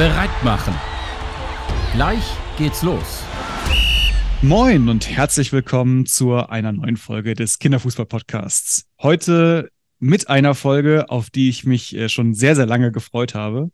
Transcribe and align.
bereit 0.00 0.30
machen. 0.42 0.72
Gleich 1.92 2.24
geht's 2.56 2.82
los. 2.82 3.22
Moin 4.40 4.88
und 4.88 5.06
herzlich 5.10 5.52
willkommen 5.52 6.06
zu 6.06 6.36
einer 6.36 6.72
neuen 6.72 6.96
Folge 6.96 7.34
des 7.34 7.58
Kinderfußball-Podcasts. 7.58 8.86
Heute 9.02 9.68
mit 9.98 10.30
einer 10.30 10.54
Folge, 10.54 11.10
auf 11.10 11.28
die 11.28 11.50
ich 11.50 11.66
mich 11.66 11.94
äh, 11.94 12.08
schon 12.08 12.32
sehr, 12.32 12.56
sehr 12.56 12.64
lange 12.64 12.92
gefreut 12.92 13.34
habe 13.34 13.72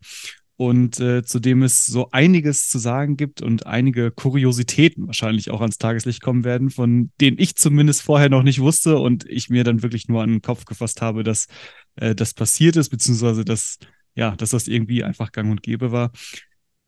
und 0.56 0.98
äh, 0.98 1.22
zu 1.22 1.38
dem 1.38 1.62
es 1.62 1.86
so 1.86 2.08
einiges 2.10 2.68
zu 2.68 2.78
sagen 2.80 3.16
gibt 3.16 3.40
und 3.40 3.66
einige 3.66 4.10
Kuriositäten 4.10 5.06
wahrscheinlich 5.06 5.52
auch 5.52 5.60
ans 5.60 5.78
Tageslicht 5.78 6.22
kommen 6.22 6.42
werden, 6.42 6.70
von 6.70 7.12
denen 7.20 7.38
ich 7.38 7.54
zumindest 7.54 8.02
vorher 8.02 8.30
noch 8.30 8.42
nicht 8.42 8.60
wusste 8.60 8.98
und 8.98 9.24
ich 9.28 9.48
mir 9.48 9.62
dann 9.62 9.84
wirklich 9.84 10.08
nur 10.08 10.24
an 10.24 10.30
den 10.30 10.42
Kopf 10.42 10.64
gefasst 10.64 11.02
habe, 11.02 11.22
dass 11.22 11.46
äh, 11.94 12.16
das 12.16 12.34
passiert 12.34 12.74
ist, 12.74 12.88
beziehungsweise 12.88 13.44
dass, 13.44 13.78
ja, 14.16 14.34
dass 14.36 14.50
das 14.50 14.66
irgendwie 14.66 15.04
einfach 15.04 15.30
gang 15.30 15.50
und 15.50 15.62
gäbe 15.62 15.92
war. 15.92 16.10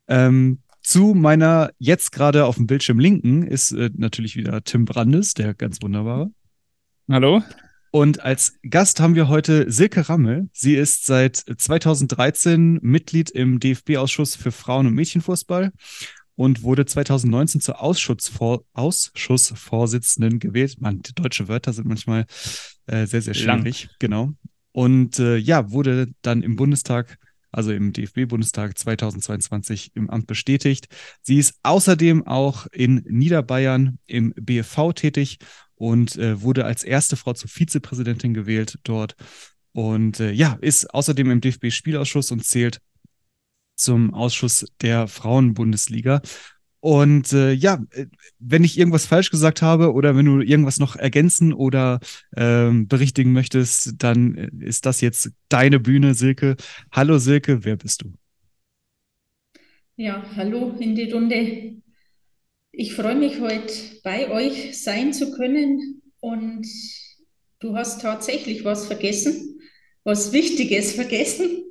Ähm, 0.07 0.59
zu 0.81 1.13
meiner 1.13 1.71
jetzt 1.77 2.11
gerade 2.11 2.45
auf 2.45 2.55
dem 2.55 2.67
Bildschirm 2.67 2.99
linken 2.99 3.43
ist 3.43 3.71
äh, 3.71 3.89
natürlich 3.95 4.35
wieder 4.35 4.63
Tim 4.63 4.85
Brandes, 4.85 5.33
der 5.33 5.53
ganz 5.53 5.81
wunderbare. 5.81 6.31
Hallo. 7.09 7.43
Und 7.91 8.21
als 8.21 8.59
Gast 8.69 8.99
haben 8.99 9.15
wir 9.15 9.27
heute 9.27 9.71
Silke 9.71 10.09
Rammel. 10.09 10.49
Sie 10.53 10.75
ist 10.75 11.05
seit 11.05 11.37
2013 11.37 12.79
Mitglied 12.81 13.31
im 13.31 13.59
DFB-Ausschuss 13.59 14.35
für 14.35 14.51
Frauen- 14.51 14.87
und 14.87 14.93
Mädchenfußball 14.93 15.71
und 16.35 16.61
wurde 16.61 16.85
2019 16.85 17.61
zur 17.61 17.81
Ausschussvor 17.81 18.63
Ausschussvorsitzenden 18.73 20.39
gewählt. 20.39 20.79
Man, 20.79 21.01
die 21.01 21.13
deutsche 21.13 21.47
Wörter 21.47 21.73
sind 21.73 21.87
manchmal 21.87 22.25
äh, 22.85 23.07
sehr, 23.07 23.21
sehr 23.21 23.33
schwierig. 23.33 23.85
Lang. 23.85 23.95
Genau. 23.99 24.33
Und 24.71 25.19
äh, 25.19 25.37
ja, 25.37 25.71
wurde 25.71 26.09
dann 26.21 26.43
im 26.43 26.55
Bundestag 26.55 27.17
also 27.51 27.71
im 27.71 27.93
DFB-Bundestag 27.93 28.77
2022 28.77 29.95
im 29.95 30.09
Amt 30.09 30.27
bestätigt. 30.27 30.87
Sie 31.21 31.37
ist 31.37 31.55
außerdem 31.63 32.27
auch 32.27 32.67
in 32.71 33.03
Niederbayern 33.07 33.97
im 34.05 34.33
BFV 34.35 34.93
tätig 34.93 35.39
und 35.75 36.17
äh, 36.17 36.41
wurde 36.41 36.65
als 36.65 36.83
erste 36.83 37.15
Frau 37.15 37.33
zur 37.33 37.49
Vizepräsidentin 37.49 38.33
gewählt 38.33 38.77
dort. 38.83 39.15
Und 39.71 40.19
äh, 40.19 40.31
ja, 40.31 40.57
ist 40.61 40.93
außerdem 40.93 41.31
im 41.31 41.41
DFB-Spielausschuss 41.41 42.31
und 42.31 42.45
zählt 42.45 42.81
zum 43.75 44.13
Ausschuss 44.13 44.65
der 44.81 45.07
Frauenbundesliga. 45.07 46.21
Und 46.81 47.33
äh, 47.33 47.51
ja, 47.51 47.83
äh, 47.91 48.05
wenn 48.39 48.63
ich 48.63 48.77
irgendwas 48.77 49.05
falsch 49.05 49.31
gesagt 49.31 49.61
habe 49.61 49.93
oder 49.93 50.15
wenn 50.15 50.25
du 50.25 50.39
irgendwas 50.41 50.79
noch 50.79 50.95
ergänzen 50.95 51.51
oder 51.51 51.99
ähm, 52.37 52.87
berichtigen 52.87 53.33
möchtest, 53.33 53.95
dann 53.97 54.35
äh, 54.35 54.49
ist 54.59 54.85
das 54.85 55.01
jetzt 55.01 55.31
deine 55.49 55.79
Bühne, 55.79 56.13
Silke. 56.13 56.55
Hallo 56.91 57.17
Silke, 57.17 57.65
wer 57.65 57.75
bist 57.75 58.03
du? 58.03 58.13
Ja, 59.97 60.23
hallo 60.37 60.77
in 60.79 60.95
die 60.95 61.11
Runde. 61.11 61.81
Ich 62.71 62.93
freue 62.93 63.15
mich 63.15 63.41
heute 63.41 63.73
bei 64.03 64.31
euch 64.31 64.81
sein 64.81 65.11
zu 65.11 65.31
können 65.31 66.01
und 66.21 66.65
du 67.59 67.75
hast 67.75 68.01
tatsächlich 68.01 68.63
was 68.63 68.87
vergessen, 68.87 69.59
was 70.05 70.31
Wichtiges 70.31 70.93
vergessen. 70.93 71.68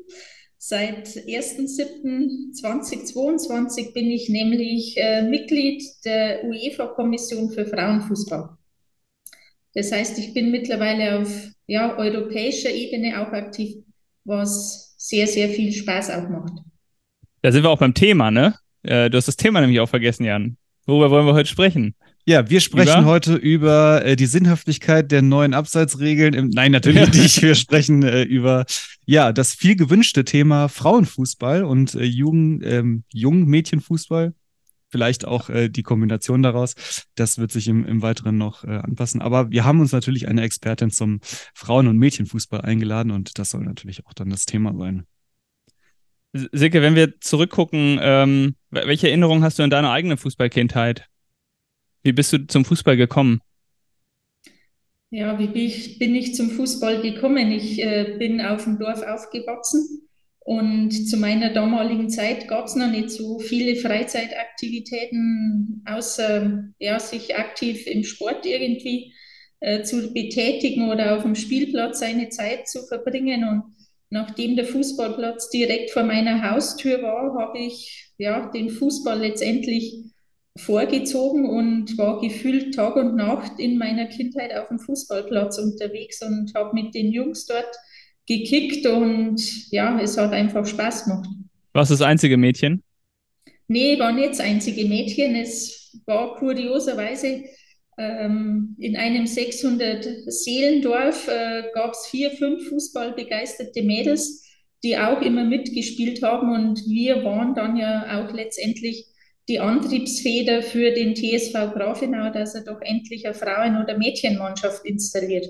Seit 0.61 1.06
1.7.2022 1.06 3.95
bin 3.95 4.11
ich 4.11 4.28
nämlich 4.28 4.97
äh, 4.97 5.23
Mitglied 5.23 5.84
der 6.05 6.42
UEFA-Kommission 6.45 7.50
für 7.50 7.65
Frauenfußball. 7.65 8.48
Das 9.75 9.92
heißt, 9.92 10.19
ich 10.19 10.34
bin 10.34 10.50
mittlerweile 10.50 11.20
auf 11.20 11.53
ja, 11.69 11.97
europäischer 11.97 12.70
Ebene 12.70 13.20
auch 13.20 13.31
aktiv, 13.33 13.77
was 14.25 14.97
sehr, 14.98 15.28
sehr 15.28 15.48
viel 15.48 15.73
Spaß 15.73 16.11
auch 16.11 16.28
macht. 16.28 16.55
Da 17.43 17.53
sind 17.53 17.62
wir 17.62 17.70
auch 17.70 17.78
beim 17.78 17.95
Thema, 17.95 18.33
ne? 18.33 18.56
Äh, 18.83 19.11
du 19.11 19.17
hast 19.17 19.28
das 19.28 19.37
Thema 19.37 19.61
nämlich 19.61 19.78
auch 19.78 19.89
vergessen, 19.89 20.25
Jan. 20.25 20.56
Worüber 20.87 21.12
wollen 21.12 21.27
wir 21.27 21.34
heute 21.34 21.48
sprechen? 21.48 21.95
Ja, 22.29 22.51
wir 22.51 22.61
sprechen 22.61 23.01
über? 23.01 23.05
heute 23.07 23.37
über 23.37 24.05
äh, 24.05 24.15
die 24.15 24.27
Sinnhaftigkeit 24.27 25.11
der 25.11 25.22
neuen 25.22 25.55
Abseitsregeln. 25.55 26.34
Im, 26.34 26.50
nein, 26.50 26.72
natürlich 26.72 27.11
nicht. 27.15 27.41
Wir 27.41 27.55
sprechen 27.55 28.03
äh, 28.03 28.22
über 28.22 28.66
ja 29.06 29.33
das 29.33 29.55
viel 29.55 29.77
gewünschte 29.77 30.27
Thema 30.27 30.69
Frauenfußball 30.69 31.65
und 31.65 31.94
äh, 31.94 32.05
Jugend, 32.05 32.62
ähm, 32.67 33.05
Jungmädchenfußball. 33.15 34.34
Vielleicht 34.91 35.25
auch 35.25 35.49
äh, 35.49 35.71
die 35.71 35.83
Kombination 35.83 36.43
daraus. 36.43 36.75
Das 37.15 37.38
wird 37.38 37.50
sich 37.50 37.67
im, 37.67 37.87
im 37.87 38.03
Weiteren 38.03 38.37
noch 38.37 38.62
äh, 38.62 38.77
anpassen. 38.77 39.22
Aber 39.22 39.50
wir 39.50 39.65
haben 39.65 39.81
uns 39.81 39.93
natürlich 39.93 40.28
eine 40.28 40.43
Expertin 40.43 40.91
zum 40.91 41.21
Frauen- 41.55 41.87
und 41.87 41.97
Mädchenfußball 41.97 42.61
eingeladen 42.61 43.11
und 43.11 43.38
das 43.38 43.49
soll 43.49 43.62
natürlich 43.62 44.05
auch 44.05 44.12
dann 44.12 44.28
das 44.28 44.44
Thema 44.44 44.75
sein. 44.77 45.06
Silke, 46.34 46.83
wenn 46.83 46.94
wir 46.94 47.22
zurückgucken, 47.22 47.99
ähm, 48.03 48.55
welche 48.69 49.09
Erinnerungen 49.09 49.43
hast 49.43 49.59
du 49.59 49.62
an 49.62 49.71
deine 49.71 49.88
eigene 49.88 50.19
Fußballkindheit? 50.19 51.09
Wie 52.03 52.12
bist 52.12 52.32
du 52.32 52.47
zum 52.47 52.64
Fußball 52.64 52.97
gekommen? 52.97 53.41
Ja, 55.10 55.38
wie 55.38 55.47
bin 55.47 55.62
ich, 55.62 55.98
bin 55.98 56.14
ich 56.14 56.34
zum 56.34 56.50
Fußball 56.50 57.00
gekommen? 57.00 57.50
Ich 57.50 57.82
äh, 57.82 58.16
bin 58.19 58.41
auf 58.41 58.64
dem 58.64 58.78
Dorf 58.78 59.03
aufgewachsen 59.03 60.08
und 60.48 60.92
zu 60.92 61.19
meiner 61.19 61.53
damaligen 61.53 62.08
Zeit 62.08 62.48
gab 62.48 62.66
es 62.66 62.75
noch 62.75 62.91
nicht 62.91 63.10
so 63.10 63.38
viele 63.38 63.76
Freizeitaktivitäten, 63.76 65.84
außer 65.87 66.70
ja, 66.78 66.98
sich 66.98 67.37
aktiv 67.37 67.87
im 67.87 68.03
Sport 68.03 68.47
irgendwie 68.47 69.12
äh, 69.60 69.82
zu 69.82 70.14
betätigen 70.14 70.91
oder 70.91 71.16
auf 71.16 71.22
dem 71.22 71.34
Spielplatz 71.34 72.00
seine 72.00 72.31
Zeit 72.31 72.66
zu 72.66 72.87
verbringen. 72.87 73.44
Und 73.44 73.62
nachdem 74.08 74.56
der 74.56 74.64
Fußballplatz 74.64 75.50
direkt 75.50 75.91
vor 75.91 76.04
meiner 76.04 76.50
Haustür 76.50 77.03
war, 77.03 77.34
habe 77.38 77.58
ich 77.58 78.14
ja, 78.16 78.50
den 78.50 78.70
Fußball 78.70 79.19
letztendlich 79.19 80.07
vorgezogen 80.58 81.48
und 81.48 81.96
war 81.96 82.20
gefühlt 82.20 82.74
Tag 82.74 82.96
und 82.96 83.16
Nacht 83.16 83.58
in 83.58 83.78
meiner 83.78 84.06
Kindheit 84.06 84.54
auf 84.54 84.69
dem 84.69 84.78
Fußballplatz 84.78 85.58
unterwegs 85.58 86.22
und 86.22 86.52
habe 86.54 86.74
mit 86.74 86.94
den 86.94 87.12
Jungs 87.12 87.46
dort 87.46 87.74
gekickt 88.26 88.86
und 88.86 89.41
ja, 89.70 89.98
es 90.00 90.19
hat 90.19 90.32
einfach 90.32 90.66
Spaß 90.66 91.04
gemacht. 91.04 91.28
Warst 91.72 91.91
du 91.91 91.94
das 91.94 92.02
einzige 92.02 92.36
Mädchen? 92.36 92.82
Nee, 93.69 93.98
war 93.98 94.12
nicht 94.12 94.30
das 94.30 94.41
einzige 94.41 94.86
Mädchen. 94.86 95.34
Es 95.34 95.98
war 96.06 96.36
kurioserweise 96.36 97.44
ähm, 97.98 98.76
in 98.78 98.96
einem 98.96 99.25
600-Seelendorf 99.25 101.28
äh, 101.28 101.64
gab 101.75 101.92
es 101.92 102.06
vier, 102.06 102.30
fünf 102.30 102.69
fußballbegeisterte 102.69 103.82
Mädels, 103.82 104.46
die 104.84 104.96
auch 104.96 105.20
immer 105.20 105.44
mitgespielt 105.44 106.22
haben. 106.22 106.52
Und 106.52 106.88
wir 106.88 107.25
waren 107.25 107.54
dann 107.54 107.76
ja 107.76 108.22
auch 108.22 108.32
letztendlich 108.32 109.06
die 109.48 109.60
Antriebsfeder 109.60 110.62
für 110.62 110.92
den 110.92 111.14
TSV 111.14 111.72
Grafenau, 111.75 112.31
dass 112.31 112.54
er 112.54 112.64
doch 112.64 112.81
endlich 112.82 113.25
eine 113.25 113.34
Frauen- 113.34 113.82
oder 113.82 113.97
Mädchenmannschaft 113.97 114.84
installiert. 114.84 115.47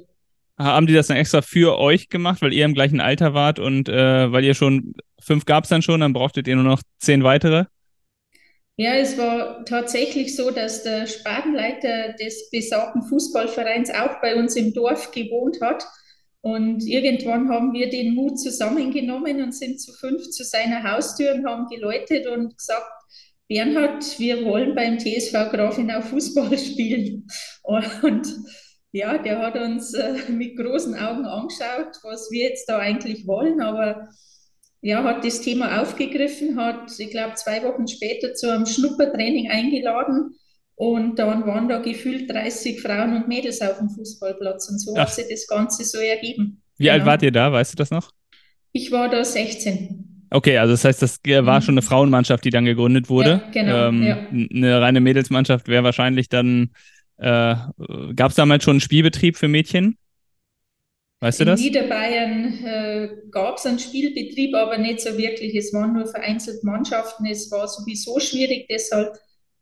Haben 0.57 0.87
die 0.87 0.95
das 0.95 1.09
dann 1.09 1.17
extra 1.17 1.43
für 1.43 1.79
euch 1.79 2.09
gemacht, 2.09 2.43
weil 2.43 2.53
ihr 2.53 2.65
im 2.65 2.75
gleichen 2.75 3.01
Alter 3.01 3.35
wart 3.35 3.59
und 3.59 3.89
äh, 3.89 4.33
weil 4.33 4.45
ihr 4.45 4.55
schon 4.55 4.95
fünf 5.21 5.45
gab 5.45 5.65
es 5.65 5.71
dann 5.71 5.83
schon, 5.83 6.01
dann 6.01 6.13
brauchtet 6.13 6.49
ihr 6.49 6.57
nur 6.57 6.65
noch 6.65 6.83
zehn 6.99 7.23
weitere? 7.23 7.65
Ja, 8.77 8.95
es 8.95 9.19
war 9.19 9.65
tatsächlich 9.65 10.37
so, 10.37 10.53
dass 10.53 10.85
der 10.85 11.07
Spatenleiter 11.07 12.13
des 12.13 12.49
besagten 12.51 13.03
Fußballvereins 13.03 13.91
auch 13.91 14.21
bei 14.21 14.37
uns 14.37 14.55
im 14.55 14.73
Dorf 14.73 15.11
gewohnt 15.11 15.61
hat. 15.61 15.85
Und 16.41 16.87
irgendwann 16.87 17.49
haben 17.49 17.73
wir 17.73 17.91
den 17.91 18.15
Mut 18.15 18.39
zusammengenommen 18.39 19.43
und 19.43 19.53
sind 19.53 19.81
zu 19.81 19.93
fünf 19.93 20.31
zu 20.31 20.45
seiner 20.45 20.85
Haustür 20.85 21.35
und 21.35 21.45
haben 21.45 21.67
geläutet 21.67 22.29
und 22.29 22.57
gesagt, 22.57 22.87
Bernhard, 23.49 24.19
wir 24.19 24.45
wollen 24.45 24.75
beim 24.75 24.99
TSV 24.99 25.33
Grafenau 25.51 26.03
Fußball 26.03 26.57
spielen. 26.59 27.27
Und 27.63 28.29
ja, 28.93 29.19
der 29.19 29.39
hat 29.39 29.57
uns 29.57 29.95
äh, 29.95 30.31
mit 30.31 30.57
großen 30.57 30.95
Augen 30.95 31.25
angeschaut, 31.25 31.97
was 32.03 32.31
wir 32.31 32.49
jetzt 32.49 32.69
da 32.69 32.79
eigentlich 32.79 33.27
wollen, 33.27 33.61
aber 33.61 34.09
ja, 34.81 35.03
hat 35.03 35.25
das 35.25 35.41
Thema 35.41 35.83
aufgegriffen, 35.83 36.59
hat, 36.59 36.91
ich 36.99 37.11
glaube, 37.11 37.35
zwei 37.35 37.63
Wochen 37.65 37.89
später 37.89 38.35
zu 38.35 38.53
einem 38.53 38.65
Schnuppertraining 38.65 39.51
eingeladen 39.51 40.37
und 40.77 41.19
dann 41.19 41.47
waren 41.47 41.69
da 41.69 41.79
gefühlt 41.79 42.31
30 42.31 42.81
Frauen 42.81 43.17
und 43.17 43.29
Mädels 43.29 43.61
auf 43.61 43.79
dem 43.79 43.91
Fußballplatz 43.91 44.69
und 44.71 44.79
so 44.79 44.95
Ach. 44.95 45.01
hat 45.01 45.15
sich 45.15 45.27
das 45.29 45.47
Ganze 45.49 45.85
so 45.85 45.99
ergeben. 45.99 46.63
Wie 46.77 46.85
genau. 46.85 46.95
alt 46.95 47.07
wart 47.07 47.23
ihr 47.23 47.33
da, 47.33 47.51
weißt 47.51 47.73
du 47.73 47.77
das 47.77 47.91
noch? 47.91 48.13
Ich 48.73 48.93
war 48.93 49.09
da 49.09 49.25
16. 49.25 50.08
Okay, 50.31 50.59
also 50.59 50.73
das 50.73 50.85
heißt, 50.85 51.03
das 51.03 51.21
war 51.25 51.61
mhm. 51.61 51.65
schon 51.65 51.75
eine 51.75 51.83
Frauenmannschaft, 51.83 52.45
die 52.45 52.51
dann 52.51 52.65
gegründet 52.65 53.09
wurde. 53.09 53.43
Ja, 53.45 53.51
genau. 53.51 53.89
Ähm, 53.89 54.03
ja. 54.03 54.27
Eine 54.31 54.81
reine 54.81 55.01
Mädelsmannschaft 55.01 55.69
wäre 55.69 55.85
wahrscheinlich 55.85 56.29
dann, 56.29 56.71
äh, 57.17 57.55
gab 58.15 58.31
es 58.31 58.35
damals 58.35 58.65
schon 58.65 58.75
einen 58.75 58.81
Spielbetrieb 58.81 59.37
für 59.37 59.49
Mädchen? 59.49 59.97
Weißt 61.21 61.41
du 61.41 61.45
das? 61.45 61.61
In 61.61 61.67
Niederbayern 61.67 62.65
äh, 62.65 63.09
gab 63.31 63.57
es 63.57 63.67
einen 63.67 63.79
Spielbetrieb, 63.79 64.55
aber 64.55 64.79
nicht 64.79 65.01
so 65.01 65.17
wirklich. 65.19 65.55
Es 65.57 65.73
waren 65.73 65.95
nur 65.95 66.07
vereinzelt 66.07 66.63
Mannschaften. 66.63 67.27
Es 67.27 67.51
war 67.51 67.67
sowieso 67.67 68.21
schwierig, 68.21 68.67
deshalb 68.69 69.15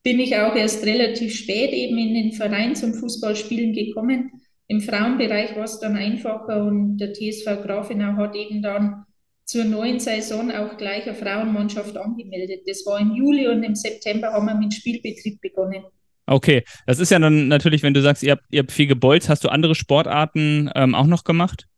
bin 0.03 0.21
ich 0.21 0.37
auch 0.37 0.55
erst 0.55 0.85
relativ 0.85 1.35
spät 1.35 1.73
eben 1.73 1.97
in 1.99 2.15
den 2.15 2.33
Verein 2.33 2.77
zum 2.77 2.93
Fußballspielen 2.95 3.73
gekommen. 3.73 4.31
Im 4.69 4.81
Frauenbereich 4.81 5.57
war 5.57 5.65
es 5.65 5.81
dann 5.81 5.97
einfacher 5.97 6.65
und 6.65 6.99
der 6.99 7.13
TSV 7.13 7.63
Grafenau 7.65 8.17
hat 8.17 8.37
eben 8.37 8.63
dann 8.63 9.06
zur 9.47 9.65
neuen 9.65 10.01
Saison 10.01 10.51
auch 10.51 10.77
gleich 10.77 11.07
eine 11.07 11.15
Frauenmannschaft 11.15 11.97
angemeldet. 11.97 12.63
Das 12.67 12.85
war 12.85 13.01
im 13.01 13.15
Juli 13.15 13.47
und 13.47 13.63
im 13.63 13.75
September 13.75 14.33
haben 14.33 14.47
wir 14.47 14.57
mit 14.57 14.75
Spielbetrieb 14.75 15.41
begonnen. 15.41 15.85
Okay, 16.27 16.65
das 16.87 16.99
ist 16.99 17.11
ja 17.11 17.21
dann 17.21 17.47
natürlich, 17.47 17.85
wenn 17.85 17.95
du 17.95 18.03
sagst, 18.03 18.25
ihr 18.25 18.33
habt, 18.33 18.45
ihr 18.51 18.59
habt 18.61 18.73
viel 18.73 18.89
gebolzt, 18.89 19.29
hast 19.29 19.45
du 19.45 19.49
andere 19.49 19.77
Sportarten 19.77 20.69
ähm, 20.75 20.97
auch 20.97 21.07
noch 21.07 21.23
gemacht? 21.23 21.69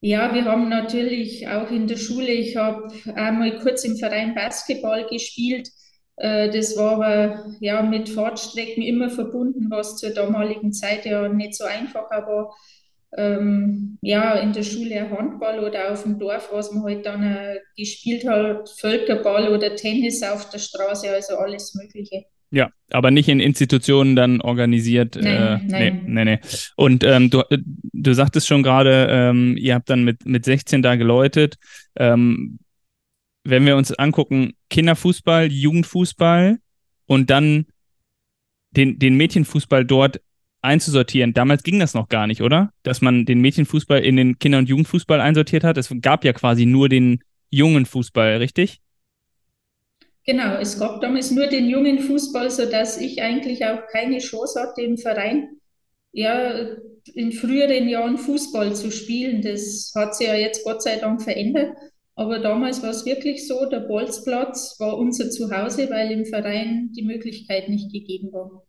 Ja, 0.00 0.32
wir 0.34 0.44
haben 0.44 0.68
natürlich 0.68 1.48
auch 1.48 1.70
in 1.70 1.88
der 1.88 1.96
Schule, 1.96 2.28
ich 2.28 2.56
habe 2.56 2.88
einmal 3.14 3.58
kurz 3.58 3.84
im 3.84 3.96
Verein 3.96 4.34
Basketball 4.34 5.06
gespielt. 5.08 5.70
Äh, 6.16 6.50
das 6.50 6.76
war 6.76 6.92
aber 6.92 7.46
ja 7.60 7.82
mit 7.82 8.10
Fahrtstrecken 8.10 8.82
immer 8.82 9.08
verbunden, 9.08 9.70
was 9.70 9.96
zur 9.96 10.10
damaligen 10.10 10.72
Zeit 10.74 11.06
ja 11.06 11.28
nicht 11.28 11.54
so 11.54 11.64
einfach 11.64 12.10
war. 12.10 12.54
Ähm, 13.16 13.98
ja, 14.02 14.34
in 14.34 14.52
der 14.52 14.62
Schule 14.62 15.10
Handball 15.10 15.60
oder 15.60 15.92
auf 15.92 16.02
dem 16.02 16.18
Dorf, 16.18 16.50
was 16.52 16.72
man 16.72 16.84
halt 16.84 17.06
dann 17.06 17.22
äh, 17.22 17.56
gespielt 17.76 18.28
hat, 18.28 18.68
Völkerball 18.68 19.48
oder 19.48 19.74
Tennis 19.76 20.22
auf 20.22 20.50
der 20.50 20.58
Straße, 20.58 21.08
also 21.10 21.36
alles 21.36 21.74
Mögliche. 21.74 22.24
Ja, 22.50 22.70
aber 22.90 23.10
nicht 23.10 23.28
in 23.28 23.40
Institutionen 23.40 24.16
dann 24.16 24.40
organisiert. 24.40 25.16
Nein, 25.16 25.26
äh, 25.26 25.58
nein. 25.64 26.02
Nee, 26.06 26.24
nee, 26.24 26.24
nee. 26.24 26.38
Und 26.76 27.04
ähm, 27.04 27.30
du, 27.30 27.42
du 27.92 28.12
sagtest 28.14 28.46
schon 28.46 28.62
gerade, 28.62 29.06
ähm, 29.10 29.56
ihr 29.58 29.74
habt 29.74 29.90
dann 29.90 30.04
mit, 30.04 30.24
mit 30.24 30.44
16 30.44 30.82
da 30.82 30.96
geläutet. 30.96 31.56
Ähm, 31.96 32.58
wenn 33.44 33.66
wir 33.66 33.76
uns 33.76 33.92
angucken, 33.92 34.54
Kinderfußball, 34.70 35.50
Jugendfußball 35.50 36.58
und 37.06 37.30
dann 37.30 37.66
den, 38.70 38.98
den 38.98 39.16
Mädchenfußball 39.16 39.84
dort 39.84 40.20
einzusortieren. 40.68 41.34
Damals 41.34 41.62
ging 41.62 41.78
das 41.80 41.94
noch 41.94 42.08
gar 42.08 42.26
nicht, 42.26 42.42
oder? 42.42 42.72
Dass 42.84 43.00
man 43.00 43.24
den 43.24 43.40
Mädchenfußball 43.40 44.00
in 44.04 44.16
den 44.16 44.38
Kinder- 44.38 44.58
und 44.58 44.68
Jugendfußball 44.68 45.20
einsortiert 45.20 45.64
hat. 45.64 45.76
Es 45.76 45.92
gab 46.00 46.24
ja 46.24 46.32
quasi 46.32 46.66
nur 46.66 46.88
den 46.88 47.20
jungen 47.50 47.86
Fußball, 47.86 48.36
richtig? 48.36 48.80
Genau, 50.24 50.56
es 50.58 50.78
gab 50.78 51.00
damals 51.00 51.30
nur 51.30 51.46
den 51.46 51.68
jungen 51.68 52.00
Fußball, 52.00 52.50
sodass 52.50 53.00
ich 53.00 53.22
eigentlich 53.22 53.64
auch 53.64 53.86
keine 53.90 54.18
Chance 54.18 54.60
hatte 54.60 54.82
im 54.82 54.98
Verein, 54.98 55.48
ja, 56.12 56.76
in 57.14 57.32
früheren 57.32 57.88
Jahren 57.88 58.18
Fußball 58.18 58.76
zu 58.76 58.90
spielen. 58.90 59.40
Das 59.40 59.92
hat 59.96 60.14
sich 60.14 60.26
ja 60.26 60.34
jetzt 60.34 60.64
Gott 60.64 60.82
sei 60.82 60.96
Dank 60.96 61.22
verändert. 61.22 61.72
Aber 62.14 62.40
damals 62.40 62.82
war 62.82 62.90
es 62.90 63.06
wirklich 63.06 63.46
so, 63.46 63.66
der 63.70 63.80
Bolzplatz 63.80 64.76
war 64.80 64.98
unser 64.98 65.30
Zuhause, 65.30 65.88
weil 65.88 66.10
im 66.10 66.26
Verein 66.26 66.90
die 66.94 67.04
Möglichkeit 67.04 67.68
nicht 67.68 67.92
gegeben 67.92 68.32
war. 68.32 68.66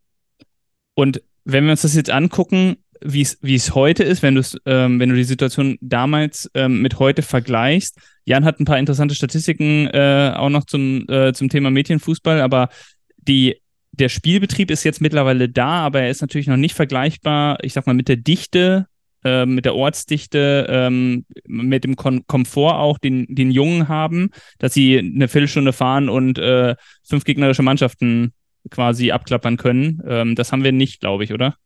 Und 0.94 1.22
wenn 1.52 1.64
wir 1.64 1.72
uns 1.72 1.82
das 1.82 1.94
jetzt 1.94 2.10
angucken, 2.10 2.76
wie 3.02 3.22
es 3.22 3.74
heute 3.74 4.04
ist, 4.04 4.22
wenn, 4.22 4.42
ähm, 4.66 5.00
wenn 5.00 5.08
du 5.08 5.14
die 5.14 5.24
Situation 5.24 5.78
damals 5.80 6.50
ähm, 6.54 6.82
mit 6.82 6.98
heute 6.98 7.22
vergleichst. 7.22 7.96
Jan 8.24 8.44
hat 8.44 8.60
ein 8.60 8.66
paar 8.66 8.78
interessante 8.78 9.14
Statistiken 9.14 9.86
äh, 9.86 10.34
auch 10.36 10.50
noch 10.50 10.64
zum, 10.64 11.08
äh, 11.08 11.32
zum 11.32 11.48
Thema 11.48 11.70
Mädchenfußball, 11.70 12.42
aber 12.42 12.68
die, 13.16 13.56
der 13.92 14.10
Spielbetrieb 14.10 14.70
ist 14.70 14.84
jetzt 14.84 15.00
mittlerweile 15.00 15.48
da, 15.48 15.86
aber 15.86 16.02
er 16.02 16.10
ist 16.10 16.20
natürlich 16.20 16.46
noch 16.46 16.58
nicht 16.58 16.74
vergleichbar, 16.74 17.58
ich 17.62 17.72
sag 17.72 17.86
mal, 17.86 17.94
mit 17.94 18.08
der 18.08 18.16
Dichte 18.16 18.86
äh, 19.24 19.44
mit 19.44 19.66
der 19.66 19.74
Ortsdichte, 19.74 20.66
ähm, 20.70 21.26
mit 21.46 21.84
dem 21.84 21.96
Kon 21.96 22.26
Komfort 22.26 22.78
auch, 22.78 22.98
den, 22.98 23.26
den 23.28 23.50
Jungen 23.50 23.88
haben, 23.88 24.30
dass 24.58 24.72
sie 24.72 24.98
eine 24.98 25.28
Viertelstunde 25.28 25.72
fahren 25.72 26.08
und 26.08 26.38
äh, 26.38 26.74
fünf 27.06 27.24
gegnerische 27.24 27.62
Mannschaften 27.62 28.32
quasi 28.70 29.10
abklappern 29.10 29.56
können. 29.56 30.02
Ähm, 30.06 30.34
das 30.34 30.52
haben 30.52 30.64
wir 30.64 30.72
nicht, 30.72 31.00
glaube 31.00 31.24
ich, 31.24 31.32
oder? 31.32 31.56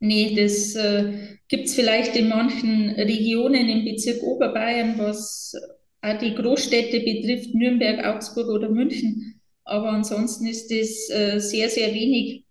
Nee, 0.00 0.34
das 0.36 0.76
äh, 0.76 1.36
gibt 1.48 1.66
es 1.66 1.74
vielleicht 1.74 2.14
in 2.14 2.28
manchen 2.28 2.90
Regionen 2.90 3.68
im 3.68 3.84
Bezirk 3.84 4.22
Oberbayern, 4.22 4.96
was 4.98 5.54
auch 6.00 6.18
die 6.18 6.34
Großstädte 6.34 7.00
betrifft, 7.00 7.54
Nürnberg, 7.54 8.04
Augsburg 8.04 8.48
oder 8.48 8.68
München. 8.68 9.40
Aber 9.64 9.90
ansonsten 9.90 10.46
ist 10.46 10.70
das 10.70 11.10
äh, 11.10 11.40
sehr, 11.40 11.68
sehr 11.68 11.92
wenig 11.92 12.44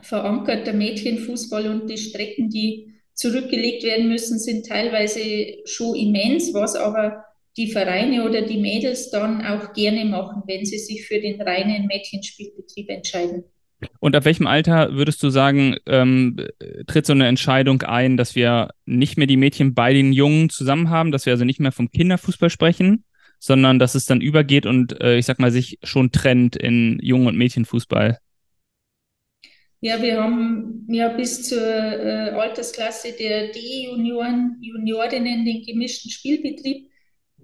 verankert, 0.00 0.66
der 0.66 0.74
Mädchenfußball 0.74 1.68
und 1.68 1.90
die 1.90 1.98
Strecken, 1.98 2.48
die 2.48 2.94
zurückgelegt 3.12 3.84
werden 3.84 4.08
müssen, 4.08 4.38
sind 4.38 4.66
teilweise 4.66 5.20
schon 5.66 5.94
immens, 5.94 6.54
was 6.54 6.74
aber 6.74 7.24
die 7.56 7.70
Vereine 7.70 8.24
oder 8.24 8.42
die 8.42 8.58
Mädels 8.58 9.10
dann 9.10 9.44
auch 9.44 9.72
gerne 9.72 10.04
machen, 10.04 10.42
wenn 10.46 10.64
sie 10.64 10.78
sich 10.78 11.06
für 11.06 11.20
den 11.20 11.40
reinen 11.40 11.86
Mädchenspielbetrieb 11.86 12.88
entscheiden. 12.88 13.44
Und 13.98 14.14
ab 14.14 14.24
welchem 14.24 14.46
Alter 14.46 14.94
würdest 14.94 15.22
du 15.22 15.30
sagen, 15.30 15.76
ähm, 15.86 16.36
tritt 16.86 17.06
so 17.06 17.12
eine 17.12 17.26
Entscheidung 17.26 17.82
ein, 17.82 18.16
dass 18.16 18.34
wir 18.34 18.70
nicht 18.84 19.16
mehr 19.16 19.26
die 19.26 19.38
Mädchen 19.38 19.74
bei 19.74 19.94
den 19.94 20.12
Jungen 20.12 20.50
zusammen 20.50 20.90
haben, 20.90 21.12
dass 21.12 21.26
wir 21.26 21.32
also 21.32 21.44
nicht 21.44 21.60
mehr 21.60 21.72
vom 21.72 21.90
Kinderfußball 21.90 22.50
sprechen, 22.50 23.04
sondern 23.38 23.78
dass 23.78 23.94
es 23.94 24.04
dann 24.04 24.20
übergeht 24.20 24.66
und 24.66 25.00
äh, 25.00 25.16
ich 25.16 25.26
sag 25.26 25.38
mal 25.38 25.50
sich 25.50 25.78
schon 25.82 26.12
trennt 26.12 26.56
in 26.56 26.98
Jungen- 27.00 27.28
und 27.28 27.38
Mädchenfußball? 27.38 28.18
Ja, 29.82 30.02
wir 30.02 30.22
haben 30.22 30.86
ja 30.90 31.08
bis 31.08 31.48
zur 31.48 31.62
äh, 31.62 32.30
Altersklasse 32.30 33.14
der 33.18 33.50
D-Junioren, 33.50 34.58
Juniorinnen 34.60 35.46
den 35.46 35.64
gemischten 35.64 36.10
Spielbetrieb. 36.10 36.89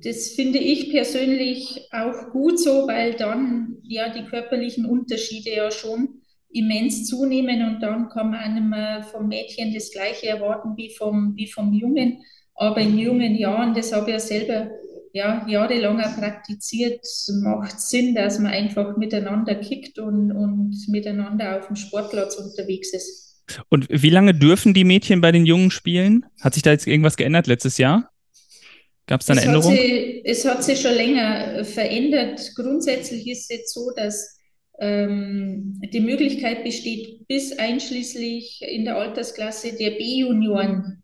Das 0.02 0.31
finde 0.31 0.58
ich 0.58 0.90
persönlich 0.90 1.88
auch 1.90 2.31
gut 2.31 2.60
so, 2.60 2.87
weil 2.87 3.14
dann 3.14 3.78
ja 3.82 4.12
die 4.12 4.25
körperlichen 4.25 4.87
Unterschiede 4.87 5.50
ja 5.56 5.70
schon 5.70 6.22
immens 6.50 7.06
zunehmen 7.06 7.62
und 7.69 7.81
dann 7.81 8.08
kann 8.08 8.31
man 8.31 8.40
einem 8.40 9.02
vom 9.04 9.28
Mädchen 9.28 9.75
das 9.75 9.90
Gleiche 9.90 10.28
erwarten 10.28 10.76
wie 10.76 10.90
vom, 10.90 11.34
wie 11.37 11.50
vom 11.50 11.72
Jungen. 11.72 12.22
Aber 12.54 12.81
in 12.81 12.98
jungen 12.98 13.34
Jahren, 13.34 13.75
das 13.75 13.93
habe 13.93 14.06
ich 14.06 14.14
ja 14.14 14.20
selber 14.20 14.70
ja, 15.12 15.46
jahrelang 15.48 16.00
auch 16.00 16.16
praktiziert, 16.16 17.00
macht 17.43 17.81
Sinn, 17.81 18.14
dass 18.14 18.38
man 18.38 18.52
einfach 18.52 18.96
miteinander 18.96 19.54
kickt 19.54 19.98
und, 19.98 20.31
und 20.31 20.76
miteinander 20.88 21.58
auf 21.58 21.69
dem 21.69 21.76
Sportplatz 21.76 22.37
unterwegs 22.37 22.93
ist. 22.93 23.43
Und 23.69 23.87
wie 23.88 24.10
lange 24.10 24.34
dürfen 24.34 24.75
die 24.75 24.84
Mädchen 24.84 25.20
bei 25.20 25.32
den 25.32 25.46
Jungen 25.46 25.70
spielen? 25.70 26.26
Hat 26.40 26.54
sich 26.54 26.62
da 26.62 26.72
jetzt 26.72 26.87
irgendwas 26.87 27.16
geändert 27.16 27.46
letztes 27.46 27.78
Jahr? 27.78 28.10
Gab 29.06 29.20
es 29.20 29.26
da 29.26 29.32
eine 29.32 29.43
es 29.43 29.47
Änderung? 29.47 29.73
Hat 29.73 29.79
sie, 29.79 30.23
es 30.25 30.44
hat 30.44 30.64
sich 30.64 30.81
schon 30.81 30.94
länger 30.94 31.64
verändert. 31.64 32.53
Grundsätzlich 32.55 33.29
ist 33.29 33.43
es 33.43 33.49
jetzt 33.49 33.75
so, 33.75 33.93
dass 33.97 34.37
ähm, 34.81 35.81
die 35.93 36.00
Möglichkeit 36.00 36.64
besteht, 36.64 37.26
bis 37.29 37.58
einschließlich 37.58 38.62
in 38.69 38.85
der 38.85 38.97
Altersklasse 38.97 39.76
der 39.76 39.93
B-Junioren 39.93 41.03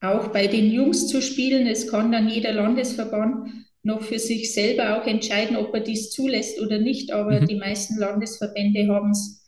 auch 0.00 0.28
bei 0.28 0.46
den 0.46 0.70
Jungs 0.70 1.08
zu 1.08 1.20
spielen. 1.20 1.66
Es 1.66 1.90
kann 1.90 2.12
dann 2.12 2.28
jeder 2.28 2.52
Landesverband 2.52 3.48
noch 3.82 4.02
für 4.02 4.18
sich 4.18 4.52
selber 4.54 4.98
auch 4.98 5.06
entscheiden, 5.06 5.56
ob 5.56 5.74
er 5.74 5.80
dies 5.80 6.10
zulässt 6.10 6.60
oder 6.60 6.78
nicht. 6.78 7.12
Aber 7.12 7.42
mhm. 7.42 7.46
die 7.46 7.56
meisten 7.56 7.98
Landesverbände 7.98 8.88
haben 8.88 9.10
es 9.10 9.44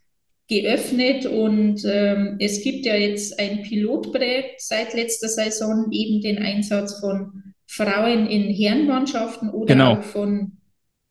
geöffnet 0.48 1.26
und 1.26 1.82
ähm, 1.84 2.36
es 2.38 2.62
gibt 2.62 2.86
ja 2.86 2.94
jetzt 2.94 3.38
ein 3.40 3.62
Pilotprojekt 3.62 4.60
seit 4.60 4.94
letzter 4.94 5.28
Saison, 5.28 5.90
eben 5.90 6.20
den 6.20 6.38
Einsatz 6.38 7.00
von 7.00 7.54
Frauen 7.76 8.26
in 8.26 8.52
Herrenmannschaften 8.52 9.50
oder 9.50 9.74
genau. 9.74 9.92
auch 9.92 10.02
von, 10.02 10.52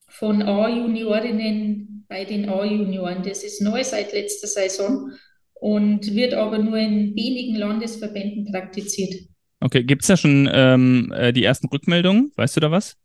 von 0.07 0.41
A-Juniorinnen 0.41 2.05
bei 2.07 2.25
den 2.25 2.49
A-Junioren. 2.49 3.23
Das 3.23 3.43
ist 3.43 3.61
neu 3.61 3.83
seit 3.83 4.13
letzter 4.13 4.47
Saison 4.47 5.11
und 5.53 6.13
wird 6.15 6.33
aber 6.33 6.57
nur 6.57 6.77
in 6.77 7.15
wenigen 7.15 7.55
Landesverbänden 7.55 8.51
praktiziert. 8.51 9.13
Okay, 9.59 9.83
gibt 9.83 10.01
es 10.01 10.07
da 10.07 10.17
schon 10.17 10.49
ähm, 10.51 11.13
äh, 11.15 11.31
die 11.31 11.43
ersten 11.43 11.67
Rückmeldungen? 11.67 12.31
Weißt 12.35 12.55
du 12.55 12.59
da 12.59 12.71
was? 12.71 12.97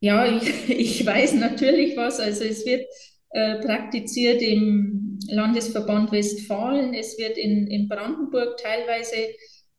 Ja, 0.00 0.26
ich, 0.36 0.70
ich 0.70 1.06
weiß 1.06 1.34
natürlich 1.34 1.96
was. 1.96 2.18
Also 2.18 2.44
es 2.44 2.64
wird 2.64 2.86
äh, 3.30 3.60
praktiziert 3.60 4.42
im 4.42 5.18
Landesverband 5.28 6.12
Westfalen, 6.12 6.94
es 6.94 7.18
wird 7.18 7.36
in, 7.38 7.66
in 7.66 7.88
Brandenburg 7.88 8.56
teilweise 8.56 9.16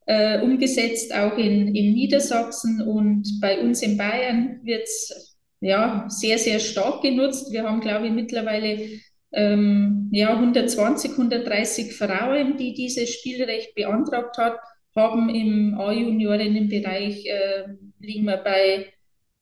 äh, 0.06 0.40
umgesetzt, 0.40 1.14
auch 1.14 1.36
in, 1.38 1.74
in 1.74 1.92
Niedersachsen 1.92 2.82
und 2.82 3.40
bei 3.40 3.60
uns 3.60 3.82
in 3.82 3.96
Bayern 3.96 4.60
wird 4.64 4.84
es 4.84 5.36
ja, 5.60 6.06
sehr, 6.08 6.38
sehr 6.38 6.58
stark 6.58 7.02
genutzt. 7.02 7.52
Wir 7.52 7.62
haben, 7.62 7.80
glaube 7.80 8.06
ich, 8.06 8.12
mittlerweile 8.12 8.88
ähm, 9.32 10.08
ja, 10.12 10.34
120, 10.34 11.12
130 11.12 11.94
Frauen, 11.94 12.56
die 12.56 12.74
dieses 12.74 13.10
Spielrecht 13.10 13.74
beantragt 13.74 14.36
haben 14.38 14.56
haben 14.94 15.28
im 15.30 15.78
A-Juniorinnenbereich 15.78 17.26
äh, 17.26 17.64
liegen 18.00 18.26
wir 18.26 18.38
bei, 18.38 18.86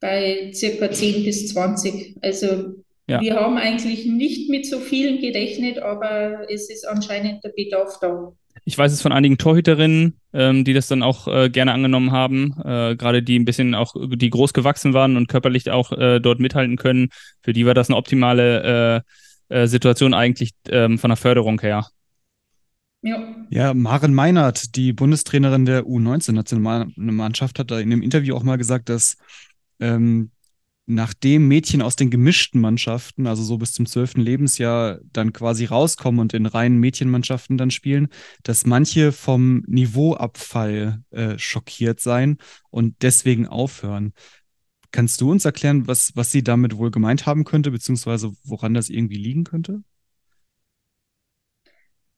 bei 0.00 0.52
circa 0.55 0.90
10 0.90 1.25
bis 1.25 1.49
20. 1.49 2.17
Also 2.23 2.75
ja. 3.09 3.21
wir 3.21 3.35
haben 3.35 3.57
eigentlich 3.57 4.07
nicht 4.07 4.49
mit 4.49 4.67
so 4.67 4.79
vielen 4.79 5.21
gerechnet, 5.21 5.79
aber 5.79 6.49
es 6.50 6.71
ist 6.71 6.87
anscheinend 6.87 7.43
der 7.45 7.50
Bedarf 7.50 7.99
da. 8.00 8.33
Ich 8.70 8.78
weiß 8.78 8.92
es 8.92 9.02
von 9.02 9.10
einigen 9.10 9.36
Torhüterinnen, 9.36 10.16
ähm, 10.32 10.64
die 10.64 10.74
das 10.74 10.86
dann 10.86 11.02
auch 11.02 11.26
äh, 11.26 11.50
gerne 11.50 11.72
angenommen 11.72 12.12
haben, 12.12 12.54
äh, 12.64 12.94
gerade 12.94 13.20
die 13.20 13.36
ein 13.36 13.44
bisschen 13.44 13.74
auch, 13.74 13.96
die 13.98 14.30
groß 14.30 14.52
gewachsen 14.52 14.94
waren 14.94 15.16
und 15.16 15.26
körperlich 15.26 15.68
auch 15.72 15.90
äh, 15.90 16.20
dort 16.20 16.38
mithalten 16.38 16.76
können. 16.76 17.08
Für 17.42 17.52
die 17.52 17.66
war 17.66 17.74
das 17.74 17.88
eine 17.88 17.96
optimale 17.96 19.02
äh, 19.50 19.62
äh, 19.62 19.66
Situation 19.66 20.14
eigentlich 20.14 20.52
ähm, 20.68 21.00
von 21.00 21.10
der 21.10 21.16
Förderung 21.16 21.60
her. 21.60 21.88
Ja. 23.02 23.18
ja, 23.48 23.74
Maren 23.74 24.14
Meinert, 24.14 24.76
die 24.76 24.92
Bundestrainerin 24.92 25.64
der 25.64 25.82
U19-Nationalmannschaft, 25.86 27.58
hat 27.58 27.72
da 27.72 27.80
in 27.80 27.92
einem 27.92 28.02
Interview 28.02 28.36
auch 28.36 28.44
mal 28.44 28.56
gesagt, 28.56 28.88
dass 28.88 29.16
ähm, 29.80 30.30
nachdem 30.90 31.49
Mädchen 31.49 31.82
aus 31.82 31.97
den 31.97 32.11
gemischten 32.11 32.61
Mannschaften, 32.61 33.26
also 33.26 33.42
so 33.42 33.59
bis 33.59 33.73
zum 33.73 33.87
zwölften 33.87 34.20
Lebensjahr, 34.20 34.99
dann 35.12 35.32
quasi 35.32 35.64
rauskommen 35.64 36.20
und 36.20 36.35
in 36.35 36.47
reinen 36.47 36.78
Mädchenmannschaften 36.78 37.56
dann 37.56 37.70
spielen, 37.70 38.09
dass 38.42 38.66
manche 38.66 39.12
vom 39.12 39.62
Niveauabfall 39.66 41.02
äh, 41.11 41.38
schockiert 41.38 42.00
seien 42.00 42.38
und 42.70 42.97
deswegen 43.02 43.47
aufhören. 43.47 44.12
Kannst 44.90 45.20
du 45.20 45.30
uns 45.30 45.44
erklären, 45.44 45.87
was, 45.87 46.16
was 46.16 46.32
sie 46.32 46.42
damit 46.42 46.76
wohl 46.76 46.90
gemeint 46.90 47.25
haben 47.25 47.44
könnte, 47.44 47.70
beziehungsweise 47.70 48.32
woran 48.42 48.75
das 48.75 48.90
irgendwie 48.90 49.18
liegen 49.18 49.44
könnte? 49.44 49.82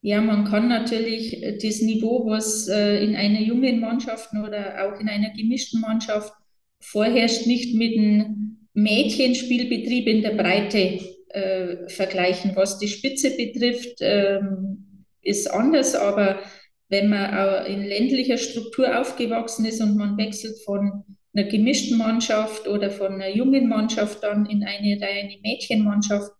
Ja, 0.01 0.21
man 0.21 0.45
kann 0.47 0.69
natürlich 0.69 1.41
das 1.63 1.81
Niveau, 1.83 2.27
was 2.27 2.67
äh, 2.69 3.05
in 3.05 3.15
einer 3.15 3.41
jungen 3.41 3.81
Mannschaft 3.81 4.31
oder 4.33 4.85
auch 4.85 4.99
in 4.99 5.09
einer 5.09 5.31
gemischten 5.31 5.81
Mannschaft 5.81 6.33
vorherrscht, 6.81 7.47
nicht 7.47 7.75
mit 7.75 7.95
dem 7.95 8.62
Mädchenspielbetrieb 8.75 10.07
in 10.07 10.23
der 10.23 10.33
Breite 10.33 11.01
äh, 11.29 11.89
vergleichen. 11.89 12.53
Was 12.55 12.79
die 12.79 12.89
Spitze 12.89 13.31
betrifft, 13.37 13.99
ähm, 14.01 15.07
ist 15.23 15.51
anders, 15.51 15.95
aber 15.95 16.41
wenn 16.89 17.09
man 17.09 17.65
in 17.67 17.85
ländlicher 17.85 18.37
Struktur 18.37 19.01
aufgewachsen 19.01 19.65
ist 19.65 19.81
und 19.81 19.97
man 19.97 20.19
wechselt 20.19 20.57
von 20.65 21.05
einer 21.35 21.49
gemischten 21.49 21.97
Mannschaft 21.97 22.69
oder 22.69 22.91
von 22.91 23.15
einer 23.15 23.35
jungen 23.35 23.69
Mannschaft 23.69 24.23
dann 24.23 24.45
in 24.45 24.63
eine 24.63 25.01
reine 25.01 25.39
Mädchenmannschaft, 25.43 26.31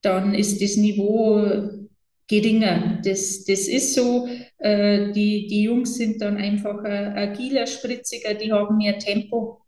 dann 0.00 0.34
ist 0.34 0.60
das 0.60 0.76
Niveau 0.76 1.46
geringer. 2.26 3.00
Das, 3.04 3.44
das 3.44 3.68
ist 3.68 3.94
so. 3.94 4.28
Äh, 4.58 5.12
die, 5.12 5.46
die 5.46 5.62
Jungs 5.62 5.94
sind 5.96 6.20
dann 6.20 6.36
einfach 6.36 6.82
agiler, 6.84 7.66
spritziger, 7.66 8.34
die 8.34 8.52
haben 8.52 8.78
mehr 8.78 8.98
Tempo 8.98 9.61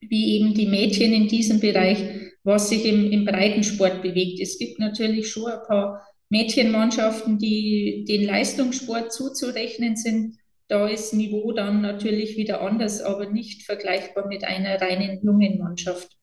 wie 0.00 0.36
eben 0.36 0.54
die 0.54 0.66
Mädchen 0.66 1.12
in 1.12 1.28
diesem 1.28 1.60
Bereich, 1.60 1.98
was 2.44 2.68
sich 2.68 2.84
im, 2.84 3.10
im 3.10 3.24
Breitensport 3.24 4.02
bewegt. 4.02 4.40
Es 4.40 4.58
gibt 4.58 4.78
natürlich 4.78 5.30
schon 5.30 5.50
ein 5.50 5.58
paar 5.66 6.02
Mädchenmannschaften, 6.30 7.38
die 7.38 8.04
den 8.08 8.24
Leistungssport 8.24 9.12
zuzurechnen 9.12 9.96
sind. 9.96 10.36
Da 10.68 10.86
ist 10.86 11.14
Niveau 11.14 11.52
dann 11.52 11.80
natürlich 11.80 12.36
wieder 12.36 12.60
anders, 12.60 13.00
aber 13.00 13.30
nicht 13.30 13.62
vergleichbar 13.62 14.28
mit 14.28 14.44
einer 14.44 14.80
reinen 14.80 15.22
jungen 15.22 15.58
Mannschaft. 15.58 16.18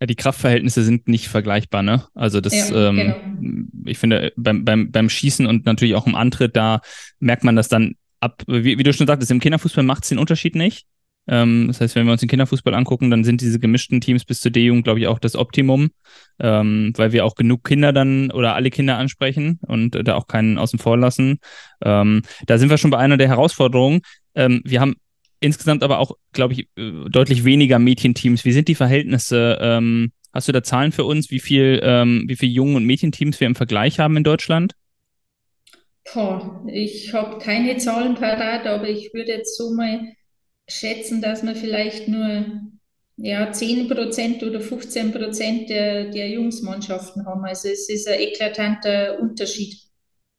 Ja, 0.00 0.06
die 0.06 0.16
Kraftverhältnisse 0.16 0.82
sind 0.82 1.06
nicht 1.06 1.28
vergleichbar, 1.28 1.84
ne? 1.84 2.04
Also 2.14 2.40
das, 2.40 2.70
ja, 2.70 2.88
ähm, 2.88 2.96
genau. 2.96 3.66
ich 3.86 3.98
finde, 3.98 4.32
beim, 4.36 4.64
beim, 4.64 4.90
beim 4.90 5.08
Schießen 5.08 5.46
und 5.46 5.66
natürlich 5.66 5.94
auch 5.94 6.08
im 6.08 6.16
Antritt, 6.16 6.56
da 6.56 6.80
merkt 7.20 7.44
man 7.44 7.54
das 7.54 7.68
dann 7.68 7.94
ab, 8.18 8.42
wie, 8.48 8.76
wie 8.76 8.82
du 8.82 8.92
schon 8.92 9.06
sagtest, 9.06 9.30
im 9.30 9.38
Kinderfußball 9.38 9.84
macht 9.84 10.02
es 10.02 10.08
den 10.08 10.18
Unterschied 10.18 10.56
nicht. 10.56 10.86
Ähm, 11.26 11.68
das 11.68 11.80
heißt, 11.80 11.94
wenn 11.94 12.06
wir 12.06 12.12
uns 12.12 12.20
den 12.20 12.28
Kinderfußball 12.28 12.74
angucken, 12.74 13.10
dann 13.10 13.24
sind 13.24 13.40
diese 13.40 13.58
gemischten 13.58 14.00
Teams 14.00 14.24
bis 14.24 14.40
zur 14.40 14.50
D-Jugend, 14.50 14.84
glaube 14.84 15.00
ich, 15.00 15.06
auch 15.06 15.18
das 15.18 15.36
Optimum, 15.36 15.90
ähm, 16.38 16.92
weil 16.96 17.12
wir 17.12 17.24
auch 17.24 17.34
genug 17.34 17.64
Kinder 17.64 17.92
dann 17.92 18.30
oder 18.30 18.54
alle 18.54 18.70
Kinder 18.70 18.98
ansprechen 18.98 19.58
und 19.66 19.96
da 20.06 20.14
auch 20.14 20.26
keinen 20.26 20.58
außen 20.58 20.78
vor 20.78 20.98
lassen. 20.98 21.38
Ähm, 21.82 22.22
da 22.46 22.58
sind 22.58 22.70
wir 22.70 22.78
schon 22.78 22.90
bei 22.90 22.98
einer 22.98 23.16
der 23.16 23.28
Herausforderungen. 23.28 24.00
Ähm, 24.34 24.60
wir 24.64 24.80
haben 24.80 24.96
insgesamt 25.40 25.82
aber 25.82 25.98
auch, 25.98 26.12
glaube 26.32 26.54
ich, 26.54 26.68
äh, 26.76 27.08
deutlich 27.08 27.44
weniger 27.44 27.78
Mädchenteams. 27.78 28.44
Wie 28.44 28.52
sind 28.52 28.68
die 28.68 28.74
Verhältnisse? 28.74 29.58
Ähm, 29.60 30.12
hast 30.32 30.48
du 30.48 30.52
da 30.52 30.62
Zahlen 30.62 30.92
für 30.92 31.04
uns, 31.04 31.30
wie 31.30 31.40
viel, 31.40 31.80
ähm, 31.82 32.24
wie 32.26 32.36
viel 32.36 32.50
Jungen- 32.50 32.76
und 32.76 32.84
Mädchenteams 32.84 33.40
wir 33.40 33.46
im 33.46 33.54
Vergleich 33.54 33.98
haben 33.98 34.16
in 34.16 34.24
Deutschland? 34.24 34.74
Boah, 36.12 36.62
ich 36.70 37.14
habe 37.14 37.38
keine 37.38 37.78
Zahlen 37.78 38.14
parat, 38.14 38.66
aber 38.66 38.88
ich 38.88 39.14
würde 39.14 39.32
jetzt 39.32 39.56
so 39.56 39.74
mal 39.74 40.00
schätzen, 40.68 41.20
dass 41.20 41.42
wir 41.42 41.54
vielleicht 41.54 42.08
nur 42.08 42.46
ja, 43.16 43.50
10% 43.50 44.46
oder 44.46 44.60
15 44.60 45.12
der, 45.68 46.10
der 46.10 46.28
Jungsmannschaften 46.30 47.26
haben. 47.26 47.44
Also 47.44 47.68
es 47.68 47.88
ist 47.88 48.08
ein 48.08 48.20
eklatanter 48.20 49.20
Unterschied. 49.20 49.76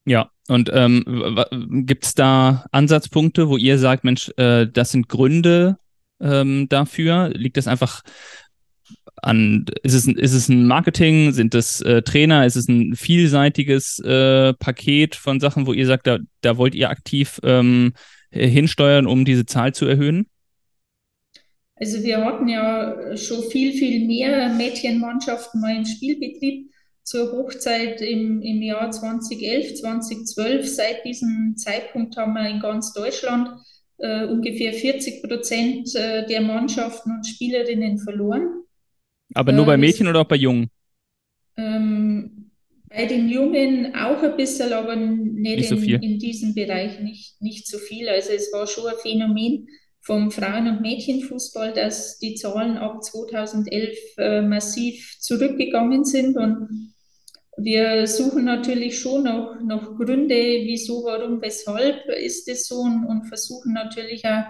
Ja, 0.05 0.29
und 0.47 0.69
ähm, 0.73 1.83
gibt 1.85 2.05
es 2.05 2.13
da 2.13 2.65
Ansatzpunkte, 2.71 3.49
wo 3.49 3.57
ihr 3.57 3.79
sagt, 3.79 4.03
Mensch, 4.03 4.31
äh, 4.37 4.67
das 4.67 4.91
sind 4.91 5.09
Gründe 5.09 5.77
ähm, 6.19 6.67
dafür? 6.69 7.29
Liegt 7.33 7.57
das 7.57 7.67
einfach 7.67 8.03
an, 9.15 9.65
ist 9.81 9.93
es, 9.93 10.07
ist 10.07 10.33
es 10.33 10.49
ein 10.49 10.67
Marketing, 10.67 11.31
sind 11.31 11.55
es 11.55 11.81
äh, 11.81 12.03
Trainer, 12.03 12.45
ist 12.45 12.55
es 12.55 12.67
ein 12.67 12.95
vielseitiges 12.95 13.99
äh, 13.99 14.53
Paket 14.53 15.15
von 15.15 15.39
Sachen, 15.39 15.65
wo 15.65 15.73
ihr 15.73 15.87
sagt, 15.87 16.05
da, 16.05 16.19
da 16.41 16.57
wollt 16.57 16.75
ihr 16.75 16.89
aktiv 16.89 17.39
ähm, 17.43 17.93
hinsteuern, 18.35 19.07
um 19.07 19.25
diese 19.25 19.45
Zahl 19.45 19.73
zu 19.73 19.85
erhöhen? 19.85 20.27
Also 21.77 22.03
wir 22.03 22.23
hatten 22.23 22.47
ja 22.47 23.17
schon 23.17 23.43
viel, 23.49 23.73
viel 23.73 24.05
mehr 24.05 24.49
Mädchenmannschaften 24.49 25.59
mal 25.59 25.75
im 25.75 25.85
Spielbetrieb 25.85 26.69
zur 27.03 27.31
Hochzeit 27.33 28.01
im, 28.01 28.41
im 28.41 28.61
Jahr 28.61 28.91
2011, 28.91 29.75
2012. 29.75 30.67
Seit 30.67 31.05
diesem 31.05 31.55
Zeitpunkt 31.57 32.17
haben 32.17 32.33
wir 32.33 32.49
in 32.49 32.59
ganz 32.59 32.93
Deutschland 32.93 33.49
äh, 33.97 34.25
ungefähr 34.25 34.73
40 34.73 35.23
Prozent 35.23 35.93
äh, 35.95 36.25
der 36.25 36.41
Mannschaften 36.41 37.11
und 37.11 37.27
Spielerinnen 37.27 37.99
verloren. 37.99 38.63
Aber 39.33 39.51
nur 39.51 39.63
äh, 39.63 39.67
bei 39.67 39.77
Mädchen 39.77 40.07
oder 40.07 40.21
auch 40.21 40.27
bei 40.27 40.35
Jungen? 40.37 40.69
Ähm, 41.57 42.04
bei 42.95 43.05
den 43.05 43.27
Jungen 43.27 43.93
auch 43.95 44.23
ein 44.23 44.37
bisschen, 44.37 44.71
aber 44.71 44.95
nicht, 44.95 45.57
nicht 45.57 45.69
so 45.69 45.75
in, 45.75 46.01
in, 46.01 46.19
diesem 46.19 46.55
Bereich 46.55 46.99
nicht, 47.01 47.41
nicht 47.41 47.67
so 47.67 47.77
viel. 47.77 48.07
Also 48.07 48.31
es 48.31 48.53
war 48.53 48.65
schon 48.67 48.87
ein 48.87 48.95
Phänomen 49.01 49.67
vom 50.01 50.31
Frauen- 50.31 50.67
und 50.67 50.81
Mädchenfußball, 50.81 51.73
dass 51.73 52.19
die 52.19 52.35
Zahlen 52.35 52.77
ab 52.77 53.03
2011 53.03 53.97
äh, 54.17 54.41
massiv 54.41 55.17
zurückgegangen 55.19 56.05
sind. 56.05 56.37
Und 56.37 56.93
wir 57.57 58.07
suchen 58.07 58.45
natürlich 58.45 58.97
schon 58.99 59.23
noch, 59.23 59.59
noch 59.61 59.97
Gründe, 59.97 60.35
wieso, 60.35 61.03
warum, 61.03 61.41
weshalb 61.41 62.05
ist 62.07 62.47
es 62.47 62.67
so 62.67 62.77
und, 62.77 63.05
und 63.05 63.25
versuchen 63.25 63.73
natürlich 63.73 64.23
auch 64.25 64.45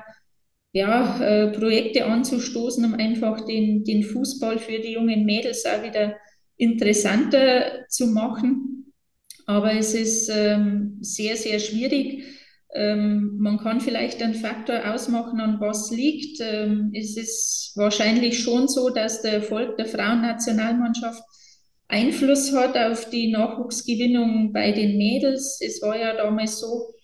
ja, 0.72 1.22
äh, 1.22 1.48
Projekte 1.48 2.06
anzustoßen, 2.06 2.84
um 2.84 2.94
einfach 2.96 3.46
den, 3.46 3.86
den 3.86 4.04
Fußball 4.04 4.60
für 4.60 4.80
die 4.80 4.92
jungen 4.92 5.26
Mädels 5.26 5.66
auch 5.66 5.82
wieder 5.82 6.18
interessanter 6.58 7.86
zu 7.90 8.08
machen. 8.08 8.94
Aber 9.46 9.74
es 9.74 9.94
ist 9.94 10.30
ähm, 10.30 10.98
sehr, 11.02 11.36
sehr 11.36 11.60
schwierig. 11.60 12.24
Ähm, 12.74 13.38
man 13.38 13.58
kann 13.60 13.80
vielleicht 13.80 14.22
einen 14.22 14.34
Faktor 14.34 14.82
ausmachen, 14.94 15.40
an 15.40 15.60
was 15.60 15.92
liegt. 15.92 16.42
Ähm, 16.42 16.92
es 16.94 17.16
ist 17.16 17.72
wahrscheinlich 17.76 18.40
schon 18.40 18.68
so, 18.68 18.90
dass 18.90 19.22
der 19.22 19.34
Erfolg 19.34 19.78
der 19.78 19.86
Frauennationalmannschaft 19.86 21.24
Einfluss 21.88 22.52
hat 22.54 22.78
auf 22.78 23.10
die 23.10 23.32
Nachwuchsgewinnung 23.32 24.52
bei 24.52 24.72
den 24.72 24.98
Mädels. 24.98 25.60
Es 25.62 25.82
war 25.82 25.98
ja 25.98 26.16
damals 26.16 26.60
so, 26.60 26.96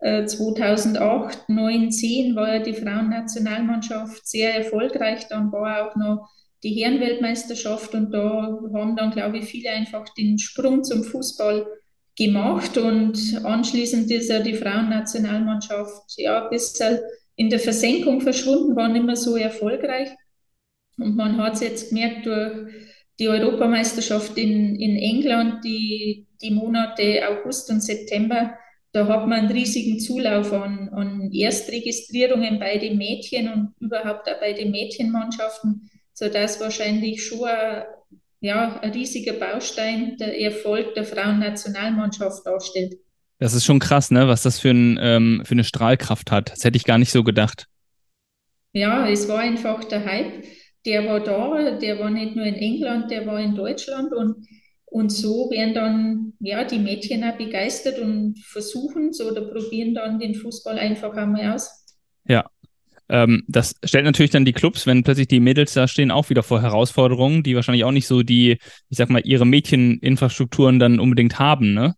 äh, 0.00 0.24
2008, 0.24 1.48
9, 1.48 1.90
10 1.90 2.36
war 2.36 2.54
ja 2.54 2.62
die 2.62 2.74
Frauennationalmannschaft 2.74 4.26
sehr 4.26 4.54
erfolgreich. 4.54 5.26
Dann 5.28 5.50
war 5.50 5.88
auch 5.90 5.96
noch 5.96 6.28
die 6.62 6.74
Herrenweltmeisterschaft 6.82 7.94
und 7.94 8.12
da 8.12 8.58
haben 8.74 8.96
dann, 8.96 9.10
glaube 9.10 9.38
ich, 9.38 9.44
viele 9.44 9.70
einfach 9.70 10.08
den 10.14 10.38
Sprung 10.38 10.82
zum 10.82 11.04
Fußball 11.04 11.66
gemacht 12.16 12.76
und 12.76 13.40
anschließend 13.44 14.10
ist 14.10 14.28
ja 14.28 14.40
die 14.40 14.54
Frauennationalmannschaft 14.54 16.14
ja 16.16 16.44
ein 16.44 16.50
bisschen 16.50 16.98
in 17.36 17.48
der 17.48 17.60
Versenkung 17.60 18.20
verschwunden, 18.20 18.74
war 18.74 18.88
nicht 18.88 19.04
mehr 19.04 19.16
so 19.16 19.36
erfolgreich. 19.36 20.08
Und 20.98 21.14
man 21.14 21.36
hat 21.38 21.54
es 21.54 21.60
jetzt 21.60 21.88
gemerkt 21.90 22.26
durch 22.26 22.72
die 23.20 23.28
Europameisterschaft 23.28 24.36
in, 24.36 24.74
in 24.74 24.96
England, 24.96 25.64
die, 25.64 26.26
die 26.42 26.50
Monate 26.50 27.22
August 27.28 27.70
und 27.70 27.82
September, 27.82 28.54
da 28.92 29.06
hat 29.06 29.28
man 29.28 29.40
einen 29.40 29.52
riesigen 29.52 30.00
Zulauf 30.00 30.52
an, 30.52 30.88
an 30.88 31.30
Erstregistrierungen 31.32 32.58
bei 32.58 32.78
den 32.78 32.96
Mädchen 32.96 33.48
und 33.52 33.74
überhaupt 33.80 34.28
auch 34.28 34.40
bei 34.40 34.52
den 34.52 34.70
Mädchenmannschaften 34.70 35.88
sodass 36.18 36.60
wahrscheinlich 36.60 37.24
schon 37.24 37.44
ein, 37.44 37.84
ja, 38.40 38.80
ein 38.80 38.90
riesiger 38.90 39.34
Baustein 39.34 40.16
der 40.18 40.40
Erfolg 40.40 40.94
der 40.94 41.04
Frauennationalmannschaft 41.04 42.44
darstellt. 42.44 42.96
Das 43.38 43.54
ist 43.54 43.64
schon 43.64 43.78
krass, 43.78 44.10
ne? 44.10 44.26
was 44.26 44.42
das 44.42 44.58
für, 44.58 44.70
ein, 44.70 44.98
ähm, 45.00 45.42
für 45.44 45.52
eine 45.52 45.62
Strahlkraft 45.62 46.32
hat. 46.32 46.50
Das 46.50 46.64
hätte 46.64 46.76
ich 46.76 46.84
gar 46.84 46.98
nicht 46.98 47.12
so 47.12 47.22
gedacht. 47.22 47.66
Ja, 48.72 49.08
es 49.08 49.28
war 49.28 49.38
einfach 49.38 49.84
der 49.84 50.04
Hype. 50.04 50.44
Der 50.84 51.06
war 51.06 51.20
da, 51.20 51.78
der 51.78 52.00
war 52.00 52.10
nicht 52.10 52.34
nur 52.34 52.46
in 52.46 52.56
England, 52.56 53.12
der 53.12 53.24
war 53.24 53.40
in 53.40 53.54
Deutschland 53.54 54.12
und, 54.12 54.44
und 54.86 55.10
so 55.10 55.50
werden 55.50 55.74
dann 55.74 56.32
ja, 56.40 56.64
die 56.64 56.78
Mädchen 56.78 57.22
auch 57.22 57.36
begeistert 57.36 58.00
und 58.00 58.40
versuchen 58.40 59.12
so 59.12 59.30
oder 59.30 59.42
probieren 59.42 59.94
dann 59.94 60.18
den 60.18 60.34
Fußball 60.34 60.78
einfach 60.80 61.14
einmal 61.14 61.52
aus. 61.52 61.86
Ja, 62.24 62.44
ähm, 63.08 63.42
das 63.48 63.74
stellt 63.84 64.04
natürlich 64.04 64.30
dann 64.30 64.44
die 64.44 64.52
Clubs, 64.52 64.86
wenn 64.86 65.02
plötzlich 65.02 65.28
die 65.28 65.40
Mädels 65.40 65.72
da 65.72 65.88
stehen, 65.88 66.10
auch 66.10 66.30
wieder 66.30 66.42
vor 66.42 66.60
Herausforderungen, 66.60 67.42
die 67.42 67.54
wahrscheinlich 67.54 67.84
auch 67.84 67.92
nicht 67.92 68.06
so 68.06 68.22
die, 68.22 68.58
ich 68.88 68.98
sag 68.98 69.10
mal, 69.10 69.22
ihre 69.24 69.46
Mädcheninfrastrukturen 69.46 70.78
dann 70.78 71.00
unbedingt 71.00 71.38
haben, 71.38 71.72
ne? 71.72 71.94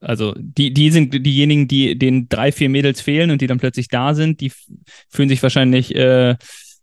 Also 0.00 0.34
die, 0.38 0.72
die 0.72 0.90
sind 0.90 1.12
diejenigen, 1.26 1.66
die 1.66 1.98
den 1.98 2.28
drei, 2.28 2.52
vier 2.52 2.68
Mädels 2.68 3.00
fehlen 3.00 3.30
und 3.30 3.40
die 3.40 3.48
dann 3.48 3.58
plötzlich 3.58 3.88
da 3.88 4.14
sind, 4.14 4.40
die 4.40 4.52
fühlen 5.08 5.28
sich 5.28 5.42
wahrscheinlich, 5.42 5.94
äh, 5.94 6.36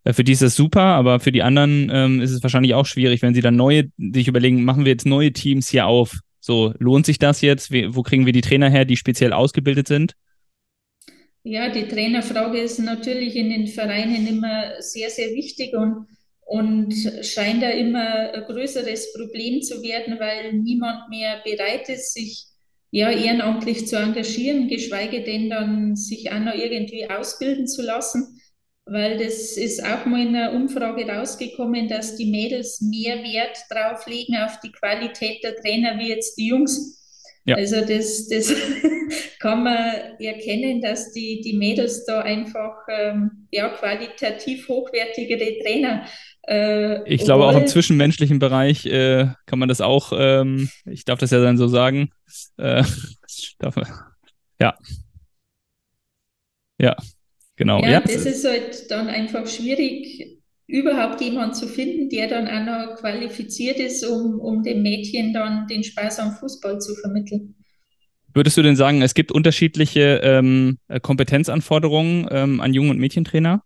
für 0.06 0.24
die 0.24 0.34
ist 0.34 0.42
das 0.42 0.56
super, 0.56 0.82
aber 0.82 1.20
für 1.20 1.32
die 1.32 1.42
anderen 1.42 1.89
ähm, 1.92 2.22
ist 2.22 2.32
es 2.32 2.44
wahrscheinlich 2.44 2.74
auch 2.74 2.86
schwierig, 2.86 3.22
wenn 3.22 3.34
sie 3.34 3.42
dann 3.42 3.56
neue, 3.56 3.86
sich 3.98 4.27
überlegen, 4.27 4.65
machen 4.65 4.84
wir 4.84 4.92
jetzt 4.92 5.06
neue 5.06 5.32
Teams 5.32 5.70
hier 5.70 5.88
auf. 5.88 6.20
So, 6.42 6.74
lohnt 6.77 7.06
sich 7.06 7.18
das 7.18 7.42
jetzt? 7.42 7.72
Wo 7.72 8.04
kriegen 8.04 8.25
wir 8.25 8.34
die 8.34 8.42
Trainer 8.42 8.70
her, 8.70 8.86
die 8.86 8.98
speziell 8.98 9.34
ausgebildet 9.34 9.88
sind? 9.88 10.13
Ja, 11.48 11.70
die 11.70 11.88
Trainerfrage 11.88 12.60
ist 12.60 12.80
natürlich 12.80 13.36
in 13.36 13.52
den 13.52 13.68
Vereinen 13.68 14.28
immer 14.28 14.82
sehr, 14.82 15.10
sehr 15.10 15.30
wichtig 15.34 15.74
und 15.74 16.08
und 16.46 16.94
scheint 17.24 17.64
da 17.64 17.70
immer 17.70 18.32
ein 18.34 18.44
größeres 18.44 19.14
Problem 19.14 19.62
zu 19.64 19.82
werden, 19.82 20.20
weil 20.20 20.54
niemand 20.54 21.10
mehr 21.10 21.42
bereit 21.44 21.90
ist, 21.90 22.14
sich 22.14 22.46
ja 22.92 23.10
ehrenamtlich 23.10 23.88
zu 23.88 23.98
engagieren, 23.98 24.68
geschweige 24.68 25.24
denn 25.24 25.50
dann 25.50 25.96
sich 25.96 26.32
auch 26.32 26.40
noch 26.40 26.54
irgendwie 26.54 27.10
ausbilden 27.10 27.68
zu 27.68 27.82
lassen, 27.82 28.40
weil 28.86 29.18
das 29.18 29.58
ist 29.58 29.84
auch 29.84 30.06
mal 30.06 30.22
in 30.22 30.36
einer 30.36 30.54
Umfrage 30.54 31.08
rausgekommen, 31.08 31.88
dass 31.88 32.16
die 32.16 32.30
Mädels 32.30 32.80
mehr 32.80 33.24
Wert 33.24 33.58
drauf 33.72 34.06
legen 34.06 34.38
auf 34.38 34.60
die 34.60 34.72
Qualität 34.72 35.44
der 35.44 35.56
Trainer 35.56 35.98
wie 35.98 36.10
jetzt 36.10 36.36
die 36.38 36.48
Jungs. 36.48 37.04
Ja. 37.46 37.56
Also 37.56 37.82
das, 37.82 38.28
das 38.28 38.54
kann 39.40 39.64
man 39.64 40.18
erkennen, 40.20 40.82
dass 40.82 41.12
die, 41.14 41.42
die 41.42 41.54
Mädels 41.54 42.06
da 42.06 42.22
einfach 42.22 42.75
ähm, 42.90 43.48
ja, 43.52 43.70
qualitativ 43.70 44.68
hochwertigere 44.68 45.60
Trainer 45.64 46.06
äh, 46.48 47.12
ich 47.12 47.24
glaube, 47.24 47.46
auch 47.46 47.58
im 47.58 47.68
zwischenmenschlichen 47.68 48.40
Bereich 48.40 48.86
äh, 48.86 49.28
kann 49.46 49.60
man 49.60 49.70
das 49.70 49.82
auch, 49.82 50.14
ähm, 50.16 50.70
ich 50.86 51.06
darf 51.06 51.20
das 51.20 51.32
ja 51.32 51.42
dann 51.42 51.58
so 51.58 51.68
sagen. 51.68 52.12
Äh, 52.58 52.84
darf, 53.60 53.75
ja. 54.60 54.78
Ja, 56.78 56.96
genau. 57.56 57.82
Ja, 57.82 57.90
ja, 57.90 58.00
das 58.02 58.25
ist 58.25 58.46
halt 58.46 58.92
dann 58.92 59.08
einfach 59.08 59.48
schwierig, 59.48 60.40
überhaupt 60.67 61.22
jemanden 61.22 61.53
zu 61.53 61.67
finden, 61.67 62.10
der 62.10 62.27
dann 62.27 62.48
auch 62.48 62.89
noch 62.89 62.95
qualifiziert 62.95 63.77
ist, 63.77 64.03
um, 64.05 64.39
um 64.39 64.63
dem 64.63 64.81
Mädchen 64.81 65.34
dann 65.34 65.67
den 65.67 65.84
Spaß 65.84 66.19
am 66.19 66.31
Fußball 66.34 66.79
zu 66.79 66.95
vermitteln. 66.95 67.55
Würdest 68.34 68.57
du 68.57 68.63
denn 68.63 68.75
sagen, 68.75 69.01
es 69.01 69.13
gibt 69.13 69.31
unterschiedliche 69.31 70.19
ähm, 70.24 70.77
Kompetenzanforderungen 71.01 72.27
ähm, 72.31 72.60
an 72.60 72.74
Jungen- 72.74 72.89
und 72.89 73.00
Mädchentrainer? 73.00 73.63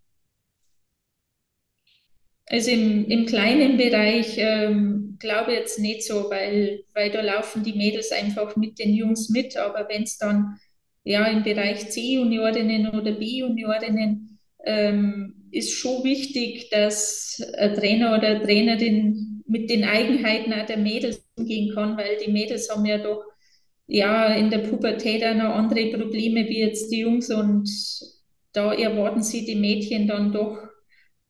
Also 2.46 2.72
im, 2.72 3.06
im 3.06 3.26
kleinen 3.26 3.78
Bereich 3.78 4.36
ähm, 4.38 5.18
glaube 5.20 5.52
ich 5.52 5.58
jetzt 5.60 5.80
nicht 5.80 6.06
so, 6.06 6.30
weil, 6.30 6.84
weil 6.94 7.12
da 7.12 7.22
laufen 7.22 7.64
die 7.64 7.74
Mädels 7.74 8.12
einfach 8.12 8.56
mit 8.56 8.80
den 8.80 8.94
Jungs 8.94 9.30
mit. 9.30 9.56
Aber 9.56 9.88
wenn 9.90 10.04
es 10.04 10.18
dann 10.18 10.58
ja 11.04 11.26
im 11.26 11.44
Bereich 11.44 11.90
C-Juniorinnen 11.90 12.90
oder 12.90 13.14
B-Juniorinnen 13.14 14.40
ähm, 14.66 15.39
ist 15.52 15.74
schon 15.74 16.04
wichtig, 16.04 16.70
dass 16.70 17.42
ein 17.58 17.76
Trainer 17.76 18.18
oder 18.18 18.42
Trainerin 18.42 19.44
mit 19.48 19.70
den 19.70 19.84
Eigenheiten 19.84 20.54
auch 20.54 20.66
der 20.66 20.78
Mädels 20.78 21.26
umgehen 21.36 21.74
kann, 21.74 21.98
weil 21.98 22.18
die 22.26 22.32
Mädels 22.32 22.70
haben 22.70 22.86
ja 22.86 22.98
doch 23.00 23.24
ja 23.88 24.34
in 24.36 24.50
der 24.52 24.60
Pubertät 24.60 25.24
auch 25.24 25.36
noch 25.36 25.56
andere 25.56 25.88
Probleme 25.98 26.48
wie 26.48 26.60
jetzt 26.60 26.92
die 26.92 27.00
Jungs 27.00 27.30
und 27.32 27.68
da 28.54 28.74
erwarten 28.74 29.24
sie 29.24 29.46
die 29.46 29.56
Mädchen 29.56 30.08
dann 30.08 30.32
doch 30.32 30.58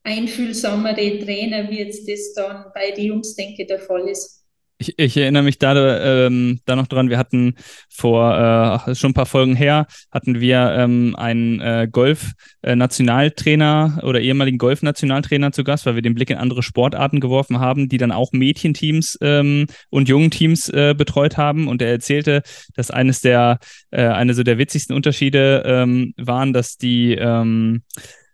einfühlsamere 0.04 1.20
Trainer, 1.20 1.70
wie 1.70 1.80
jetzt 1.80 2.08
das 2.10 2.34
dann 2.34 2.66
bei 2.74 2.92
den 2.92 3.06
Jungs, 3.06 3.36
denke 3.36 3.64
ich, 3.64 3.68
der 3.68 3.80
Fall 3.80 4.08
ist. 4.10 4.39
Ich, 4.82 4.98
ich, 4.98 5.18
erinnere 5.18 5.44
mich 5.44 5.60
da, 5.60 6.26
ähm, 6.26 6.62
da 6.66 6.78
noch 6.78 6.88
dran, 6.88 7.10
wir 7.10 7.18
hatten 7.18 7.56
vor 7.90 8.86
äh, 8.88 8.96
schon 8.96 9.12
ein 9.12 9.14
paar 9.14 9.26
Folgen 9.26 9.58
her, 9.58 9.88
hatten 10.10 10.40
wir 10.40 10.74
ähm, 10.78 11.18
einen 11.18 11.60
äh, 11.60 11.90
Golf-Nationaltrainer 11.92 14.00
oder 14.04 14.22
ehemaligen 14.22 14.58
Golf-Nationaltrainer 14.58 15.52
zu 15.52 15.66
Gast, 15.66 15.86
weil 15.86 15.96
wir 15.96 16.02
den 16.02 16.16
Blick 16.16 16.30
in 16.30 16.38
andere 16.38 16.64
Sportarten 16.64 17.20
geworfen 17.20 17.60
haben, 17.60 17.90
die 17.90 17.98
dann 17.98 18.14
auch 18.14 18.32
Mädchenteams 18.32 19.18
ähm, 19.20 19.66
und 19.90 20.08
Jungenteams 20.08 20.70
äh, 20.70 20.96
betreut 20.98 21.36
haben. 21.36 21.68
Und 21.68 21.82
er 21.82 21.90
erzählte, 21.90 22.42
dass 22.74 22.90
eines 22.90 23.20
der, 23.20 23.60
äh, 23.92 24.04
eine 24.04 24.34
so 24.34 24.44
der 24.44 24.58
witzigsten 24.58 24.96
Unterschiede 24.96 25.62
ähm, 25.66 26.14
waren, 26.16 26.54
dass 26.54 26.78
die 26.78 27.16
ähm, 27.16 27.84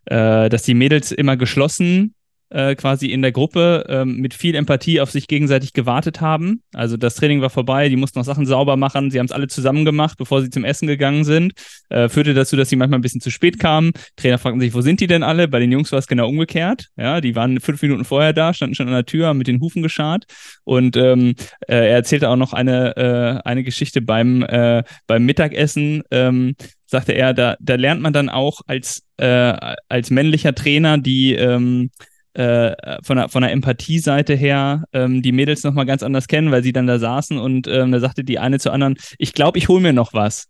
äh, 0.05 0.49
dass 0.49 0.61
die 0.61 0.75
Mädels 0.75 1.11
immer 1.11 1.37
geschlossen 1.37 2.13
äh, 2.49 2.75
quasi 2.75 3.07
in 3.07 3.21
der 3.21 3.31
Gruppe 3.31 3.85
ähm, 3.89 4.17
mit 4.17 4.33
viel 4.33 4.55
Empathie 4.55 5.01
auf 5.01 5.11
sich 5.11 5.27
gegenseitig 5.27 5.73
gewartet 5.73 6.21
haben. 6.21 6.61
Also 6.73 6.97
das 6.97 7.15
Training 7.15 7.41
war 7.41 7.49
vorbei, 7.49 7.89
die 7.89 7.95
mussten 7.95 8.19
noch 8.19 8.25
Sachen 8.25 8.45
sauber 8.45 8.77
machen, 8.77 9.11
sie 9.11 9.19
haben 9.19 9.25
es 9.25 9.31
alle 9.31 9.47
zusammen 9.47 9.85
gemacht, 9.85 10.17
bevor 10.17 10.41
sie 10.41 10.49
zum 10.49 10.63
Essen 10.63 10.87
gegangen 10.87 11.23
sind. 11.23 11.53
Äh, 11.89 12.09
führte 12.09 12.33
dazu, 12.33 12.55
dass 12.55 12.69
sie 12.69 12.75
manchmal 12.75 12.99
ein 12.99 13.01
bisschen 13.01 13.21
zu 13.21 13.31
spät 13.31 13.59
kamen. 13.59 13.91
Trainer 14.15 14.37
fragten 14.37 14.61
sich, 14.61 14.73
wo 14.73 14.81
sind 14.81 14.99
die 14.99 15.07
denn 15.07 15.23
alle? 15.23 15.47
Bei 15.47 15.59
den 15.59 15.71
Jungs 15.71 15.91
war 15.91 15.99
es 15.99 16.07
genau 16.07 16.27
umgekehrt. 16.27 16.87
Ja, 16.97 17.21
die 17.21 17.35
waren 17.35 17.59
fünf 17.59 17.81
Minuten 17.81 18.05
vorher 18.05 18.33
da, 18.33 18.53
standen 18.53 18.75
schon 18.75 18.87
an 18.87 18.93
der 18.93 19.05
Tür, 19.05 19.27
haben 19.27 19.37
mit 19.37 19.47
den 19.47 19.61
Hufen 19.61 19.81
geschart. 19.81 20.25
Und 20.63 20.97
ähm, 20.97 21.35
äh, 21.67 21.75
er 21.75 21.95
erzählte 21.95 22.29
auch 22.29 22.35
noch 22.35 22.53
eine, 22.53 22.95
äh, 22.97 23.47
eine 23.47 23.63
Geschichte 23.63 24.01
beim, 24.01 24.43
äh, 24.43 24.83
beim 25.07 25.25
Mittagessen. 25.25 26.03
Ähm, 26.11 26.55
sagte 26.85 27.13
er, 27.13 27.33
da, 27.33 27.57
da 27.59 27.75
lernt 27.75 28.01
man 28.01 28.13
dann 28.13 28.29
auch 28.29 28.61
als, 28.67 29.03
äh, 29.17 29.75
als 29.89 30.11
männlicher 30.11 30.53
Trainer 30.53 30.97
die 30.97 31.33
ähm, 31.33 31.89
äh, 32.35 32.97
von, 33.03 33.17
der, 33.17 33.29
von 33.29 33.41
der 33.41 33.51
Empathie-Seite 33.51 34.35
her 34.35 34.83
ähm, 34.93 35.21
die 35.21 35.31
Mädels 35.31 35.63
nochmal 35.63 35.85
ganz 35.85 36.03
anders 36.03 36.27
kennen, 36.27 36.51
weil 36.51 36.63
sie 36.63 36.73
dann 36.73 36.87
da 36.87 36.99
saßen 36.99 37.37
und 37.37 37.67
ähm, 37.67 37.91
da 37.91 37.99
sagte 37.99 38.23
die 38.23 38.39
eine 38.39 38.59
zur 38.59 38.73
anderen, 38.73 38.97
ich 39.17 39.33
glaube, 39.33 39.57
ich 39.57 39.69
hole 39.69 39.81
mir 39.81 39.93
noch 39.93 40.13
was. 40.13 40.47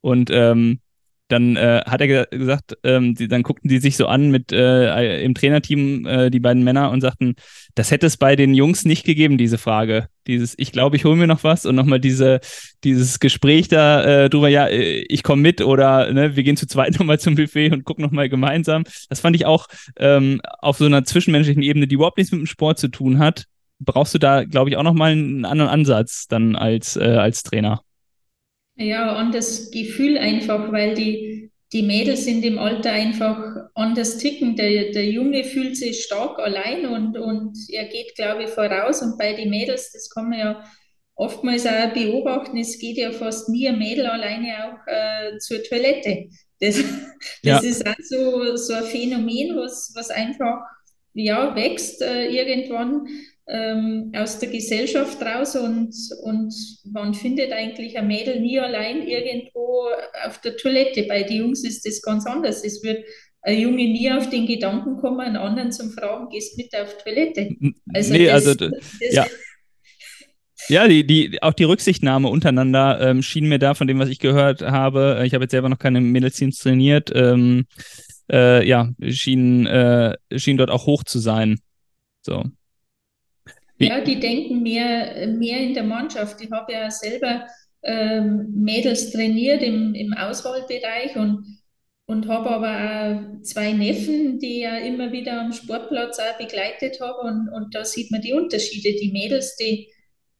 Und 0.00 0.30
ähm, 0.32 0.80
dann 1.28 1.56
äh, 1.56 1.82
hat 1.86 2.00
er 2.00 2.06
ge 2.06 2.26
gesagt, 2.30 2.76
ähm, 2.84 3.14
die, 3.14 3.28
dann 3.28 3.42
guckten 3.42 3.68
die 3.68 3.78
sich 3.78 3.96
so 3.96 4.06
an 4.06 4.30
mit 4.30 4.50
äh, 4.50 5.22
im 5.22 5.34
Trainerteam, 5.34 6.06
äh, 6.06 6.30
die 6.30 6.40
beiden 6.40 6.64
Männer, 6.64 6.90
und 6.90 7.02
sagten, 7.02 7.36
das 7.74 7.90
hätte 7.90 8.06
es 8.06 8.16
bei 8.16 8.34
den 8.34 8.54
Jungs 8.54 8.84
nicht 8.84 9.04
gegeben, 9.04 9.38
diese 9.38 9.58
Frage. 9.58 10.08
Dieses, 10.26 10.54
ich 10.58 10.72
glaube, 10.72 10.96
ich 10.96 11.04
hole 11.04 11.16
mir 11.16 11.26
noch 11.26 11.44
was 11.44 11.66
und 11.66 11.74
nochmal 11.74 12.00
diese, 12.00 12.40
dieses 12.82 13.20
Gespräch 13.20 13.68
da 13.68 14.24
äh, 14.24 14.30
drüber, 14.30 14.48
ja, 14.48 14.66
äh, 14.66 15.04
ich 15.08 15.22
komme 15.22 15.42
mit 15.42 15.60
oder 15.60 16.12
ne, 16.12 16.34
wir 16.34 16.42
gehen 16.42 16.56
zu 16.56 16.66
zweit 16.66 16.92
nochmal 16.98 17.20
zum 17.20 17.34
Buffet 17.34 17.72
und 17.72 17.84
gucken 17.84 18.04
nochmal 18.04 18.28
gemeinsam. 18.28 18.84
Das 19.08 19.20
fand 19.20 19.36
ich 19.36 19.44
auch 19.44 19.66
ähm, 19.96 20.40
auf 20.60 20.78
so 20.78 20.86
einer 20.86 21.04
zwischenmenschlichen 21.04 21.62
Ebene, 21.62 21.86
die 21.86 21.94
überhaupt 21.94 22.16
nichts 22.16 22.32
mit 22.32 22.40
dem 22.40 22.46
Sport 22.46 22.78
zu 22.78 22.88
tun 22.88 23.18
hat, 23.18 23.44
brauchst 23.80 24.14
du 24.14 24.18
da, 24.18 24.44
glaube 24.44 24.70
ich, 24.70 24.76
auch 24.76 24.82
nochmal 24.82 25.12
einen 25.12 25.44
anderen 25.44 25.70
Ansatz 25.70 26.26
dann 26.26 26.56
als, 26.56 26.96
äh, 26.96 27.04
als 27.04 27.42
Trainer. 27.42 27.82
Ja, 28.78 29.12
anderes 29.16 29.72
Gefühl 29.72 30.18
einfach, 30.18 30.70
weil 30.70 30.94
die, 30.94 31.50
die 31.72 31.82
Mädels 31.82 32.26
in 32.26 32.42
dem 32.42 32.58
Alter 32.58 32.92
einfach 32.92 33.68
anders 33.74 34.18
ticken. 34.18 34.54
Der, 34.54 34.92
der 34.92 35.04
Junge 35.06 35.42
fühlt 35.42 35.76
sich 35.76 36.04
stark 36.04 36.38
allein 36.38 36.86
und, 36.86 37.18
und 37.18 37.58
er 37.70 37.86
geht, 37.86 38.14
glaube 38.14 38.44
ich, 38.44 38.50
voraus. 38.50 39.02
Und 39.02 39.18
bei 39.18 39.32
den 39.32 39.50
Mädels, 39.50 39.90
das 39.92 40.08
kann 40.08 40.30
man 40.30 40.38
ja 40.38 40.64
oftmals 41.16 41.66
auch 41.66 41.92
beobachten, 41.92 42.56
es 42.58 42.78
geht 42.78 42.96
ja 42.96 43.10
fast 43.10 43.48
nie 43.48 43.68
ein 43.68 43.78
Mädel 43.78 44.06
alleine 44.06 44.64
auch 44.64 44.86
äh, 44.86 45.36
zur 45.38 45.60
Toilette. 45.64 46.28
Das, 46.60 46.76
das 47.42 47.42
ja. 47.42 47.58
ist 47.58 47.84
auch 47.84 47.94
so, 48.00 48.56
so 48.56 48.74
ein 48.74 48.84
Phänomen, 48.84 49.56
was, 49.56 49.92
was 49.96 50.10
einfach 50.10 50.60
ja, 51.14 51.56
wächst 51.56 52.00
äh, 52.00 52.28
irgendwann 52.28 53.08
ähm, 53.48 54.12
aus 54.14 54.38
der 54.38 54.50
Gesellschaft 54.50 55.20
raus 55.22 55.56
und, 55.56 55.94
und 56.22 56.54
man 56.92 57.14
findet 57.14 57.52
eigentlich 57.52 57.96
ein 57.96 58.06
Mädel 58.06 58.40
nie 58.40 58.58
allein 58.58 59.06
irgendwo 59.06 59.88
auf 60.26 60.40
der 60.40 60.56
Toilette. 60.56 61.04
Bei 61.04 61.22
den 61.22 61.38
Jungs 61.38 61.64
ist 61.64 61.86
das 61.86 62.02
ganz 62.02 62.26
anders. 62.26 62.62
Es 62.64 62.82
wird 62.82 63.04
ein 63.42 63.58
Junge 63.58 63.76
nie 63.84 64.10
auf 64.12 64.28
den 64.28 64.46
Gedanken 64.46 64.98
kommen, 64.98 65.20
einen 65.20 65.36
anderen 65.36 65.72
zum 65.72 65.90
Fragen, 65.90 66.28
gehst 66.28 66.58
mit 66.58 66.74
auf 66.74 66.96
Toilette. 67.02 67.50
Also 67.94 68.12
nee, 68.12 68.26
das, 68.26 68.46
also 68.46 68.54
das, 68.54 68.70
ja. 69.12 69.26
Ja, 70.68 70.86
die, 70.86 71.06
die, 71.06 71.42
auch 71.42 71.54
die 71.54 71.64
Rücksichtnahme 71.64 72.28
untereinander 72.28 73.00
ähm, 73.00 73.22
schien 73.22 73.48
mir 73.48 73.58
da, 73.58 73.72
von 73.72 73.86
dem, 73.86 73.98
was 73.98 74.10
ich 74.10 74.18
gehört 74.18 74.60
habe, 74.60 75.22
ich 75.24 75.32
habe 75.32 75.44
jetzt 75.44 75.52
selber 75.52 75.70
noch 75.70 75.78
keine 75.78 76.02
Mädelsteams 76.02 76.58
trainiert, 76.58 77.10
ähm, 77.14 77.64
äh, 78.30 78.68
ja, 78.68 78.90
schien, 79.08 79.66
äh, 79.66 80.18
schien 80.36 80.58
dort 80.58 80.70
auch 80.70 80.84
hoch 80.84 81.04
zu 81.04 81.20
sein. 81.20 81.58
So. 82.20 82.44
Ja, 83.78 84.00
die 84.00 84.18
denken 84.18 84.62
mehr, 84.62 85.26
mehr 85.28 85.60
in 85.60 85.74
der 85.74 85.84
Mannschaft. 85.84 86.40
Ich 86.40 86.50
habe 86.50 86.72
ja 86.72 86.90
selber 86.90 87.46
ähm, 87.82 88.52
Mädels 88.54 89.12
trainiert 89.12 89.62
im, 89.62 89.94
im 89.94 90.12
Auswahlbereich 90.14 91.16
und, 91.16 91.44
und 92.06 92.26
habe 92.26 92.50
aber 92.50 92.72
auch 92.72 93.42
zwei 93.42 93.72
Neffen, 93.72 94.40
die 94.40 94.60
ja 94.60 94.78
immer 94.78 95.12
wieder 95.12 95.40
am 95.40 95.52
Sportplatz 95.52 96.18
auch 96.18 96.38
begleitet 96.38 97.00
habe. 97.00 97.20
Und, 97.20 97.48
und 97.54 97.74
da 97.74 97.84
sieht 97.84 98.10
man 98.10 98.20
die 98.20 98.32
Unterschiede. 98.32 98.98
Die 98.98 99.12
Mädels, 99.12 99.54
die, 99.56 99.88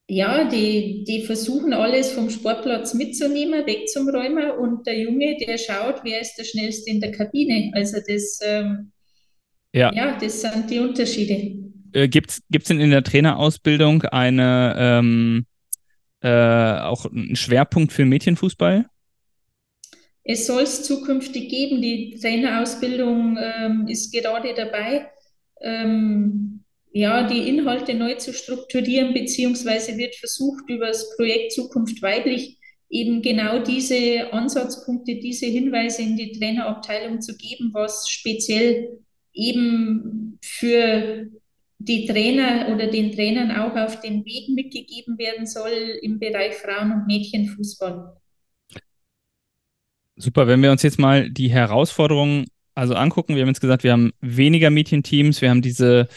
ja, 0.09 0.49
die, 0.49 1.05
die 1.07 1.23
versuchen 1.23 1.73
alles 1.73 2.11
vom 2.11 2.31
Sportplatz 2.31 2.95
mitzunehmen, 2.95 3.67
wegzuräumen. 3.67 4.51
Und 4.51 4.85
der 4.85 4.99
Junge, 4.99 5.37
der 5.37 5.59
schaut, 5.59 6.01
wer 6.03 6.21
ist 6.21 6.35
der 6.37 6.45
schnellste 6.45 6.91
in 6.91 7.01
der 7.01 7.13
Kabine. 7.13 7.71
Also 7.75 7.99
das, 8.05 8.41
ähm, 8.45 8.91
ja. 9.73 9.93
ja, 9.95 10.19
das 10.19 10.41
sind 10.41 10.71
die 10.71 10.81
Unterschiede 10.81 11.68
äh, 11.93 12.09
gibt 12.09 12.31
es 12.31 12.65
denn 12.65 12.81
in 12.81 12.91
der 12.91 13.03
Trainerausbildung 13.03 14.03
eine, 14.03 14.75
ähm, 14.79 15.47
äh, 16.21 16.29
auch 16.29 17.07
ein 17.07 17.37
Schwerpunkt 17.37 17.93
für 17.93 18.05
Mädchenfußball? 18.05 18.87
Es 20.25 20.47
soll 20.47 20.63
es 20.63 20.83
zukünftig 20.83 21.49
geben. 21.49 21.81
Die 21.81 22.19
Trainerausbildung 22.21 23.39
ähm, 23.41 23.87
ist 23.89 24.13
gerade 24.13 24.53
dabei, 24.55 25.09
ähm, 25.63 26.65
ja, 26.93 27.27
die 27.27 27.49
Inhalte 27.49 27.95
neu 27.95 28.15
zu 28.15 28.33
strukturieren, 28.33 29.15
beziehungsweise 29.15 29.97
wird 29.97 30.15
versucht, 30.17 30.69
über 30.69 30.89
das 30.89 31.17
Projekt 31.17 31.53
Zukunft 31.53 32.03
weiblich 32.03 32.59
eben 32.91 33.23
genau 33.23 33.59
diese 33.59 34.33
Ansatzpunkte, 34.33 35.17
diese 35.17 35.47
Hinweise 35.47 36.03
in 36.03 36.17
die 36.17 36.33
Trainerabteilung 36.33 37.21
zu 37.21 37.37
geben, 37.37 37.71
was 37.73 38.09
speziell 38.09 38.99
eben 39.33 40.39
für 40.43 41.29
die 41.79 42.07
Trainer 42.07 42.69
oder 42.75 42.89
den 42.89 43.13
Trainern 43.13 43.53
auch 43.53 43.77
auf 43.77 44.01
den 44.01 44.25
Weg 44.25 44.49
mitgegeben 44.49 45.17
werden 45.19 45.47
soll 45.47 45.71
im 46.03 46.19
Bereich 46.19 46.55
Frauen- 46.55 46.93
und 46.93 47.07
Mädchenfußball. 47.07 48.17
Super, 50.17 50.49
wenn 50.49 50.63
wir 50.63 50.73
uns 50.73 50.83
jetzt 50.83 50.99
mal 50.99 51.31
die 51.31 51.49
Herausforderungen 51.49 52.47
also 52.75 52.95
angucken, 52.95 53.35
wir 53.35 53.43
haben 53.43 53.49
jetzt 53.49 53.61
gesagt, 53.61 53.83
wir 53.83 53.93
haben 53.93 54.13
weniger 54.21 54.71
Mädchenteams, 54.71 55.41
wir 55.43 55.51
haben 55.51 55.63
diese 55.63 56.09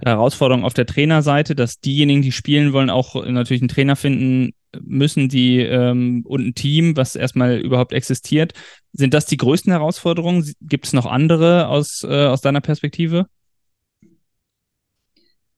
Herausforderung 0.00 0.64
auf 0.64 0.74
der 0.74 0.86
Trainerseite, 0.86 1.54
dass 1.54 1.80
diejenigen, 1.80 2.22
die 2.22 2.32
spielen 2.32 2.72
wollen, 2.72 2.90
auch 2.90 3.14
natürlich 3.24 3.62
einen 3.62 3.68
Trainer 3.68 3.96
finden 3.96 4.52
müssen, 4.80 5.28
die 5.28 5.60
ähm, 5.60 6.24
und 6.26 6.46
ein 6.46 6.54
Team, 6.54 6.96
was 6.96 7.16
erstmal 7.16 7.58
überhaupt 7.58 7.92
existiert. 7.92 8.52
Sind 8.92 9.14
das 9.14 9.26
die 9.26 9.36
größten 9.36 9.72
Herausforderungen? 9.72 10.52
Gibt 10.60 10.86
es 10.86 10.92
noch 10.92 11.06
andere 11.06 11.68
aus, 11.68 12.04
äh, 12.04 12.26
aus 12.26 12.40
deiner 12.40 12.60
Perspektive? 12.60 13.26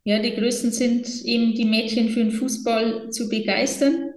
Ja, 0.05 0.19
die 0.19 0.35
größten 0.35 0.73
sind 0.73 1.25
eben 1.25 1.55
die 1.55 1.67
Mädchen 1.67 2.09
für 2.09 2.21
den 2.21 2.33
Fußball 2.33 3.11
zu 3.11 3.29
begeistern 3.29 4.15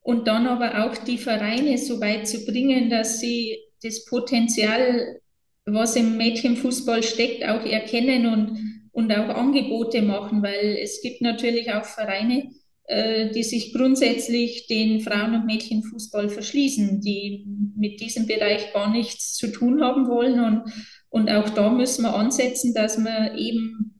und 0.00 0.26
dann 0.26 0.46
aber 0.46 0.84
auch 0.84 0.96
die 0.96 1.18
Vereine 1.18 1.78
so 1.78 2.00
weit 2.00 2.26
zu 2.26 2.44
bringen, 2.44 2.90
dass 2.90 3.20
sie 3.20 3.58
das 3.82 4.04
Potenzial, 4.06 5.20
was 5.66 5.94
im 5.94 6.16
Mädchenfußball 6.16 7.02
steckt, 7.02 7.44
auch 7.44 7.64
erkennen 7.64 8.26
und, 8.26 8.90
und 8.92 9.12
auch 9.12 9.28
Angebote 9.28 10.02
machen, 10.02 10.42
weil 10.42 10.78
es 10.82 11.00
gibt 11.00 11.20
natürlich 11.20 11.72
auch 11.72 11.84
Vereine, 11.84 12.50
äh, 12.84 13.30
die 13.30 13.44
sich 13.44 13.72
grundsätzlich 13.72 14.66
den 14.66 15.00
Frauen- 15.00 15.36
und 15.36 15.46
Mädchenfußball 15.46 16.28
verschließen, 16.28 17.00
die 17.00 17.46
mit 17.76 18.00
diesem 18.00 18.26
Bereich 18.26 18.72
gar 18.72 18.90
nichts 18.90 19.34
zu 19.34 19.46
tun 19.52 19.80
haben 19.80 20.08
wollen. 20.08 20.40
Und, 20.40 20.72
und 21.08 21.30
auch 21.30 21.50
da 21.50 21.70
müssen 21.70 22.02
wir 22.02 22.16
ansetzen, 22.16 22.74
dass 22.74 22.98
man 22.98 23.38
eben 23.38 23.99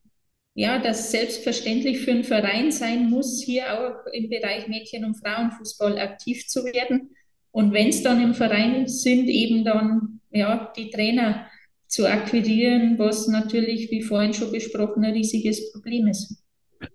ja, 0.55 0.79
dass 0.79 1.11
selbstverständlich 1.11 2.01
für 2.01 2.11
einen 2.11 2.25
Verein 2.25 2.73
sein 2.73 3.09
muss, 3.09 3.43
hier 3.43 3.73
auch 3.73 4.07
im 4.13 4.29
Bereich 4.29 4.69
Mädchen- 4.69 5.05
und 5.05 5.17
Frauenfußball 5.17 5.99
aktiv 5.99 6.47
zu 6.47 6.65
werden. 6.65 7.11
Und 7.53 7.73
wenn 7.73 7.89
es 7.89 8.03
dann 8.03 8.23
im 8.23 8.35
Verein 8.35 8.87
sind, 8.87 9.29
eben 9.29 9.65
dann 9.65 10.21
ja, 10.31 10.73
die 10.77 10.91
Trainer 10.91 11.47
zu 11.87 12.07
akquirieren, 12.07 12.99
was 12.99 13.27
natürlich, 13.27 13.91
wie 13.91 14.03
vorhin 14.03 14.33
schon 14.33 14.53
besprochen, 14.53 15.05
ein 15.05 15.13
riesiges 15.13 15.73
Problem 15.73 16.07
ist. 16.07 16.37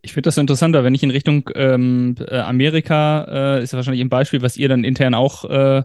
Ich 0.02 0.14
finde 0.14 0.28
das 0.28 0.38
interessanter, 0.38 0.84
wenn 0.84 0.96
ich 0.96 1.04
in 1.04 1.12
Richtung 1.12 1.50
ähm, 1.54 2.16
äh, 2.20 2.38
Amerika, 2.38 3.58
äh, 3.58 3.64
ist 3.64 3.74
ja 3.74 3.78
wahrscheinlich 3.78 4.02
ein 4.02 4.10
Beispiel, 4.10 4.42
was 4.42 4.58
ihr 4.58 4.70
dann 4.70 4.84
intern 4.84 5.14
auch 5.14 5.46
äh, 5.46 5.84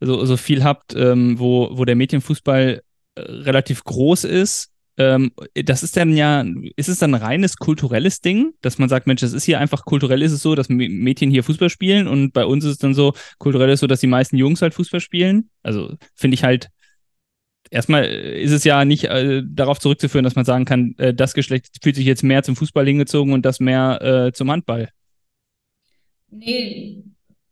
so, 0.00 0.24
so 0.24 0.36
viel 0.36 0.62
habt, 0.62 0.94
ähm, 0.94 1.38
wo, 1.38 1.70
wo 1.72 1.84
der 1.84 1.96
Mädchenfußball 1.96 2.82
äh, 3.14 3.20
relativ 3.20 3.82
groß 3.84 4.24
ist 4.24 4.70
ähm, 4.96 5.32
das 5.54 5.82
ist 5.82 5.96
dann 5.96 6.16
ja, 6.16 6.44
ist 6.76 6.88
es 6.88 6.98
dann 6.98 7.14
ein 7.14 7.22
reines 7.22 7.56
kulturelles 7.56 8.20
Ding, 8.20 8.52
dass 8.60 8.78
man 8.78 8.88
sagt, 8.88 9.06
Mensch, 9.06 9.20
das 9.20 9.32
ist 9.32 9.44
hier 9.44 9.60
einfach 9.60 9.84
kulturell 9.84 10.22
ist 10.22 10.32
es 10.32 10.42
so, 10.42 10.54
dass 10.54 10.68
Mädchen 10.68 11.30
hier 11.30 11.44
Fußball 11.44 11.70
spielen 11.70 12.08
und 12.08 12.32
bei 12.32 12.44
uns 12.44 12.64
ist 12.64 12.72
es 12.72 12.78
dann 12.78 12.94
so, 12.94 13.14
kulturell 13.38 13.70
ist 13.70 13.80
so, 13.80 13.86
dass 13.86 14.00
die 14.00 14.06
meisten 14.06 14.36
Jungs 14.36 14.62
halt 14.62 14.74
Fußball 14.74 15.00
spielen. 15.00 15.50
Also 15.62 15.94
finde 16.14 16.34
ich 16.34 16.44
halt, 16.44 16.68
erstmal 17.70 18.04
ist 18.04 18.52
es 18.52 18.64
ja 18.64 18.84
nicht 18.84 19.04
äh, 19.04 19.42
darauf 19.46 19.78
zurückzuführen, 19.78 20.24
dass 20.24 20.36
man 20.36 20.44
sagen 20.44 20.64
kann, 20.64 20.94
äh, 20.98 21.14
das 21.14 21.34
Geschlecht 21.34 21.68
fühlt 21.82 21.96
sich 21.96 22.06
jetzt 22.06 22.22
mehr 22.22 22.42
zum 22.42 22.56
Fußball 22.56 22.86
hingezogen 22.86 23.32
und 23.32 23.46
das 23.46 23.60
mehr 23.60 24.00
äh, 24.02 24.32
zum 24.32 24.50
Handball. 24.50 24.90
Nee, 26.30 27.02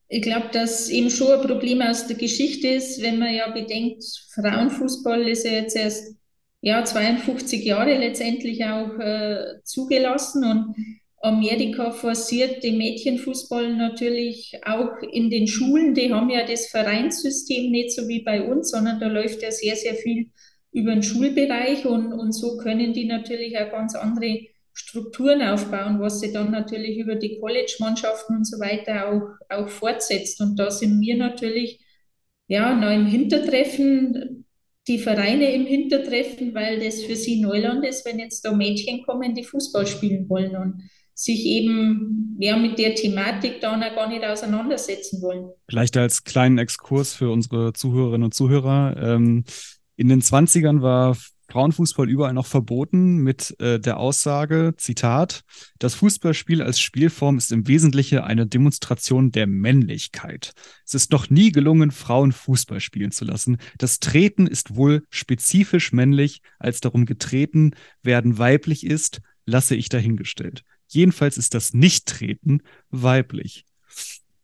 ich 0.09 0.22
glaube, 0.22 0.48
dass 0.53 0.88
eben 0.88 1.11
schon 1.11 1.33
ein 1.33 1.46
Problem 1.46 1.83
aus 1.83 2.07
der 2.07 2.16
Geschichte 2.16 2.68
ist, 2.68 3.03
wenn 3.03 3.18
man 3.18 3.35
ja 3.35 3.51
bedenkt, 3.51 4.05
Frauenfußball 4.35 5.29
ist 5.29 5.44
ja 5.44 5.53
jetzt 5.53 5.77
erst 5.77 6.18
ja, 6.61 6.85
52 6.85 7.64
Jahre 7.64 7.97
letztendlich 7.97 8.64
auch 8.64 8.99
äh, 8.99 9.62
zugelassen 9.64 10.44
und 10.44 10.75
Amerika 11.21 11.90
forciert 11.90 12.62
den 12.62 12.79
Mädchenfußball 12.79 13.75
natürlich 13.75 14.53
auch 14.64 15.03
in 15.11 15.31
den 15.31 15.49
Schulen. 15.49 15.94
Die 15.94 16.12
haben 16.12 16.31
ja 16.31 16.47
das 16.47 16.66
Vereinssystem 16.68 17.71
nicht 17.71 17.92
so 17.92 18.07
wie 18.07 18.23
bei 18.23 18.42
uns, 18.42 18.71
sondern 18.71 19.01
da 19.01 19.09
läuft 19.09 19.42
ja 19.42 19.51
sehr, 19.51 19.75
sehr 19.75 19.94
viel 19.94 20.31
über 20.71 20.92
den 20.92 21.03
Schulbereich 21.03 21.87
und, 21.87 22.12
und 22.12 22.33
so 22.33 22.57
können 22.59 22.92
die 22.92 23.07
natürlich 23.07 23.59
auch 23.59 23.71
ganz 23.71 23.94
andere 23.94 24.47
Strukturen 24.73 25.42
aufbauen, 25.42 25.99
was 25.99 26.21
sie 26.21 26.33
dann 26.33 26.53
natürlich 26.53 26.99
über 26.99 27.16
die 27.16 27.40
College-Mannschaften 27.40 28.37
und 28.37 28.44
so 28.47 28.61
weiter 28.61 29.09
auch, 29.09 29.29
auch 29.49 29.68
fortsetzt. 29.68 30.40
Und 30.40 30.57
da 30.57 30.71
sind 30.71 31.01
wir 31.01 31.16
natürlich 31.16 31.81
ja 32.47 32.77
noch 32.77 32.92
im 32.92 33.07
Hintertreffen 33.07 34.47
die 34.88 34.98
Vereine 34.98 35.55
im 35.55 35.66
Hintertreffen, 35.66 36.55
weil 36.55 36.81
das 36.81 37.03
für 37.03 37.14
sie 37.14 37.40
Neuland 37.40 37.85
ist, 37.85 38.05
wenn 38.07 38.18
jetzt 38.18 38.44
da 38.44 38.53
Mädchen 38.53 39.03
kommen, 39.05 39.35
die 39.35 39.44
Fußball 39.44 39.87
spielen 39.87 40.29
wollen 40.29 40.57
und 40.57 40.83
sich 41.14 41.44
eben 41.46 42.37
ja, 42.38 42.57
mit 42.57 42.79
der 42.79 42.94
Thematik 42.94 43.61
dann 43.61 43.83
auch 43.83 43.94
gar 43.94 44.09
nicht 44.09 44.24
auseinandersetzen 44.24 45.20
wollen. 45.20 45.51
Vielleicht 45.68 45.96
als 45.96 46.24
kleinen 46.24 46.59
Exkurs 46.59 47.12
für 47.12 47.31
unsere 47.31 47.72
Zuhörerinnen 47.72 48.24
und 48.24 48.35
Zuhörer. 48.35 48.96
Ähm, 48.96 49.44
in 49.96 50.09
den 50.09 50.22
20ern 50.22 50.81
war 50.81 51.16
Frauenfußball 51.51 52.09
überall 52.09 52.35
noch 52.35 52.47
verboten 52.47 53.19
mit 53.19 53.59
äh, 53.59 53.81
der 53.81 53.97
Aussage, 53.97 54.75
Zitat, 54.77 55.43
das 55.79 55.95
Fußballspiel 55.95 56.63
als 56.63 56.79
Spielform 56.79 57.39
ist 57.39 57.53
im 57.53 57.67
Wesentlichen 57.67 58.19
eine 58.19 58.47
Demonstration 58.47 59.33
der 59.33 59.47
Männlichkeit. 59.47 60.53
Es 60.85 60.95
ist 60.95 61.11
noch 61.11 61.31
nie 61.31 61.51
gelungen, 61.51 61.91
Frauen 61.91 62.33
Fußball 62.33 62.81
spielen 62.81 63.13
zu 63.13 63.25
lassen. 63.25 63.57
Das 63.79 63.99
Treten 63.99 64.47
ist 64.47 64.77
wohl 64.77 65.05
spezifisch 65.09 65.93
männlich, 65.93 66.43
als 66.59 66.81
darum 66.81 67.07
getreten 67.07 67.73
werden 68.03 68.39
weiblich 68.39 68.85
ist, 68.85 69.23
lasse 69.47 69.75
ich 69.75 69.89
dahingestellt. 69.89 70.65
Jedenfalls 70.87 71.39
ist 71.39 71.55
das 71.55 71.73
Nicht-Treten 71.73 72.63
weiblich. 72.91 73.65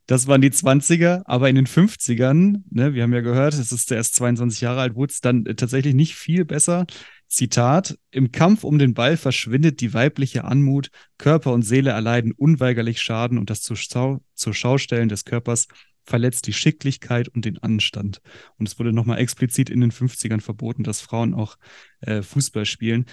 Das 0.06 0.26
waren 0.26 0.42
die 0.42 0.50
20er, 0.50 1.22
aber 1.24 1.48
in 1.48 1.56
den 1.56 1.66
50ern, 1.66 2.62
ne, 2.70 2.94
wir 2.94 3.02
haben 3.02 3.12
ja 3.14 3.20
gehört, 3.20 3.54
es 3.54 3.72
ist 3.72 3.90
erst 3.90 4.14
22 4.16 4.60
Jahre 4.60 4.80
alt, 4.80 4.94
wurde 4.94 5.12
es 5.12 5.20
dann 5.20 5.46
äh, 5.46 5.54
tatsächlich 5.54 5.94
nicht 5.94 6.14
viel 6.14 6.44
besser. 6.44 6.86
Zitat, 7.26 7.98
im 8.10 8.30
Kampf 8.30 8.64
um 8.64 8.78
den 8.78 8.94
Ball 8.94 9.16
verschwindet 9.16 9.80
die 9.80 9.94
weibliche 9.94 10.44
Anmut, 10.44 10.90
Körper 11.18 11.52
und 11.52 11.62
Seele 11.62 11.90
erleiden 11.90 12.32
unweigerlich 12.32 13.00
Schaden 13.00 13.38
und 13.38 13.50
das 13.50 13.62
zur, 13.62 13.76
Schau 13.76 14.20
zur 14.34 14.54
Schaustellen 14.54 15.08
des 15.08 15.24
Körpers 15.24 15.68
verletzt 16.04 16.46
die 16.46 16.52
Schicklichkeit 16.52 17.28
und 17.28 17.46
den 17.46 17.58
Anstand. 17.58 18.20
Und 18.58 18.68
es 18.68 18.78
wurde 18.78 18.92
nochmal 18.92 19.18
explizit 19.18 19.70
in 19.70 19.80
den 19.80 19.90
50ern 19.90 20.42
verboten, 20.42 20.84
dass 20.84 21.00
Frauen 21.00 21.34
auch 21.34 21.56
äh, 22.00 22.22
Fußball 22.22 22.66
spielen. 22.66 23.06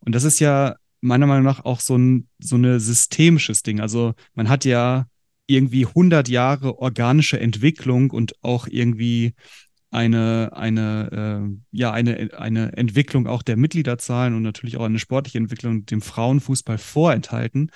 Und 0.00 0.14
das 0.14 0.24
ist 0.24 0.40
ja 0.40 0.76
meiner 1.00 1.26
Meinung 1.26 1.44
nach 1.44 1.64
auch 1.64 1.80
so 1.80 1.96
ein 1.96 2.26
so 2.38 2.56
eine 2.56 2.80
systemisches 2.80 3.62
Ding. 3.62 3.80
Also 3.80 4.14
man 4.34 4.48
hat 4.48 4.64
ja 4.64 5.06
irgendwie 5.48 5.86
100 5.86 6.28
Jahre 6.28 6.78
organische 6.78 7.40
Entwicklung 7.40 8.10
und 8.10 8.34
auch 8.42 8.68
irgendwie 8.68 9.34
eine, 9.90 10.50
eine, 10.52 11.48
äh, 11.50 11.56
ja, 11.72 11.90
eine, 11.92 12.30
eine 12.38 12.76
Entwicklung 12.76 13.26
auch 13.26 13.42
der 13.42 13.56
Mitgliederzahlen 13.56 14.34
und 14.34 14.42
natürlich 14.42 14.76
auch 14.76 14.84
eine 14.84 14.98
sportliche 14.98 15.38
Entwicklung 15.38 15.86
dem 15.86 16.02
Frauenfußball 16.02 16.78
vorenthalten. 16.78 17.70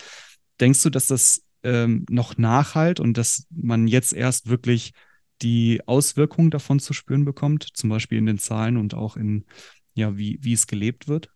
Denkst 0.60 0.82
du, 0.82 0.90
dass 0.90 1.06
das 1.06 1.42
ähm, 1.62 2.04
noch 2.10 2.36
nachhalt 2.36 3.00
und 3.00 3.16
dass 3.16 3.46
man 3.50 3.88
jetzt 3.88 4.12
erst 4.12 4.48
wirklich 4.50 4.92
die 5.40 5.80
Auswirkungen 5.86 6.50
davon 6.50 6.78
zu 6.78 6.92
spüren 6.92 7.24
bekommt, 7.24 7.68
zum 7.72 7.88
Beispiel 7.88 8.18
in 8.18 8.26
den 8.26 8.38
Zahlen 8.38 8.76
und 8.76 8.94
auch 8.94 9.16
in, 9.16 9.46
ja, 9.94 10.16
wie, 10.16 10.38
wie 10.42 10.52
es 10.52 10.66
gelebt 10.66 11.08
wird? 11.08 11.30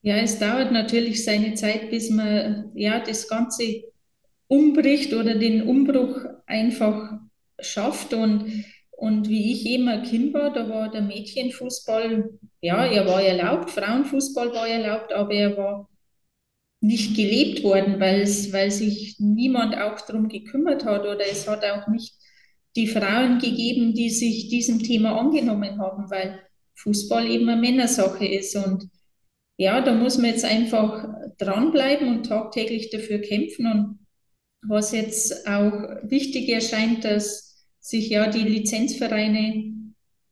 Ja, 0.00 0.16
es 0.16 0.38
dauert 0.38 0.72
natürlich 0.72 1.24
seine 1.24 1.54
Zeit, 1.54 1.90
bis 1.90 2.08
man 2.08 2.70
ja 2.74 3.00
das 3.00 3.28
Ganze 3.28 3.82
umbricht 4.48 5.14
oder 5.14 5.34
den 5.34 5.62
Umbruch 5.62 6.20
einfach 6.46 7.20
schafft. 7.60 8.14
Und, 8.14 8.64
und 8.90 9.28
wie 9.28 9.52
ich 9.52 9.66
eben 9.66 9.88
ein 9.88 10.02
Kind 10.02 10.34
war, 10.34 10.52
da 10.52 10.68
war 10.68 10.90
der 10.90 11.02
Mädchenfußball, 11.02 12.30
ja, 12.60 12.84
er 12.84 13.06
war 13.06 13.22
erlaubt, 13.22 13.70
Frauenfußball 13.70 14.52
war 14.52 14.66
erlaubt, 14.66 15.12
aber 15.12 15.32
er 15.32 15.56
war 15.56 15.88
nicht 16.80 17.16
gelebt 17.16 17.62
worden, 17.64 17.98
weil, 18.00 18.24
weil 18.52 18.70
sich 18.70 19.16
niemand 19.18 19.76
auch 19.76 20.00
darum 20.00 20.28
gekümmert 20.28 20.84
hat 20.84 21.02
oder 21.02 21.20
es 21.20 21.48
hat 21.48 21.64
auch 21.64 21.88
nicht 21.88 22.14
die 22.76 22.86
Frauen 22.86 23.38
gegeben, 23.38 23.94
die 23.94 24.10
sich 24.10 24.48
diesem 24.48 24.78
Thema 24.80 25.18
angenommen 25.18 25.80
haben, 25.80 26.08
weil 26.10 26.40
Fußball 26.76 27.28
eben 27.28 27.48
eine 27.48 27.60
Männersache 27.60 28.24
ist. 28.26 28.54
Und 28.54 28.88
ja, 29.56 29.80
da 29.80 29.92
muss 29.92 30.18
man 30.18 30.30
jetzt 30.30 30.44
einfach 30.44 31.08
dranbleiben 31.38 32.08
und 32.08 32.26
tagtäglich 32.26 32.90
dafür 32.90 33.18
kämpfen. 33.18 33.66
Und 33.66 33.98
was 34.62 34.92
jetzt 34.92 35.46
auch 35.46 35.72
wichtig 36.02 36.48
erscheint, 36.48 37.04
dass 37.04 37.64
sich 37.80 38.10
ja 38.10 38.28
die 38.28 38.40
Lizenzvereine 38.42 39.72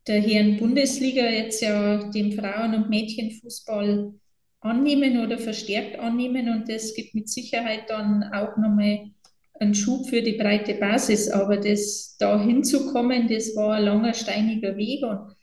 der 0.07 0.21
Herren 0.21 0.57
Bundesliga 0.57 1.29
jetzt 1.29 1.63
ja 1.63 2.11
dem 2.11 2.33
Frauen- 2.33 2.75
und 2.75 2.91
Mädchenfußball 2.91 4.13
annehmen 4.61 5.25
oder 5.25 5.39
verstärkt 5.39 5.99
annehmen 5.99 6.49
und 6.49 6.69
das 6.69 6.95
gibt 6.95 7.15
mit 7.15 7.29
Sicherheit 7.29 7.89
dann 7.89 8.25
auch 8.33 8.57
nochmal 8.57 9.11
einen 9.59 9.75
Schub 9.75 10.09
für 10.09 10.23
die 10.23 10.33
breite 10.33 10.75
Basis. 10.75 11.29
Aber 11.31 11.57
das 11.57 12.17
da 12.19 12.43
hinzukommen, 12.43 13.29
das 13.29 13.55
war 13.57 13.77
ein 13.77 13.85
langer, 13.85 14.15
steiniger 14.15 14.77
Weg 14.77 15.03
und 15.03 15.35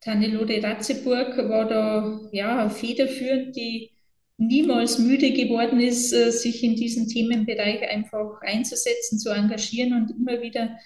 Tannelode 0.00 0.62
Ratzeburg 0.62 1.36
war 1.48 1.68
da 1.68 2.20
ja 2.32 2.68
federführend, 2.68 3.56
die 3.56 3.90
niemals 4.38 4.98
müde 4.98 5.32
geworden 5.32 5.80
ist, 5.80 6.12
äh, 6.12 6.30
sich 6.30 6.62
in 6.62 6.76
diesem 6.76 7.08
Themenbereich 7.08 7.82
einfach 7.88 8.40
einzusetzen, 8.40 9.18
zu 9.18 9.30
engagieren 9.30 9.92
und 9.92 10.10
immer 10.12 10.40
wieder 10.40 10.78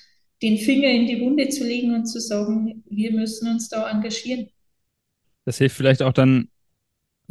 den 0.42 0.58
Finger 0.58 0.90
in 0.90 1.06
die 1.06 1.20
Wunde 1.20 1.48
zu 1.50 1.64
legen 1.64 1.94
und 1.94 2.06
zu 2.06 2.20
sagen, 2.20 2.82
wir 2.88 3.12
müssen 3.12 3.48
uns 3.48 3.68
da 3.68 3.88
engagieren. 3.88 4.48
Das 5.44 5.58
hilft 5.58 5.76
vielleicht 5.76 6.02
auch 6.02 6.12
dann, 6.12 6.48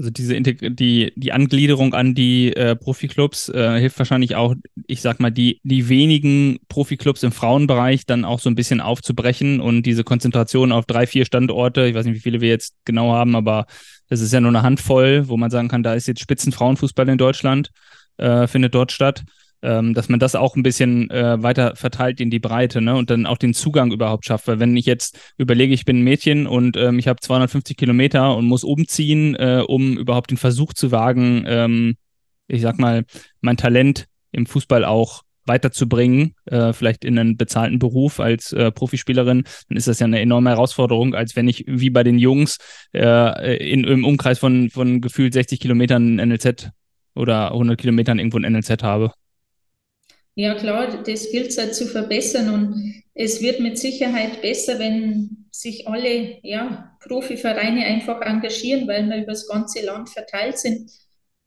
also 0.01 0.09
diese 0.09 0.35
Integ 0.35 0.75
die, 0.75 1.13
die 1.15 1.31
Angliederung 1.31 1.93
an 1.93 2.15
die 2.15 2.55
äh, 2.55 2.75
Profiklubs 2.75 3.49
äh, 3.49 3.79
hilft 3.79 3.99
wahrscheinlich 3.99 4.35
auch, 4.35 4.55
ich 4.87 5.01
sag 5.01 5.19
mal, 5.19 5.29
die, 5.29 5.59
die 5.63 5.89
wenigen 5.89 6.57
Profiklubs 6.67 7.23
im 7.23 7.31
Frauenbereich 7.31 8.05
dann 8.05 8.25
auch 8.25 8.39
so 8.39 8.49
ein 8.49 8.55
bisschen 8.55 8.81
aufzubrechen 8.81 9.59
und 9.59 9.83
diese 9.83 10.03
Konzentration 10.03 10.71
auf 10.71 10.85
drei, 10.85 11.05
vier 11.05 11.25
Standorte, 11.25 11.85
ich 11.85 11.95
weiß 11.95 12.05
nicht, 12.05 12.15
wie 12.15 12.21
viele 12.21 12.41
wir 12.41 12.49
jetzt 12.49 12.75
genau 12.85 13.13
haben, 13.13 13.35
aber 13.35 13.65
das 14.09 14.21
ist 14.21 14.33
ja 14.33 14.41
nur 14.41 14.49
eine 14.49 14.63
Handvoll, 14.63 15.27
wo 15.27 15.37
man 15.37 15.51
sagen 15.51 15.67
kann, 15.67 15.83
da 15.83 15.93
ist 15.93 16.07
jetzt 16.07 16.21
Spitzenfrauenfußball 16.21 17.07
in 17.07 17.17
Deutschland, 17.17 17.69
äh, 18.17 18.47
findet 18.47 18.75
dort 18.75 18.91
statt 18.91 19.23
ähm, 19.61 19.93
dass 19.93 20.09
man 20.09 20.19
das 20.19 20.35
auch 20.35 20.55
ein 20.55 20.63
bisschen 20.63 21.09
äh, 21.09 21.41
weiter 21.41 21.75
verteilt 21.75 22.19
in 22.19 22.29
die 22.29 22.39
Breite 22.39 22.81
ne? 22.81 22.95
und 22.95 23.09
dann 23.09 23.25
auch 23.25 23.37
den 23.37 23.53
Zugang 23.53 23.91
überhaupt 23.91 24.25
schafft. 24.25 24.47
Weil 24.47 24.59
wenn 24.59 24.75
ich 24.75 24.85
jetzt 24.85 25.19
überlege, 25.37 25.73
ich 25.73 25.85
bin 25.85 25.99
ein 25.99 26.03
Mädchen 26.03 26.47
und 26.47 26.77
ähm, 26.77 26.99
ich 26.99 27.07
habe 27.07 27.19
250 27.19 27.77
Kilometer 27.77 28.35
und 28.35 28.45
muss 28.45 28.63
umziehen, 28.63 29.35
äh, 29.35 29.63
um 29.65 29.97
überhaupt 29.97 30.31
den 30.31 30.37
Versuch 30.37 30.73
zu 30.73 30.91
wagen, 30.91 31.43
ähm, 31.47 31.95
ich 32.47 32.61
sag 32.61 32.79
mal, 32.79 33.05
mein 33.41 33.57
Talent 33.57 34.07
im 34.31 34.45
Fußball 34.45 34.85
auch 34.85 35.23
weiterzubringen, 35.45 36.35
äh, 36.45 36.73
vielleicht 36.73 37.03
in 37.03 37.17
einen 37.17 37.37
bezahlten 37.37 37.79
Beruf 37.79 38.19
als 38.19 38.53
äh, 38.53 38.71
Profispielerin, 38.71 39.43
dann 39.67 39.77
ist 39.77 39.87
das 39.87 39.99
ja 39.99 40.05
eine 40.05 40.19
enorme 40.19 40.51
Herausforderung, 40.51 41.15
als 41.15 41.35
wenn 41.35 41.47
ich 41.47 41.65
wie 41.67 41.89
bei 41.89 42.03
den 42.03 42.19
Jungs 42.19 42.57
äh, 42.93 43.57
in, 43.57 43.83
im 43.83 44.05
Umkreis 44.05 44.39
von, 44.39 44.69
von 44.69 45.01
gefühlt 45.01 45.33
60 45.33 45.59
Kilometern 45.59 46.19
ein 46.19 46.29
NLZ 46.29 46.69
oder 47.15 47.51
100 47.51 47.79
Kilometern 47.79 48.19
irgendwo 48.19 48.37
ein 48.37 48.51
NLZ 48.51 48.83
habe. 48.83 49.11
Ja, 50.35 50.55
klar, 50.55 51.03
das 51.03 51.29
gilt 51.31 51.47
es 51.47 51.57
halt 51.57 51.75
zu 51.75 51.85
verbessern 51.87 52.53
und 52.53 53.03
es 53.13 53.41
wird 53.41 53.59
mit 53.59 53.77
Sicherheit 53.77 54.41
besser, 54.41 54.79
wenn 54.79 55.47
sich 55.51 55.87
alle 55.87 56.39
ja, 56.43 56.97
Profivereine 57.01 57.85
einfach 57.85 58.21
engagieren, 58.21 58.87
weil 58.87 59.07
wir 59.07 59.17
über 59.17 59.33
das 59.33 59.47
ganze 59.47 59.85
Land 59.85 60.09
verteilt 60.09 60.57
sind. 60.57 60.89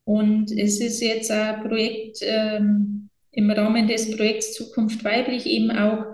Und 0.05 0.53
es 0.53 0.81
ist 0.81 1.01
jetzt 1.01 1.31
ein 1.31 1.63
Projekt 1.63 2.19
ähm, 2.21 3.09
im 3.33 3.51
Rahmen 3.51 3.89
des 3.89 4.15
Projekts 4.15 4.53
Zukunft 4.53 5.03
weiblich 5.03 5.47
eben 5.47 5.71
auch 5.71 6.05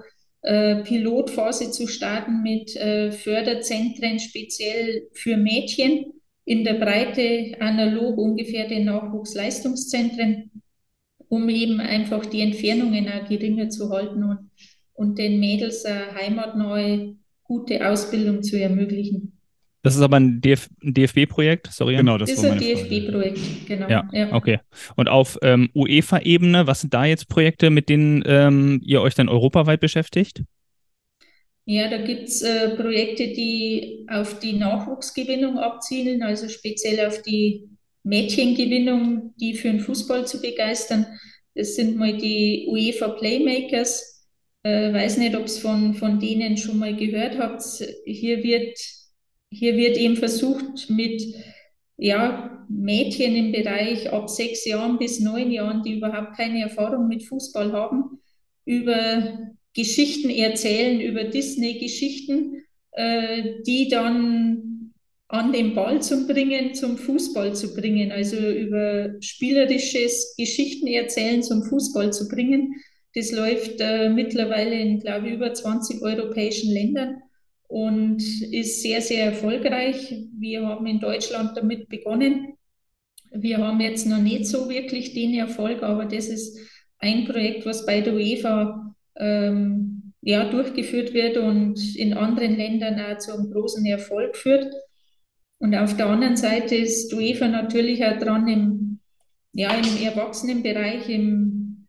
äh, 0.43 0.77
Pilotphase 0.85 1.71
zu 1.73 1.89
starten 1.89 2.43
mit 2.43 2.77
äh, 2.77 3.11
Förderzentren 3.11 4.21
speziell 4.21 5.09
für 5.13 5.37
Mädchen 5.37 6.13
in 6.45 6.65
der 6.65 6.75
Breite 6.75 7.57
analog 7.61 8.17
ungefähr 8.17 8.69
den 8.69 8.87
Nachwuchsleistungszentren 8.87 10.51
um 11.31 11.49
eben 11.49 11.81
einfach 11.81 12.27
die 12.27 12.41
Entfernungen 12.41 13.09
auch 13.09 13.29
geringer 13.29 13.71
zu 13.71 13.91
halten 13.91 14.25
und, 14.25 14.51
und 14.93 15.19
den 15.19 15.39
Mädels 15.39 15.85
eine 15.85 16.13
heimatnahe, 16.15 17.15
gute 17.45 17.89
Ausbildung 17.89 18.43
zu 18.43 18.61
ermöglichen. 18.61 19.39
Das 19.83 19.95
ist 19.95 20.03
aber 20.03 20.19
ein, 20.19 20.41
DF 20.41 20.69
DFB-Projekt, 20.83 21.69
sorry. 21.73 21.97
Genau, 21.97 22.19
das, 22.19 22.35
das 22.35 22.43
ist 22.43 22.51
ein 22.51 22.59
DFB-Projekt, 22.59 23.67
genau. 23.67 23.89
Ja, 23.89 24.09
ja, 24.13 24.33
okay. 24.35 24.59
Und 24.97 25.09
auf 25.09 25.39
ähm, 25.43 25.71
UEFA-Ebene, 25.75 26.67
was 26.67 26.83
sind 26.83 26.93
da 26.93 27.05
jetzt 27.07 27.29
Projekte, 27.29 27.71
mit 27.71 27.89
denen 27.89 28.23
ähm, 28.27 28.81
ihr 28.85 29.01
euch 29.01 29.15
dann 29.15 29.29
europaweit 29.29 29.81
beschäftigt? 29.81 30.43
Ja, 31.65 31.89
da 31.89 31.99
gibt 31.99 32.29
es 32.29 32.43
äh, 32.43 32.75
Projekte, 32.77 33.29
die 33.29 34.05
auf 34.11 34.41
die 34.41 34.55
Nachwuchsgewinnung 34.55 35.59
abzielen, 35.59 36.23
also 36.23 36.49
speziell 36.49 37.07
auf 37.07 37.23
die 37.23 37.71
Mädchengewinnung, 38.03 39.35
die 39.37 39.55
für 39.55 39.69
den 39.69 39.81
Fußball 39.81 40.27
zu 40.27 40.41
begeistern. 40.41 41.07
Das 41.55 41.75
sind 41.75 41.97
mal 41.97 42.17
die 42.17 42.67
UEFA 42.69 43.09
Playmakers. 43.09 44.27
Äh, 44.63 44.93
weiß 44.93 45.19
nicht, 45.19 45.37
ob 45.37 45.45
es 45.45 45.59
von, 45.59 45.95
von 45.95 46.21
denen 46.21 46.57
schon 46.57 46.79
mal 46.79 46.95
gehört 46.95 47.39
habt. 47.39 47.63
Hier 48.05 48.43
wird, 48.43 48.79
hier 49.51 49.77
wird 49.77 49.97
eben 49.97 50.17
versucht, 50.17 50.91
mit 50.91 51.23
ja, 51.97 52.67
Mädchen 52.69 53.35
im 53.37 53.53
Bereich 53.53 54.13
ab 54.13 54.31
sechs 54.31 54.65
Jahren 54.65 54.99
bis 54.99 55.21
neun 55.21 55.51
Jahren, 55.51 55.83
die 55.83 55.97
überhaupt 55.99 56.37
keine 56.37 56.63
Erfahrung 56.63 57.09
mit 57.09 57.25
Fußball 57.25 57.73
haben, 57.73 58.21
über 58.65 59.39
Geschichten 59.75 60.31
erzählen, 60.31 61.01
über 61.01 61.25
Disney-Geschichten, 61.25 62.65
äh, 62.93 63.63
die 63.67 63.89
dann 63.89 64.70
an 65.31 65.53
den 65.53 65.75
Ball 65.75 66.03
zu 66.03 66.27
bringen, 66.27 66.75
zum 66.75 66.99
Fußball 66.99 67.55
zu 67.55 67.73
bringen, 67.73 68.11
also 68.11 68.37
über 68.37 69.15
spielerisches 69.21 70.35
Geschichten 70.37 70.89
erzählen 70.89 71.41
zum 71.43 71.63
Fußball 71.63 72.13
zu 72.13 72.27
bringen. 72.29 72.75
Das 73.15 73.31
läuft 73.31 73.81
äh, 73.81 74.09
mittlerweile 74.09 74.75
in, 74.75 74.99
glaube 74.99 75.29
ich, 75.29 75.35
über 75.35 75.55
20 75.55 76.03
europäischen 76.03 76.73
Ländern 76.73 77.23
und 77.69 78.21
ist 78.53 78.83
sehr, 78.83 79.01
sehr 79.01 79.27
erfolgreich. 79.27 80.27
Wir 80.37 80.67
haben 80.67 80.87
in 80.87 80.99
Deutschland 80.99 81.57
damit 81.57 81.89
begonnen. 81.89 82.55
Wir 83.31 83.59
haben 83.59 83.81
jetzt 83.81 84.09
noch 84.09 84.21
nicht 84.21 84.47
so 84.47 84.69
wirklich 84.69 85.15
den 85.15 85.35
Erfolg, 85.35 85.85
aber 85.85 86.07
das 86.07 86.27
ist 86.27 86.59
ein 86.99 87.25
Projekt, 87.27 87.65
was 87.67 87.87
bei 87.87 88.01
der 88.01 88.15
UEFA 88.15 88.97
ähm, 89.17 90.13
ja, 90.23 90.51
durchgeführt 90.51 91.15
wird 91.15 91.37
und 91.37 91.95
in 91.95 92.15
anderen 92.15 92.57
Ländern 92.57 92.99
auch 92.99 93.19
zu 93.19 93.33
einem 93.33 93.53
großen 93.53 93.87
Erfolg 93.87 94.37
führt. 94.37 94.67
Und 95.61 95.75
auf 95.75 95.95
der 95.97 96.07
anderen 96.07 96.39
Seite 96.39 96.75
ist 96.75 97.13
UEFA 97.13 97.47
natürlich 97.47 98.05
auch 98.05 98.19
dran, 98.19 98.49
im, 98.49 99.01
ja, 99.53 99.75
im 99.75 100.03
Erwachsenenbereich 100.03 101.09
im, 101.11 101.87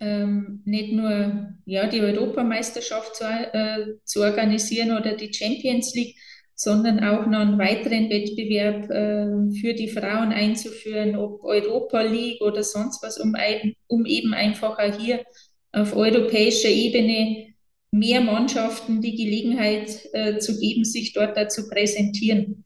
ähm, 0.00 0.60
nicht 0.66 0.92
nur 0.92 1.48
ja, 1.64 1.86
die 1.86 2.02
Europameisterschaft 2.02 3.16
zu, 3.16 3.24
äh, 3.24 3.96
zu 4.04 4.20
organisieren 4.20 4.92
oder 4.92 5.16
die 5.16 5.32
Champions 5.32 5.94
League, 5.94 6.14
sondern 6.54 7.02
auch 7.02 7.26
noch 7.26 7.40
einen 7.40 7.58
weiteren 7.58 8.10
Wettbewerb 8.10 8.90
äh, 8.90 9.60
für 9.60 9.72
die 9.72 9.88
Frauen 9.88 10.32
einzuführen, 10.32 11.16
ob 11.16 11.42
Europa 11.42 12.02
League 12.02 12.42
oder 12.42 12.62
sonst 12.62 13.02
was, 13.02 13.18
um, 13.18 13.34
ein, 13.34 13.72
um 13.86 14.04
eben 14.04 14.34
einfach 14.34 14.78
auch 14.78 15.00
hier 15.00 15.24
auf 15.72 15.96
europäischer 15.96 16.68
Ebene 16.68 17.54
mehr 17.92 18.20
Mannschaften 18.20 19.00
die 19.00 19.16
Gelegenheit 19.16 20.06
äh, 20.12 20.36
zu 20.36 20.58
geben, 20.58 20.84
sich 20.84 21.14
dort 21.14 21.34
da 21.34 21.48
zu 21.48 21.66
präsentieren 21.66 22.65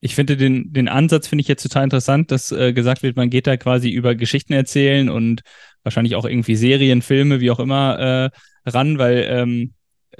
ich 0.00 0.14
finde 0.14 0.36
den, 0.36 0.72
den 0.72 0.88
Ansatz 0.88 1.28
finde 1.28 1.42
ich 1.42 1.48
jetzt 1.48 1.62
total 1.62 1.84
interessant, 1.84 2.30
dass 2.30 2.52
äh, 2.52 2.72
gesagt 2.72 3.02
wird, 3.02 3.16
man 3.16 3.30
geht 3.30 3.46
da 3.46 3.56
quasi 3.56 3.90
über 3.90 4.14
Geschichten 4.14 4.52
erzählen 4.52 5.10
und 5.10 5.42
wahrscheinlich 5.82 6.14
auch 6.16 6.24
irgendwie 6.24 6.56
Serien, 6.56 7.02
Filme, 7.02 7.40
wie 7.40 7.50
auch 7.50 7.60
immer, 7.60 8.30
äh, 8.66 8.70
ran, 8.70 8.98
weil 8.98 9.26
ähm, 9.28 9.74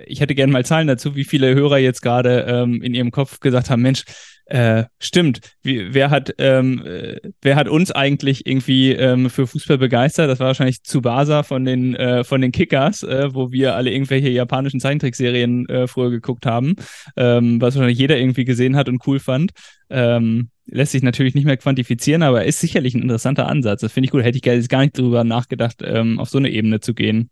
ich 0.07 0.20
hätte 0.20 0.35
gerne 0.35 0.53
mal 0.53 0.64
Zahlen 0.64 0.87
dazu, 0.87 1.16
wie 1.16 1.24
viele 1.24 1.55
Hörer 1.55 1.79
jetzt 1.79 2.03
gerade 2.03 2.46
ähm, 2.48 2.83
in 2.83 2.94
ihrem 2.94 3.11
Kopf 3.11 3.40
gesagt 3.40 3.70
haben, 3.70 3.83
Mensch, 3.83 4.05
äh, 4.50 4.85
stimmt. 4.98 5.40
Wie, 5.62 5.94
wer 5.94 6.11
hat, 6.11 6.35
ähm, 6.38 6.85
äh, 6.85 7.20
wer 7.40 7.55
hat 7.55 7.68
uns 7.68 7.92
eigentlich 7.92 8.46
irgendwie 8.46 8.92
ähm, 8.92 9.31
für 9.31 9.46
Fußball 9.46 9.79
begeistert? 9.79 10.29
Das 10.29 10.40
war 10.40 10.48
wahrscheinlich 10.48 10.83
Tsubasa 10.83 11.44
von 11.44 11.64
den 11.64 11.94
äh, 11.94 12.24
von 12.24 12.40
den 12.40 12.50
Kickers, 12.50 13.05
äh, 13.05 13.33
wo 13.33 13.53
wir 13.53 13.76
alle 13.76 13.92
irgendwelche 13.92 14.29
japanischen 14.29 14.81
Zeichentrickserien 14.81 15.68
äh, 15.68 15.87
früher 15.87 16.11
geguckt 16.11 16.46
haben, 16.46 16.74
ähm, 17.16 17.61
was 17.61 17.76
wahrscheinlich 17.76 17.98
jeder 17.98 18.18
irgendwie 18.18 18.44
gesehen 18.44 18.74
hat 18.74 18.88
und 18.88 19.07
cool 19.07 19.20
fand. 19.20 19.53
Ähm, 19.88 20.50
lässt 20.66 20.92
sich 20.92 21.05
natürlich 21.05 21.35
nicht 21.35 21.44
mehr 21.44 21.57
quantifizieren, 21.57 22.22
aber 22.22 22.44
ist 22.44 22.59
sicherlich 22.59 22.94
ein 22.96 23.03
interessanter 23.03 23.46
Ansatz. 23.46 23.83
Das 23.83 23.92
finde 23.92 24.07
ich 24.07 24.11
gut. 24.11 24.24
Hätte 24.24 24.38
ich 24.38 24.68
gar 24.68 24.81
nicht 24.81 24.98
drüber 24.98 25.22
nachgedacht, 25.22 25.76
ähm, 25.85 26.18
auf 26.18 26.29
so 26.29 26.38
eine 26.38 26.50
Ebene 26.50 26.81
zu 26.81 26.92
gehen. 26.92 27.31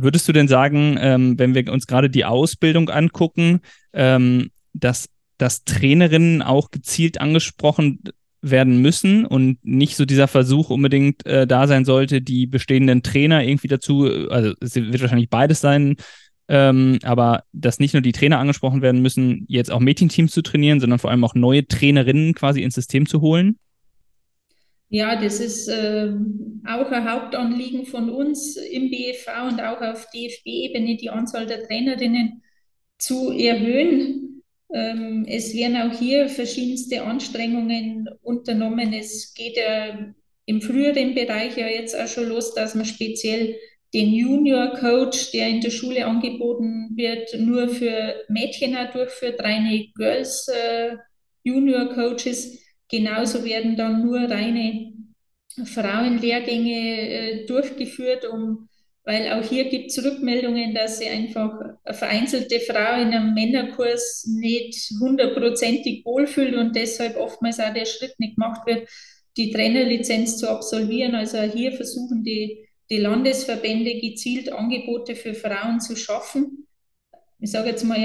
Würdest 0.00 0.28
du 0.28 0.32
denn 0.32 0.48
sagen, 0.48 0.96
ähm, 1.00 1.38
wenn 1.38 1.54
wir 1.54 1.72
uns 1.72 1.86
gerade 1.86 2.08
die 2.08 2.24
Ausbildung 2.24 2.88
angucken, 2.88 3.60
ähm, 3.92 4.50
dass, 4.72 5.08
dass 5.38 5.64
Trainerinnen 5.64 6.40
auch 6.42 6.70
gezielt 6.70 7.20
angesprochen 7.20 8.00
werden 8.40 8.80
müssen 8.80 9.26
und 9.26 9.58
nicht 9.64 9.96
so 9.96 10.04
dieser 10.04 10.28
Versuch 10.28 10.70
unbedingt 10.70 11.26
äh, 11.26 11.46
da 11.48 11.66
sein 11.66 11.84
sollte, 11.84 12.22
die 12.22 12.46
bestehenden 12.46 13.02
Trainer 13.02 13.42
irgendwie 13.42 13.66
dazu, 13.66 14.04
also 14.30 14.54
es 14.60 14.76
wird 14.76 15.00
wahrscheinlich 15.00 15.30
beides 15.30 15.60
sein, 15.60 15.96
ähm, 16.46 17.00
aber 17.02 17.42
dass 17.52 17.80
nicht 17.80 17.94
nur 17.94 18.00
die 18.00 18.12
Trainer 18.12 18.38
angesprochen 18.38 18.80
werden 18.80 19.02
müssen, 19.02 19.44
jetzt 19.48 19.72
auch 19.72 19.80
Mädchenteams 19.80 20.30
zu 20.30 20.42
trainieren, 20.42 20.78
sondern 20.78 21.00
vor 21.00 21.10
allem 21.10 21.24
auch 21.24 21.34
neue 21.34 21.66
Trainerinnen 21.66 22.34
quasi 22.34 22.62
ins 22.62 22.74
System 22.74 23.06
zu 23.06 23.20
holen? 23.20 23.58
Ja, 24.90 25.20
das 25.20 25.40
ist 25.40 25.68
äh, 25.68 26.10
auch 26.66 26.90
ein 26.90 27.10
Hauptanliegen 27.10 27.84
von 27.84 28.08
uns 28.10 28.56
im 28.56 28.90
BFV 28.90 29.28
und 29.48 29.60
auch 29.60 29.80
auf 29.82 30.08
DFB-Ebene, 30.10 30.96
die 30.96 31.10
Anzahl 31.10 31.46
der 31.46 31.66
Trainerinnen 31.66 32.42
zu 32.96 33.30
erhöhen. 33.32 34.42
Ähm, 34.72 35.26
es 35.28 35.54
werden 35.54 35.76
auch 35.76 35.98
hier 35.98 36.28
verschiedenste 36.28 37.02
Anstrengungen 37.02 38.08
unternommen. 38.22 38.92
Es 38.94 39.34
geht 39.34 39.56
ja 39.56 40.12
im 40.46 40.62
früheren 40.62 41.14
Bereich 41.14 41.56
ja 41.58 41.68
jetzt 41.68 41.94
auch 41.94 42.08
schon 42.08 42.28
los, 42.28 42.54
dass 42.54 42.74
man 42.74 42.86
speziell 42.86 43.56
den 43.94 44.12
Junior 44.12 44.74
Coach, 44.74 45.30
der 45.32 45.48
in 45.48 45.60
der 45.60 45.70
Schule 45.70 46.06
angeboten 46.06 46.90
wird, 46.94 47.34
nur 47.38 47.68
für 47.68 48.22
Mädchen 48.28 48.76
durchführt, 48.92 49.40
reine 49.40 49.86
Girls 49.94 50.48
äh, 50.48 50.96
Junior 51.42 51.88
Coaches. 51.94 52.58
Genauso 52.88 53.44
werden 53.44 53.76
dann 53.76 54.02
nur 54.04 54.20
reine 54.20 54.92
Frauenlehrgänge 55.64 57.10
äh, 57.10 57.46
durchgeführt, 57.46 58.24
um, 58.26 58.68
weil 59.04 59.32
auch 59.32 59.42
hier 59.42 59.64
gibt 59.68 59.90
es 59.90 60.04
Rückmeldungen, 60.04 60.74
dass 60.74 60.98
sie 60.98 61.08
einfach 61.08 61.58
eine 61.84 61.94
vereinzelte 61.94 62.60
Frau 62.60 63.00
in 63.00 63.08
einem 63.08 63.34
Männerkurs 63.34 64.26
nicht 64.26 64.90
hundertprozentig 65.00 66.04
wohlfühlt 66.04 66.54
und 66.54 66.76
deshalb 66.76 67.16
oftmals 67.16 67.60
auch 67.60 67.72
der 67.72 67.86
Schritt 67.86 68.18
nicht 68.18 68.36
gemacht 68.36 68.66
wird, 68.66 68.88
die 69.36 69.50
Trainerlizenz 69.50 70.36
zu 70.36 70.50
absolvieren. 70.50 71.14
Also 71.14 71.40
hier 71.40 71.72
versuchen 71.72 72.22
die, 72.22 72.66
die 72.90 72.98
Landesverbände 72.98 73.98
gezielt 74.00 74.52
Angebote 74.52 75.14
für 75.14 75.34
Frauen 75.34 75.80
zu 75.80 75.96
schaffen. 75.96 76.67
Ich 77.40 77.50
sage 77.50 77.70
jetzt 77.70 77.84
mal, 77.84 77.96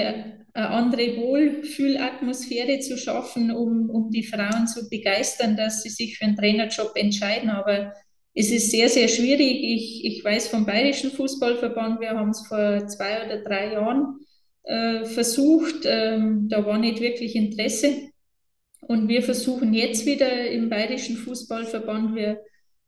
eine 0.53 0.69
andere 0.69 1.17
Wohlfühlatmosphäre 1.17 2.79
zu 2.79 2.97
schaffen, 2.97 3.51
um, 3.51 3.89
um 3.89 4.11
die 4.11 4.23
Frauen 4.23 4.67
zu 4.67 4.87
begeistern, 4.89 5.57
dass 5.57 5.81
sie 5.81 5.89
sich 5.89 6.17
für 6.17 6.25
einen 6.25 6.35
Trainerjob 6.35 6.91
entscheiden. 6.95 7.49
Aber 7.49 7.93
es 8.35 8.51
ist 8.51 8.69
sehr, 8.69 8.89
sehr 8.89 9.07
schwierig. 9.07 9.63
Ich, 9.63 10.05
ich 10.05 10.23
weiß 10.23 10.49
vom 10.49 10.65
Bayerischen 10.65 11.11
Fußballverband, 11.11 12.01
wir 12.01 12.11
haben 12.11 12.29
es 12.29 12.45
vor 12.47 12.85
zwei 12.87 13.25
oder 13.25 13.43
drei 13.43 13.73
Jahren 13.73 14.19
äh, 14.63 15.05
versucht. 15.05 15.85
Ähm, 15.85 16.47
da 16.49 16.65
war 16.65 16.77
nicht 16.77 17.01
wirklich 17.01 17.35
Interesse. 17.35 18.09
Und 18.81 19.07
wir 19.07 19.23
versuchen 19.23 19.73
jetzt 19.73 20.05
wieder 20.05 20.47
im 20.47 20.69
Bayerischen 20.69 21.17
Fußballverband, 21.17 22.15
wir 22.15 22.41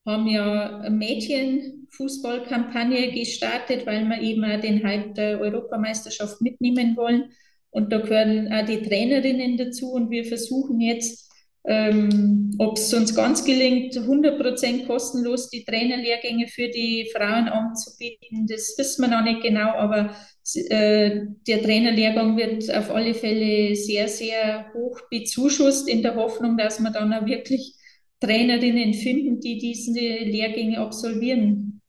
haben 0.06 0.28
ja 0.28 0.88
Mädchenfußballkampagne 0.90 3.12
gestartet, 3.12 3.88
weil 3.88 4.06
wir 4.06 4.22
eben 4.22 4.46
auch 4.46 4.62
den 4.62 4.84
Hype 4.84 5.16
der 5.16 5.42
Europameisterschaft 5.42 6.42
mitnehmen 6.42 6.96
wollen. 6.96 7.32
Und 7.72 7.92
da 7.92 7.98
gehören 8.00 8.54
auch 8.54 8.66
die 8.66 8.84
Trainerinnen 8.84 9.58
dazu. 9.58 9.92
Und 9.92 10.12
wir 10.12 10.26
versuchen 10.26 10.80
jetzt, 10.80 11.26
ähm, 11.68 12.54
ob 12.60 12.78
es 12.78 12.94
uns 12.94 13.16
ganz 13.16 13.44
gelingt, 13.44 13.96
100% 13.96 14.86
kostenlos 14.86 15.50
die 15.50 15.66
Trainerlehrgänge 15.66 16.48
für 16.48 16.70
die 16.70 17.10
Frauen 17.12 17.48
anzubieten. 17.48 18.46
Das 18.48 18.76
wissen 18.78 19.02
wir 19.02 19.10
noch 19.10 19.24
nicht 19.24 19.42
genau, 19.42 19.72
aber 19.72 20.16
äh, 20.54 21.22
der 21.48 21.64
Trainerlehrgang 21.64 22.38
wird 22.38 22.72
auf 22.74 22.92
alle 22.92 23.16
Fälle 23.16 23.76
sehr, 23.76 24.08
sehr 24.08 24.72
hoch 24.76 25.02
bezuschusst, 25.10 25.90
in 25.90 26.04
der 26.04 26.16
Hoffnung, 26.16 26.58
dass 26.58 26.80
wir 26.80 26.92
dann 26.92 27.12
auch 27.12 27.26
wirklich 27.26 27.75
Trainerinnen 28.20 28.94
finden, 28.94 29.40
die 29.40 29.58
diese 29.58 30.00
Lehrgänge 30.00 30.80
absolvieren 30.80 31.82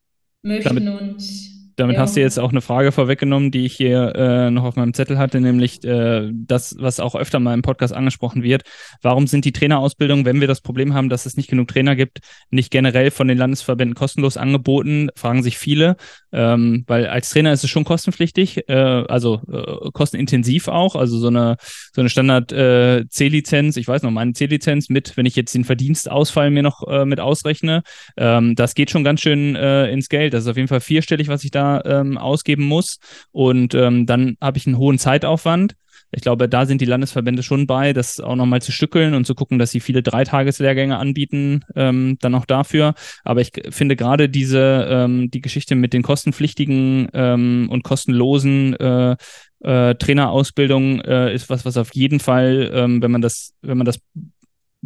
möchten. 0.43 0.87
Damit, 0.87 1.01
und 1.01 1.56
damit 1.77 1.97
ja. 1.97 2.03
hast 2.03 2.17
du 2.17 2.21
jetzt 2.21 2.39
auch 2.39 2.51
eine 2.51 2.63
Frage 2.63 2.91
vorweggenommen, 2.91 3.51
die 3.51 3.67
ich 3.67 3.75
hier 3.75 4.15
äh, 4.17 4.51
noch 4.51 4.65
auf 4.65 4.77
meinem 4.77 4.95
Zettel 4.95 5.19
hatte, 5.19 5.41
nämlich 5.41 5.85
äh, 5.85 6.31
das, 6.33 6.75
was 6.79 7.01
auch 7.01 7.15
öfter 7.15 7.39
mal 7.39 7.53
im 7.53 7.61
Podcast 7.61 7.95
angesprochen 7.95 8.43
wird. 8.43 8.63
Warum 9.03 9.27
sind 9.27 9.45
die 9.45 9.53
Trainerausbildungen, 9.53 10.25
wenn 10.25 10.41
wir 10.41 10.49
das 10.49 10.63
Problem 10.63 10.95
haben, 10.95 11.11
dass 11.11 11.27
es 11.27 11.37
nicht 11.37 11.51
genug 11.51 11.69
Trainer 11.69 11.95
gibt, 11.95 12.21
nicht 12.51 12.71
generell 12.71 13.11
von 13.11 13.29
den 13.29 13.37
Landesverbänden 13.37 13.95
kostenlos 13.95 14.39
angeboten? 14.39 15.11
Fragen 15.17 15.43
sich 15.43 15.59
viele, 15.59 15.97
ähm, 16.33 16.85
weil 16.87 17.07
als 17.09 17.29
Trainer 17.29 17.53
ist 17.53 17.63
es 17.63 17.69
schon 17.69 17.85
kostenpflichtig, 17.85 18.69
äh, 18.69 18.73
also 18.73 19.43
äh, 19.53 19.91
kostenintensiv 19.93 20.69
auch, 20.69 20.97
also 20.97 21.19
so 21.19 21.29
eine, 21.29 21.57
so 21.95 22.01
eine 22.01 22.09
Standard 22.09 22.53
äh, 22.53 23.05
C-Lizenz, 23.07 23.77
ich 23.77 23.87
weiß 23.87 24.03
noch, 24.03 24.11
meine 24.11 24.33
C-Lizenz 24.33 24.89
mit, 24.89 25.15
wenn 25.19 25.27
ich 25.27 25.37
jetzt 25.37 25.55
den 25.55 25.65
Verdienstausfall 25.65 26.51
mir 26.51 26.63
noch 26.63 26.89
äh, 26.89 27.05
mit 27.05 27.21
ausrechne, 27.21 27.83
ähm, 28.17 28.55
das 28.55 28.75
geht 28.75 28.91
schon 28.91 29.05
ganz 29.05 29.21
schön 29.21 29.57
ins 29.57 30.09
Geld. 30.09 30.35
Das 30.35 30.45
ist 30.45 30.49
auf 30.51 30.57
jeden 30.57 30.69
Fall 30.69 30.81
vierstellig, 30.81 31.29
was 31.29 31.45
ich 31.45 31.51
da 31.51 31.66
ähm, 31.85 32.19
ausgeben 32.19 32.65
muss. 32.65 32.99
Und 33.33 33.75
ähm, 33.75 34.07
dann 34.07 34.37
habe 34.41 34.59
ich 34.59 34.67
einen 34.67 34.79
hohen 34.79 34.99
Zeitaufwand. 34.99 35.75
Ich 36.13 36.23
glaube, 36.23 36.49
da 36.49 36.67
sind 36.67 36.81
die 36.81 36.87
Landesverbände 36.87 37.43
schon 37.43 37.67
bei, 37.67 37.93
das 37.93 38.21
auch 38.21 38.37
nochmal 38.37 38.63
zu 38.63 38.73
stückeln 38.73 39.15
und 39.15 39.27
zu 39.27 39.35
gucken, 39.35 39.59
dass 39.59 39.71
sie 39.71 39.81
viele 39.81 40.03
Dreitageslehrgänge 40.03 40.97
anbieten, 40.99 41.65
ähm, 41.75 42.17
dann 42.21 42.35
auch 42.35 42.47
dafür. 42.47 42.95
Aber 43.25 43.41
ich 43.41 43.51
finde 43.71 43.97
gerade 43.97 44.29
diese, 44.29 44.87
ähm, 44.89 45.31
die 45.31 45.41
Geschichte 45.41 45.75
mit 45.75 45.93
den 45.93 46.03
kostenpflichtigen 46.03 47.09
ähm, 47.13 47.69
und 47.71 47.83
kostenlosen 47.83 48.75
äh, 48.77 49.17
äh, 49.61 49.95
Trainerausbildungen 49.95 51.01
äh, 51.01 51.35
ist 51.35 51.51
was, 51.51 51.65
was 51.65 51.77
auf 51.77 51.95
jeden 51.95 52.21
Fall, 52.21 52.71
ähm, 52.73 53.03
wenn 53.03 53.11
man 53.11 53.23
das, 53.23 53.55
wenn 53.63 53.79
man 53.79 53.85
das, 53.85 53.99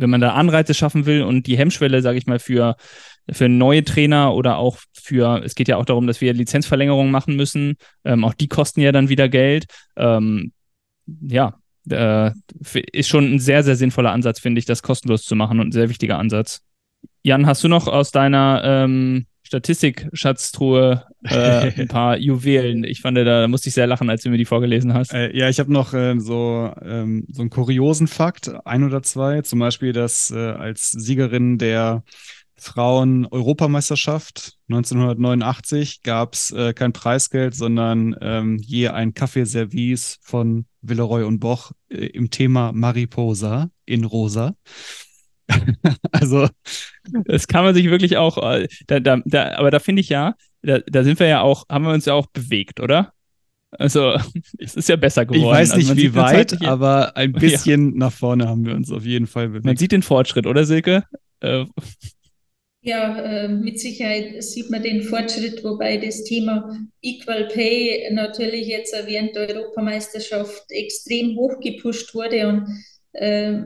wenn 0.00 0.10
man 0.10 0.20
da 0.20 0.32
Anreize 0.32 0.74
schaffen 0.74 1.06
will 1.06 1.22
und 1.22 1.46
die 1.46 1.58
Hemmschwelle, 1.58 2.02
sage 2.02 2.18
ich 2.18 2.26
mal, 2.26 2.38
für 2.38 2.76
für 3.30 3.48
neue 3.48 3.84
Trainer 3.84 4.34
oder 4.34 4.56
auch 4.56 4.78
für, 4.92 5.42
es 5.44 5.54
geht 5.54 5.68
ja 5.68 5.76
auch 5.76 5.84
darum, 5.84 6.06
dass 6.06 6.20
wir 6.20 6.32
Lizenzverlängerungen 6.32 7.12
machen 7.12 7.36
müssen. 7.36 7.76
Ähm, 8.04 8.24
auch 8.24 8.34
die 8.34 8.48
kosten 8.48 8.80
ja 8.80 8.92
dann 8.92 9.08
wieder 9.08 9.28
Geld. 9.28 9.66
Ähm, 9.96 10.52
ja, 11.20 11.54
äh, 11.88 12.32
ist 12.92 13.08
schon 13.08 13.34
ein 13.34 13.38
sehr, 13.38 13.62
sehr 13.62 13.76
sinnvoller 13.76 14.12
Ansatz, 14.12 14.40
finde 14.40 14.58
ich, 14.58 14.64
das 14.64 14.82
kostenlos 14.82 15.22
zu 15.22 15.36
machen 15.36 15.60
und 15.60 15.68
ein 15.68 15.72
sehr 15.72 15.88
wichtiger 15.88 16.18
Ansatz. 16.18 16.62
Jan, 17.22 17.46
hast 17.46 17.62
du 17.64 17.68
noch 17.68 17.86
aus 17.86 18.10
deiner 18.10 18.62
ähm, 18.64 19.26
Statistik-Schatztruhe 19.50 21.06
äh, 21.24 21.72
ein 21.80 21.88
paar 21.88 22.16
Juwelen. 22.16 22.84
Ich 22.84 23.00
fand, 23.00 23.18
da 23.18 23.48
musste 23.48 23.68
ich 23.68 23.74
sehr 23.74 23.88
lachen, 23.88 24.08
als 24.08 24.22
du 24.22 24.30
mir 24.30 24.38
die 24.38 24.44
vorgelesen 24.44 24.94
hast. 24.94 25.12
Äh, 25.12 25.36
ja, 25.36 25.48
ich 25.48 25.58
habe 25.58 25.72
noch 25.72 25.92
äh, 25.92 26.20
so, 26.20 26.72
ähm, 26.82 27.26
so 27.32 27.42
einen 27.42 27.50
kuriosen 27.50 28.06
Fakt, 28.06 28.48
ein 28.64 28.84
oder 28.84 29.02
zwei. 29.02 29.42
Zum 29.42 29.58
Beispiel, 29.58 29.92
dass 29.92 30.30
äh, 30.30 30.38
als 30.38 30.92
Siegerin 30.92 31.58
der 31.58 32.04
Frauen-Europameisterschaft 32.56 34.58
1989 34.68 36.02
gab 36.02 36.34
es 36.34 36.54
kein 36.74 36.92
Preisgeld, 36.92 37.54
sondern 37.54 38.14
ähm, 38.20 38.58
je 38.58 38.88
ein 38.88 39.14
Kaffeeservice 39.14 40.18
von 40.20 40.66
Villeroy 40.82 41.24
und 41.24 41.40
Boch 41.40 41.72
äh, 41.88 42.06
im 42.06 42.30
Thema 42.30 42.72
Mariposa 42.72 43.70
in 43.86 44.04
Rosa. 44.04 44.54
also. 46.12 46.48
Das 47.24 47.48
kann 47.48 47.64
man 47.64 47.74
sich 47.74 47.90
wirklich 47.90 48.16
auch, 48.16 48.38
äh, 48.38 48.68
da, 48.86 49.00
da, 49.00 49.20
da, 49.24 49.56
aber 49.56 49.70
da 49.70 49.78
finde 49.78 50.00
ich 50.00 50.08
ja, 50.08 50.34
da, 50.62 50.78
da 50.80 51.02
sind 51.02 51.18
wir 51.18 51.26
ja 51.26 51.40
auch, 51.40 51.64
haben 51.68 51.84
wir 51.84 51.92
uns 51.92 52.04
ja 52.04 52.14
auch 52.14 52.26
bewegt, 52.26 52.80
oder? 52.80 53.12
Also, 53.72 54.14
es 54.58 54.74
ist 54.74 54.88
ja 54.88 54.96
besser 54.96 55.24
geworden. 55.24 55.42
Ich 55.42 55.50
weiß 55.50 55.70
also 55.72 55.80
nicht, 55.80 55.90
also 55.90 56.02
wie 56.02 56.14
weit, 56.14 56.62
aber 56.62 57.16
ein 57.16 57.32
bisschen 57.34 57.92
ja. 57.92 57.98
nach 57.98 58.12
vorne 58.12 58.48
haben 58.48 58.66
wir 58.66 58.74
uns 58.74 58.90
auf 58.90 59.04
jeden 59.04 59.26
Fall 59.26 59.48
bewegt. 59.48 59.64
Man 59.64 59.76
sieht 59.76 59.92
den 59.92 60.02
Fortschritt, 60.02 60.46
oder 60.46 60.64
Silke? 60.64 61.04
Äh, 61.40 61.64
ja, 62.82 63.18
äh, 63.18 63.48
mit 63.48 63.78
Sicherheit 63.78 64.42
sieht 64.42 64.70
man 64.70 64.82
den 64.82 65.02
Fortschritt, 65.02 65.62
wobei 65.62 65.98
das 65.98 66.24
Thema 66.24 66.74
Equal 67.02 67.48
Pay 67.48 68.10
natürlich 68.12 68.68
jetzt 68.68 68.94
während 69.04 69.36
der 69.36 69.50
Europameisterschaft 69.50 70.64
extrem 70.70 71.36
hochgepusht 71.36 72.14
wurde 72.14 72.48
und 72.48 72.84
äh, 73.12 73.64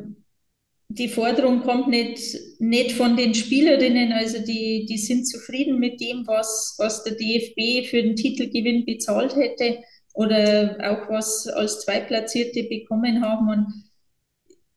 die 0.97 1.09
Forderung 1.09 1.61
kommt 1.61 1.89
nicht, 1.89 2.21
nicht 2.61 2.93
von 2.93 3.17
den 3.17 3.35
Spielerinnen, 3.35 4.13
also 4.13 4.39
die, 4.39 4.87
die 4.89 4.99
sind 4.99 5.27
zufrieden 5.27 5.81
mit 5.81 6.01
dem, 6.01 6.25
was, 6.27 6.77
was 6.79 7.03
der 7.03 7.15
DFB 7.15 7.89
für 7.89 8.01
den 8.01 8.15
Titelgewinn 8.15 8.85
bezahlt 8.85 9.35
hätte 9.35 9.83
oder 10.13 10.77
auch 10.83 11.11
was 11.11 11.49
als 11.49 11.81
Zweitplatzierte 11.81 12.63
bekommen 12.65 13.25
haben. 13.25 13.49
Und 13.49 13.91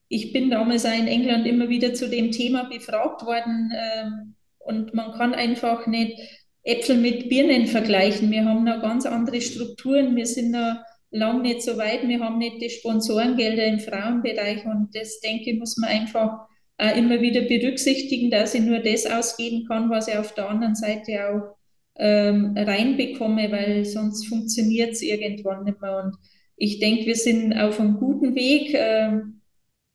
ich 0.09 0.33
bin 0.33 0.49
damals 0.49 0.87
auch 0.87 0.97
in 0.97 1.07
England 1.07 1.45
immer 1.45 1.69
wieder 1.69 1.93
zu 1.93 2.09
dem 2.09 2.31
Thema 2.31 2.63
befragt 2.63 3.23
worden 3.23 3.71
ähm, 3.77 4.35
und 4.57 4.95
man 4.95 5.11
kann 5.11 5.35
einfach 5.35 5.85
nicht 5.85 6.19
Äpfel 6.63 6.97
mit 6.97 7.29
Birnen 7.29 7.67
vergleichen. 7.67 8.31
Wir 8.31 8.43
haben 8.43 8.65
da 8.65 8.77
ganz 8.77 9.05
andere 9.05 9.39
Strukturen, 9.39 10.15
wir 10.15 10.25
sind 10.25 10.53
da 10.53 10.83
lang 11.11 11.41
nicht 11.41 11.61
so 11.61 11.77
weit, 11.77 12.07
wir 12.07 12.19
haben 12.19 12.37
nicht 12.37 12.61
die 12.61 12.69
Sponsorengelder 12.69 13.65
im 13.65 13.79
Frauenbereich 13.79 14.65
und 14.65 14.89
das, 14.93 15.19
denke 15.19 15.51
ich, 15.51 15.59
muss 15.59 15.77
man 15.77 15.89
einfach 15.89 16.47
äh, 16.77 16.97
immer 16.97 17.21
wieder 17.21 17.41
berücksichtigen, 17.41 18.29
dass 18.29 18.53
ich 18.53 18.61
nur 18.61 18.79
das 18.79 19.05
ausgeben 19.05 19.65
kann, 19.67 19.89
was 19.89 20.07
ich 20.07 20.17
auf 20.17 20.33
der 20.33 20.49
anderen 20.49 20.75
Seite 20.75 21.29
auch 21.29 21.55
ähm, 21.97 22.55
reinbekomme, 22.55 23.51
weil 23.51 23.85
sonst 23.85 24.27
funktioniert 24.27 24.91
es 24.91 25.01
irgendwann 25.01 25.63
nicht 25.63 25.81
mehr. 25.81 26.03
Und 26.03 26.15
ich 26.55 26.79
denke, 26.79 27.05
wir 27.05 27.15
sind 27.15 27.53
auf 27.53 27.79
einem 27.79 27.97
guten 27.97 28.35
Weg. 28.35 28.73
Ähm, 28.73 29.37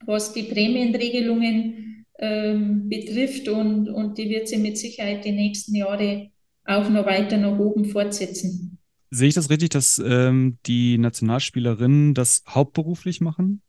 was 0.07 0.33
die 0.33 0.45
Prämienregelungen 0.45 2.07
ähm, 2.19 2.89
betrifft 2.89 3.49
und, 3.49 3.89
und 3.89 4.19
die 4.19 4.29
wird 4.29 4.49
sie 4.49 4.59
mit 4.59 4.79
Sicherheit 4.79 5.25
die 5.25 5.33
nächsten 5.33 5.75
Jahre 5.75 6.31
auch 6.65 6.89
noch 6.89 7.07
weiter 7.07 7.37
nach 7.37 7.59
oben 7.59 7.85
fortsetzen. 7.85 8.79
Sehe 9.15 9.29
ich 9.29 9.35
das 9.35 9.51
richtig, 9.51 9.69
dass 9.69 9.99
ähm, 10.03 10.59
die 10.65 10.97
Nationalspielerinnen 10.97 12.15
das 12.15 12.45
hauptberuflich 12.49 13.21
machen? 13.21 13.61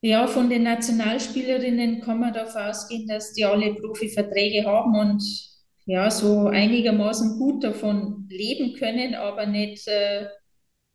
Ja, 0.00 0.26
von 0.26 0.48
den 0.48 0.62
Nationalspielerinnen 0.62 2.00
kann 2.00 2.18
man 2.20 2.32
davon 2.32 2.62
ausgehen, 2.62 3.06
dass 3.06 3.34
die 3.34 3.44
alle 3.44 3.74
Profiverträge 3.74 4.64
haben 4.64 4.98
und 4.98 5.22
ja, 5.84 6.10
so 6.10 6.46
einigermaßen 6.46 7.38
gut 7.38 7.62
davon 7.62 8.26
leben 8.30 8.72
können, 8.72 9.14
aber 9.14 9.44
nicht 9.44 9.86
äh, 9.86 10.28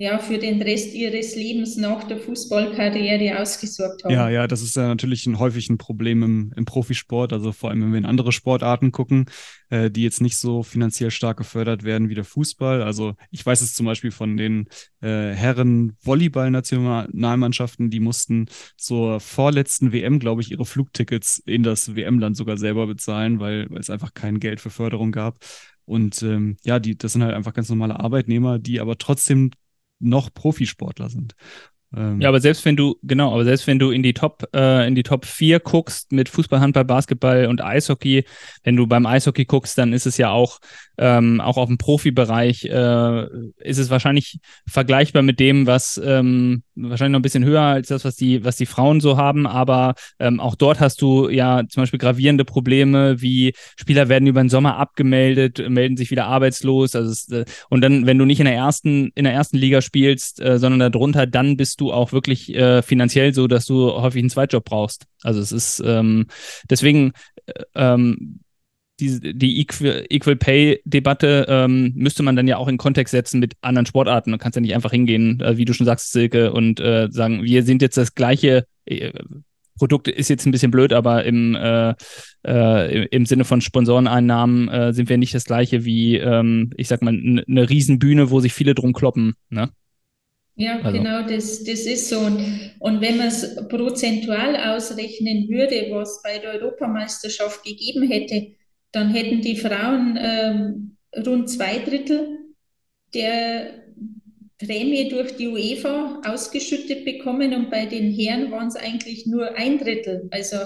ja, 0.04 0.20
für 0.20 0.38
den 0.38 0.62
Rest 0.62 0.94
ihres 0.94 1.34
Lebens 1.38 1.78
nach 1.78 2.04
der 2.04 2.18
Fußballkarriere 2.18 3.40
ausgesorgt 3.40 4.04
haben. 4.04 4.14
Ja, 4.14 4.30
ja, 4.30 4.48
das 4.48 4.62
ist 4.62 4.76
ja 4.76 4.86
natürlich 4.86 5.26
ein, 5.28 5.40
häufig 5.40 5.70
ein 5.70 5.78
Problem 5.78 6.24
im, 6.24 6.54
im 6.58 6.66
Profisport, 6.66 7.32
also 7.32 7.54
vor 7.54 7.70
allem, 7.70 7.84
wenn 7.84 7.92
wir 7.94 8.00
in 8.00 8.06
andere 8.06 8.34
Sportarten 8.34 8.92
gucken, 8.92 9.28
äh, 9.70 9.90
die 9.90 10.04
jetzt 10.04 10.20
nicht 10.20 10.36
so 10.36 10.62
finanziell 10.62 11.10
stark 11.10 11.38
gefördert 11.38 11.84
werden 11.84 12.10
wie 12.10 12.16
der 12.16 12.26
Fußball. 12.26 12.84
Also 12.84 13.16
ich 13.32 13.46
weiß 13.46 13.62
es 13.62 13.76
zum 13.76 13.86
Beispiel 13.86 14.12
von 14.12 14.36
den 14.36 14.68
äh, 15.00 15.32
Herren 15.32 15.96
Volleyball-Nationalmannschaften, 16.02 17.90
die 17.90 18.02
mussten 18.02 18.48
zur 18.76 19.22
vorletzten 19.22 19.94
WM, 19.94 20.20
glaube 20.20 20.42
ich, 20.42 20.52
ihre 20.52 20.66
Flugtickets 20.66 21.42
in 21.46 21.64
das 21.64 21.96
WM-Land 21.96 22.36
sogar 22.36 22.58
selber 22.58 22.88
bezahlen, 22.88 23.40
weil, 23.40 23.70
es 23.80 23.90
einfach 23.90 24.14
kein 24.14 24.42
Geld 24.42 24.60
für 24.60 24.70
Förderung 24.70 25.14
gab. 25.14 25.38
Und 25.86 26.22
ähm, 26.24 26.58
ja, 26.64 26.80
die, 26.80 26.98
das 26.98 27.14
sind 27.14 27.24
halt 27.24 27.36
einfach 27.36 27.54
ganz 27.54 27.70
normale 27.70 28.00
Arbeitnehmer, 28.00 28.60
die 28.60 28.82
aber 28.82 28.98
trotzdem 28.98 29.52
noch 30.00 30.34
Profisportler 30.34 31.10
sind. 31.10 31.36
Ähm, 31.96 32.22
ja, 32.22 32.30
aber 32.30 32.40
selbst 32.40 32.66
wenn 32.66 32.76
du, 32.76 32.96
genau, 33.04 33.34
aber 33.34 33.44
selbst 33.44 33.68
wenn 33.68 33.78
du 33.78 33.92
in 33.92 34.02
die 34.02 34.14
Top, 34.14 34.48
äh, 34.56 34.88
in 34.88 34.96
die 34.96 35.04
Top 35.04 35.26
4 35.26 35.60
guckst 35.60 36.12
mit 36.12 36.28
Fußball, 36.28 36.60
Handball, 36.60 36.86
Basketball 36.86 37.46
und 37.46 37.64
Eishockey, 37.64 38.26
wenn 38.64 38.76
du 38.76 38.88
beim 38.88 39.06
Eishockey 39.06 39.46
guckst, 39.46 39.78
dann 39.78 39.94
ist 39.94 40.08
es 40.08 40.18
ja 40.18 40.32
auch, 40.32 40.60
ähm, 40.98 41.40
auch 41.40 41.58
auf 41.58 41.68
dem 41.68 41.78
Profibereich, 41.78 42.66
äh, 42.66 43.24
ist 43.60 43.78
es 43.78 43.90
wahrscheinlich 43.90 44.40
vergleichbar 44.68 45.22
mit 45.22 45.40
dem, 45.40 45.68
was 45.68 46.02
ähm, 46.04 46.64
wahrscheinlich 46.76 47.14
noch 47.14 47.20
ein 47.20 47.24
bisschen 47.24 47.46
höher 47.46 47.62
als 47.62 47.90
das, 47.90 48.06
was 48.06 48.16
die, 48.16 48.44
was 48.44 48.58
die 48.58 48.66
Frauen 48.66 49.00
so 49.00 49.18
haben, 49.18 49.46
aber 49.46 49.94
ähm, 50.20 50.40
auch 50.40 50.56
dort 50.56 50.80
hast 50.80 51.02
du 51.02 51.30
ja 51.30 51.64
zum 51.70 51.84
Beispiel 51.84 52.00
gravierende 52.00 52.46
Probleme, 52.46 53.22
wie 53.22 53.54
Spieler 53.76 54.10
werden 54.10 54.28
über 54.28 54.42
den 54.42 54.50
Sommer 54.50 54.78
abgemeldet, 54.78 55.64
melden 55.70 55.98
sich 55.98 56.10
wieder 56.10 56.26
arbeitslos, 56.26 56.96
also 56.96 57.12
es, 57.12 57.30
äh, 57.30 57.46
und 57.70 57.82
dann, 57.82 58.06
wenn 58.08 58.18
du 58.18 58.26
nicht 58.26 58.40
in 58.40 58.46
der 58.46 58.56
ersten, 58.56 59.12
in 59.16 59.26
der 59.26 59.34
ersten 59.34 59.58
Liga 59.58 59.82
spielst, 59.82 60.42
äh, 60.42 60.58
sondern 60.58 60.92
darunter, 60.92 61.28
dann 61.28 61.58
bist 61.58 61.82
du 61.82 61.83
du 61.84 61.94
auch 61.94 62.12
wirklich 62.12 62.54
äh, 62.56 62.82
finanziell 62.82 63.34
so, 63.34 63.48
dass 63.48 63.66
du 63.66 63.92
häufig 63.92 64.22
einen 64.22 64.30
Zweitjob 64.30 64.64
brauchst. 64.64 65.06
Also 65.22 65.40
es 65.40 65.52
ist 65.52 65.82
ähm, 65.86 66.28
deswegen 66.70 67.14
äh, 67.46 67.64
ähm, 67.76 68.40
die, 69.00 69.34
die 69.34 69.60
Equal, 69.60 70.06
Equal 70.10 70.36
Pay-Debatte 70.36 71.46
ähm, 71.50 71.94
müsste 71.96 72.24
man 72.24 72.36
dann 72.36 72.48
ja 72.48 72.58
auch 72.58 72.68
in 72.68 72.78
Kontext 72.78 73.12
setzen 73.12 73.40
mit 73.40 73.54
anderen 73.62 73.86
Sportarten. 73.86 74.32
Du 74.32 74.38
kannst 74.38 74.56
ja 74.56 74.62
nicht 74.62 74.76
einfach 74.76 74.92
hingehen, 74.92 75.40
äh, 75.42 75.58
wie 75.58 75.66
du 75.66 75.74
schon 75.74 75.86
sagst, 75.86 76.12
Silke, 76.12 76.54
und 76.54 76.80
äh, 76.80 77.08
sagen, 77.10 77.44
wir 77.44 77.64
sind 77.64 77.82
jetzt 77.82 77.98
das 77.98 78.16
gleiche. 78.16 78.66
Äh, 78.86 79.12
Produkt 79.76 80.08
ist 80.08 80.30
jetzt 80.30 80.46
ein 80.46 80.52
bisschen 80.52 80.70
blöd, 80.70 80.94
aber 80.94 81.26
im, 81.26 81.56
äh, 81.56 81.96
äh, 82.46 83.06
im 83.08 83.26
Sinne 83.26 83.44
von 83.44 83.60
Sponsoreneinnahmen 83.60 84.70
äh, 84.70 84.94
sind 84.94 85.10
wir 85.10 85.18
nicht 85.18 85.34
das 85.34 85.46
gleiche 85.46 85.84
wie, 85.84 86.18
ähm, 86.18 86.70
ich 86.78 86.88
sag 86.88 87.02
mal, 87.02 87.10
eine 87.10 87.70
Riesenbühne, 87.70 88.30
wo 88.30 88.40
sich 88.40 88.54
viele 88.54 88.76
drum 88.76 88.94
kloppen. 88.94 89.34
Ne? 89.50 89.72
Ja, 90.56 90.80
also. 90.80 90.98
genau, 90.98 91.28
das, 91.28 91.64
das 91.64 91.82
ist 91.82 92.10
so. 92.10 92.20
Und, 92.20 92.72
und 92.80 93.02
wenn 93.02 93.18
man 93.18 93.28
es 93.28 93.56
prozentual 93.70 94.56
ausrechnen 94.56 95.50
würde, 95.50 95.88
was 95.92 96.22
bei 96.22 96.38
der 96.38 96.52
Europameisterschaft 96.54 97.64
gegeben 97.64 98.08
hätte, 98.08 98.54
dann 98.92 99.12
hätten 99.14 99.42
die 99.42 99.58
Frauen 99.58 100.18
ähm, 100.22 100.98
rund 101.26 101.50
zwei 101.50 101.80
Drittel 101.80 102.38
der 103.14 103.84
Prämie 104.60 105.10
durch 105.10 105.36
die 105.36 105.48
UEFA 105.48 106.22
ausgeschüttet 106.26 107.04
bekommen 107.04 107.54
und 107.54 107.70
bei 107.70 107.86
den 107.86 108.12
Herren 108.12 108.52
waren 108.52 108.68
es 108.68 108.76
eigentlich 108.76 109.26
nur 109.26 109.56
ein 109.56 109.78
Drittel. 109.78 110.28
Also 110.32 110.58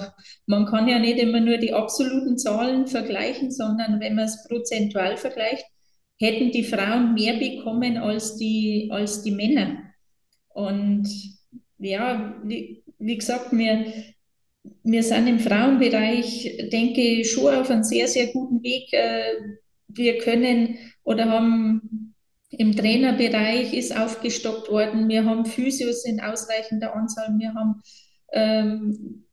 man 0.46 0.66
kann 0.66 0.88
ja 0.88 0.98
nicht 0.98 1.18
immer 1.18 1.40
nur 1.40 1.56
die 1.56 1.72
absoluten 1.72 2.38
Zahlen 2.38 2.86
vergleichen, 2.86 3.50
sondern 3.50 3.98
wenn 4.00 4.14
man 4.14 4.26
es 4.26 4.46
prozentual 4.46 5.16
vergleicht, 5.16 5.64
hätten 6.18 6.50
die 6.50 6.64
Frauen 6.64 7.14
mehr 7.14 7.34
bekommen 7.34 7.96
als 7.96 8.36
die, 8.36 8.88
als 8.90 9.22
die 9.22 9.30
Männer. 9.30 9.82
Und 10.48 11.08
ja, 11.78 12.34
wie, 12.44 12.82
wie 12.98 13.16
gesagt, 13.16 13.52
wir, 13.52 13.86
wir 14.82 15.02
sind 15.02 15.28
im 15.28 15.38
Frauenbereich, 15.38 16.68
denke 16.72 17.00
ich, 17.00 17.30
schon 17.30 17.54
auf 17.54 17.70
einem 17.70 17.84
sehr, 17.84 18.08
sehr 18.08 18.28
guten 18.28 18.62
Weg. 18.62 18.92
Äh, 18.92 19.34
wir 19.88 20.18
können 20.18 20.76
oder 21.04 21.26
haben 21.26 22.14
im 22.50 22.74
Trainerbereich 22.74 23.74
ist 23.74 23.96
aufgestockt 23.96 24.70
worden. 24.70 25.08
Wir 25.08 25.24
haben 25.24 25.44
Physios 25.44 26.04
in 26.04 26.20
ausreichender 26.20 26.94
Anzahl. 26.94 27.34
Wir 27.38 27.54
haben 27.54 27.82
ähm, 28.32 29.24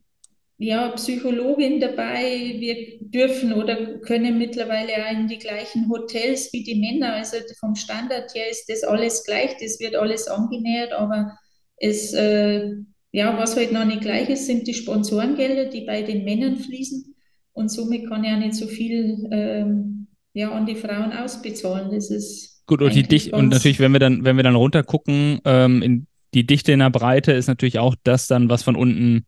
ja, 0.58 0.88
Psychologin 0.90 1.80
dabei. 1.80 2.56
Wir 2.58 2.98
dürfen 3.00 3.52
oder 3.52 3.98
können 3.98 4.38
mittlerweile 4.38 4.92
auch 5.04 5.12
in 5.12 5.28
die 5.28 5.38
gleichen 5.38 5.88
Hotels 5.90 6.52
wie 6.52 6.62
die 6.62 6.80
Männer. 6.80 7.14
Also 7.14 7.36
vom 7.60 7.74
Standard 7.74 8.34
her 8.34 8.50
ist 8.50 8.66
das 8.68 8.82
alles 8.82 9.24
gleich. 9.24 9.56
Das 9.60 9.78
wird 9.80 9.96
alles 9.96 10.28
angenähert, 10.28 10.92
aber 10.92 11.38
es, 11.76 12.14
äh, 12.14 12.70
ja, 13.12 13.36
was 13.38 13.56
halt 13.56 13.72
noch 13.72 13.84
nicht 13.84 14.00
gleich 14.00 14.30
ist, 14.30 14.46
sind 14.46 14.66
die 14.66 14.74
Sponsorengelder, 14.74 15.66
die 15.66 15.82
bei 15.82 16.02
den 16.02 16.24
Männern 16.24 16.56
fließen. 16.56 17.14
Und 17.52 17.70
somit 17.70 18.08
kann 18.08 18.24
ja 18.24 18.36
nicht 18.36 18.54
so 18.54 18.66
viel 18.66 19.28
ähm, 19.30 20.06
ja, 20.32 20.52
an 20.52 20.66
die 20.66 20.74
Frauen 20.74 21.12
ausbezahlen. 21.12 21.90
Das 21.90 22.10
ist 22.10 22.62
gut 22.66 22.80
und 22.80 22.94
die 22.94 23.02
Dicht 23.02 23.32
und 23.32 23.48
natürlich, 23.48 23.78
wenn 23.78 23.92
wir 23.92 24.00
dann, 24.00 24.24
wenn 24.24 24.36
wir 24.36 24.42
dann 24.42 24.56
runtergucken, 24.56 25.40
ähm, 25.44 25.82
in 25.82 26.06
die 26.34 26.46
Dichte 26.46 26.72
in 26.72 26.80
der 26.80 26.90
Breite 26.90 27.32
ist 27.32 27.46
natürlich 27.46 27.78
auch 27.78 27.94
das 28.04 28.26
dann, 28.26 28.48
was 28.50 28.62
von 28.62 28.76
unten 28.76 29.24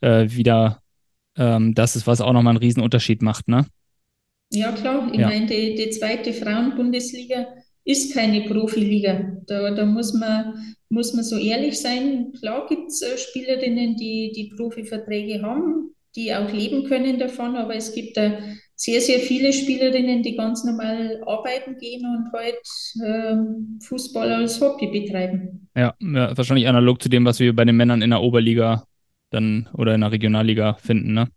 äh, 0.00 0.26
wieder 0.30 0.82
ähm, 1.38 1.74
das 1.74 1.96
ist, 1.96 2.06
was 2.06 2.20
auch 2.20 2.32
nochmal 2.32 2.52
einen 2.52 2.62
Riesenunterschied 2.62 3.22
macht, 3.22 3.48
ne? 3.48 3.66
Ja, 4.50 4.72
klar. 4.72 5.08
Ich 5.12 5.20
ja. 5.20 5.28
meine, 5.28 5.46
die, 5.46 5.74
die 5.74 5.90
zweite 5.90 6.32
Frauenbundesliga 6.32 7.46
ist 7.84 8.12
keine 8.12 8.42
Profiliga. 8.42 9.36
Da, 9.46 9.70
da 9.70 9.86
muss, 9.86 10.12
man, 10.14 10.74
muss 10.88 11.14
man 11.14 11.24
so 11.24 11.36
ehrlich 11.36 11.78
sein. 11.78 12.32
Klar 12.38 12.66
gibt 12.68 12.88
es 12.88 13.02
äh, 13.02 13.16
Spielerinnen, 13.16 13.96
die, 13.96 14.32
die 14.34 14.52
Profiverträge 14.56 15.42
haben, 15.42 15.94
die 16.16 16.34
auch 16.34 16.52
leben 16.52 16.84
können 16.84 17.18
davon, 17.18 17.56
aber 17.56 17.76
es 17.76 17.94
gibt 17.94 18.16
da 18.16 18.38
sehr, 18.74 19.00
sehr 19.00 19.18
viele 19.18 19.52
Spielerinnen, 19.52 20.22
die 20.22 20.36
ganz 20.36 20.64
normal 20.64 21.20
arbeiten 21.26 21.76
gehen 21.78 22.04
und 22.06 22.32
halt 22.32 22.62
ähm, 23.04 23.78
Fußball 23.82 24.32
als 24.32 24.60
Hobby 24.60 24.86
betreiben. 24.86 25.68
Ja, 25.76 25.94
ja, 26.00 26.36
wahrscheinlich 26.36 26.68
analog 26.68 27.02
zu 27.02 27.08
dem, 27.08 27.24
was 27.24 27.40
wir 27.40 27.54
bei 27.54 27.64
den 27.64 27.76
Männern 27.76 28.02
in 28.02 28.10
der 28.10 28.22
Oberliga 28.22 28.87
dann 29.30 29.68
oder 29.72 29.94
in 29.94 30.00
der 30.00 30.12
Regionalliga 30.12 30.74
finden, 30.74 31.12
ne? 31.14 31.28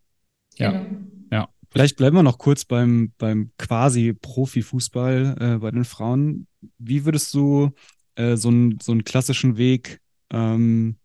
Ja. 0.57 0.71
Genau. 0.71 0.85
Ja. 1.31 1.49
Vielleicht 1.69 1.95
bleiben 1.95 2.15
wir 2.17 2.23
noch 2.23 2.37
kurz 2.37 2.65
beim, 2.65 3.13
beim 3.17 3.51
quasi 3.57 4.13
Profifußball 4.13 5.35
äh, 5.39 5.57
bei 5.57 5.71
den 5.71 5.85
Frauen. 5.85 6.47
Wie 6.77 7.05
würdest 7.05 7.33
du 7.33 7.71
äh, 8.15 8.35
so, 8.35 8.49
ein, 8.49 8.77
so 8.81 8.91
einen 8.91 9.05
klassischen 9.05 9.57
Weg 9.57 9.99
ähm, 10.31 10.97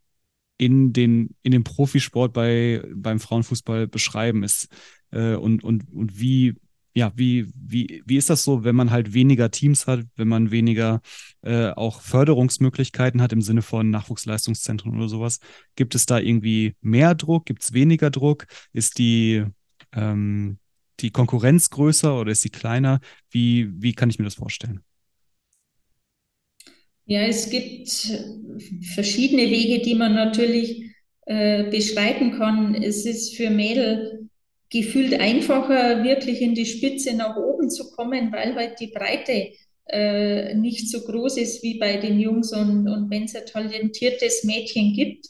in, 0.58 0.92
den, 0.92 1.36
in 1.42 1.52
den 1.52 1.62
Profisport 1.62 2.32
bei, 2.32 2.82
beim 2.94 3.20
Frauenfußball 3.20 3.86
beschreiben 3.86 4.42
ist? 4.42 4.68
Äh, 5.12 5.34
und, 5.34 5.62
und, 5.62 5.84
und 5.92 6.18
wie, 6.18 6.56
ja, 6.96 7.12
wie, 7.14 7.46
wie, 7.54 8.02
wie 8.06 8.16
ist 8.16 8.30
das 8.30 8.42
so, 8.42 8.64
wenn 8.64 8.74
man 8.74 8.90
halt 8.90 9.12
weniger 9.12 9.50
Teams 9.50 9.86
hat, 9.86 10.00
wenn 10.16 10.28
man 10.28 10.50
weniger 10.50 11.02
äh, 11.42 11.68
auch 11.72 12.00
Förderungsmöglichkeiten 12.00 13.20
hat 13.20 13.34
im 13.34 13.42
Sinne 13.42 13.60
von 13.60 13.90
Nachwuchsleistungszentren 13.90 14.96
oder 14.96 15.06
sowas? 15.06 15.40
Gibt 15.74 15.94
es 15.94 16.06
da 16.06 16.18
irgendwie 16.18 16.74
mehr 16.80 17.14
Druck? 17.14 17.44
Gibt 17.44 17.62
es 17.62 17.74
weniger 17.74 18.08
Druck? 18.08 18.46
Ist 18.72 18.96
die, 18.96 19.44
ähm, 19.94 20.56
die 21.00 21.10
Konkurrenz 21.10 21.68
größer 21.68 22.18
oder 22.18 22.32
ist 22.32 22.40
sie 22.40 22.48
kleiner? 22.48 23.00
Wie, 23.30 23.70
wie 23.74 23.92
kann 23.92 24.08
ich 24.08 24.18
mir 24.18 24.24
das 24.24 24.36
vorstellen? 24.36 24.80
Ja, 27.04 27.20
es 27.24 27.50
gibt 27.50 27.90
verschiedene 28.94 29.50
Wege, 29.50 29.82
die 29.82 29.96
man 29.96 30.14
natürlich 30.14 30.92
äh, 31.26 31.70
beschreiten 31.70 32.38
kann. 32.38 32.74
Es 32.74 33.04
ist 33.04 33.36
für 33.36 33.50
Mädel 33.50 34.30
gefühlt 34.70 35.18
einfacher, 35.20 36.02
wirklich 36.02 36.40
in 36.42 36.54
die 36.54 36.66
Spitze 36.66 37.14
nach 37.14 37.36
oben 37.36 37.70
zu 37.70 37.90
kommen, 37.92 38.32
weil 38.32 38.54
halt 38.54 38.80
die 38.80 38.88
Breite 38.88 39.52
äh, 39.88 40.54
nicht 40.54 40.90
so 40.90 41.02
groß 41.02 41.36
ist 41.38 41.62
wie 41.62 41.78
bei 41.78 41.96
den 41.98 42.18
Jungs. 42.18 42.52
Und, 42.52 42.88
und 42.88 43.10
wenn 43.10 43.24
es 43.24 43.36
ein 43.36 43.46
talentiertes 43.46 44.44
Mädchen 44.44 44.92
gibt, 44.92 45.26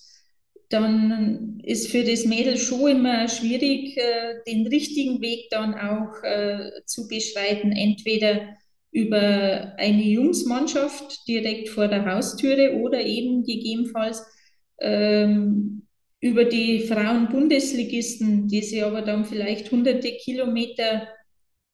dann 0.69 1.61
ist 1.63 1.89
für 1.89 2.03
das 2.03 2.25
Mädel 2.25 2.57
schon 2.57 2.91
immer 2.91 3.29
schwierig, 3.29 3.97
äh, 3.97 4.37
den 4.47 4.67
richtigen 4.67 5.21
Weg 5.21 5.49
dann 5.51 5.75
auch 5.75 6.23
äh, 6.25 6.71
zu 6.87 7.07
beschreiten. 7.07 7.73
Entweder 7.73 8.57
über 8.91 9.75
eine 9.77 10.03
Jungsmannschaft 10.03 11.29
direkt 11.29 11.69
vor 11.69 11.89
der 11.89 12.07
Haustüre 12.07 12.77
oder 12.81 13.01
eben 13.01 13.45
gegebenenfalls 13.45 14.25
ähm, 14.81 15.86
über 16.27 16.45
die 16.45 16.81
Frauen-Bundesligisten, 16.81 18.49
die 18.49 18.63
sie 18.63 18.83
aber 18.83 19.03
dann 19.03 19.25
vielleicht 19.25 19.71
hunderte 19.71 20.13
Kilometer 20.13 21.09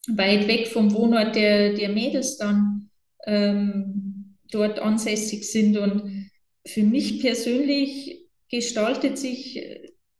weit 0.08 0.46
weg 0.48 0.68
vom 0.68 0.92
Wohnort 0.94 1.34
der, 1.34 1.74
der 1.74 1.88
Mädels 1.88 2.36
dann 2.36 2.90
ähm, 3.26 4.36
dort 4.50 4.78
ansässig 4.78 5.50
sind. 5.50 5.76
Und 5.76 6.30
für 6.66 6.82
mich 6.82 7.20
persönlich 7.20 8.26
gestaltet 8.50 9.18
sich 9.18 9.60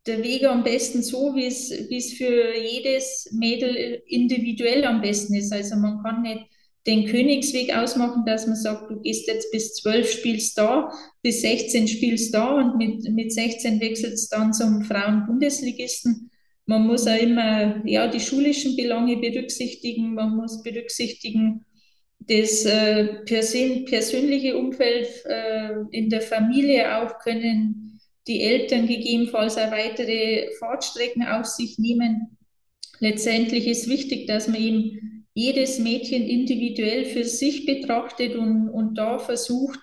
der 0.07 0.25
Weg 0.25 0.45
am 0.45 0.65
besten 0.65 1.03
so, 1.03 1.37
wie 1.37 1.47
es, 1.47 1.71
wie 1.71 1.99
es 1.99 2.15
für 2.15 2.57
jedes 2.57 3.31
Mädel 3.33 4.03
individuell 4.07 4.85
am 4.85 5.01
besten 5.01 5.35
ist. 5.35 5.53
Also 5.53 5.77
man 5.77 6.03
kann 6.03 6.23
nicht 6.23 6.47
den 6.87 7.07
Königsweg 7.07 7.75
ausmachen, 7.77 8.25
dass 8.27 8.47
man 8.47 8.57
sagt, 8.57 8.91
du 8.91 9.01
gehst 9.01 9.29
jetzt 9.29 9.51
bis 9.53 9.75
12 9.75 10.11
spielst 10.11 10.59
da, 10.59 10.91
bis 11.23 11.43
16 11.43 11.87
spielst 11.87 12.35
da 12.35 12.57
und 12.57 12.77
mit, 12.77 13.09
mit 13.11 13.33
16 13.33 13.81
wechselst 13.81 14.33
dann 14.33 14.53
zum 14.53 14.83
Frauen-Bundesligisten. 14.83 16.31
Man 16.67 16.87
muss 16.87 17.07
auch 17.07 17.21
immer 17.21 17.87
ja, 17.87 18.09
die 18.09 18.21
schulischen 18.21 18.77
Belange 18.77 19.17
berücksichtigen, 19.17 20.15
man 20.15 20.37
muss 20.37 20.63
berücksichtigen, 20.63 21.65
das 22.29 22.65
äh, 22.65 23.25
persön 23.25 23.85
persönliche 23.85 24.57
Umfeld 24.57 25.09
äh, 25.25 25.71
in 25.91 26.09
der 26.09 26.21
Familie 26.21 26.97
auch 26.99 27.19
können 27.19 28.01
die 28.29 28.43
Eltern 28.43 28.87
gegebenenfalls 28.87 29.59
auch 29.59 29.73
weitere 29.73 30.49
Fahrtstrecken 30.59 31.25
auf 31.25 31.47
sich 31.47 31.79
nehmen. 31.79 32.39
Letztendlich 33.01 33.67
ist 33.67 33.89
wichtig, 33.89 34.29
dass 34.29 34.47
man 34.47 34.63
eben 34.63 35.12
jedes 35.35 35.79
Mädchen 35.79 36.23
individuell 36.23 37.05
für 37.07 37.25
sich 37.25 37.67
betrachtet 37.67 38.37
und, 38.37 38.69
und 38.69 38.97
da 38.97 39.19
versucht, 39.19 39.81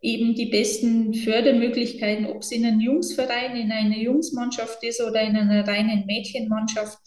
eben 0.00 0.34
die 0.34 0.46
besten 0.46 1.14
Fördermöglichkeiten, 1.14 2.26
ob 2.26 2.42
es 2.42 2.52
in 2.52 2.64
einem 2.64 2.80
Jungsverein, 2.80 3.56
in 3.56 3.72
einer 3.72 3.98
Jungsmannschaft 3.98 4.82
ist 4.84 5.00
oder 5.00 5.22
in 5.22 5.36
einer 5.36 5.66
reinen 5.66 6.06
Mädchenmannschaft, 6.06 6.98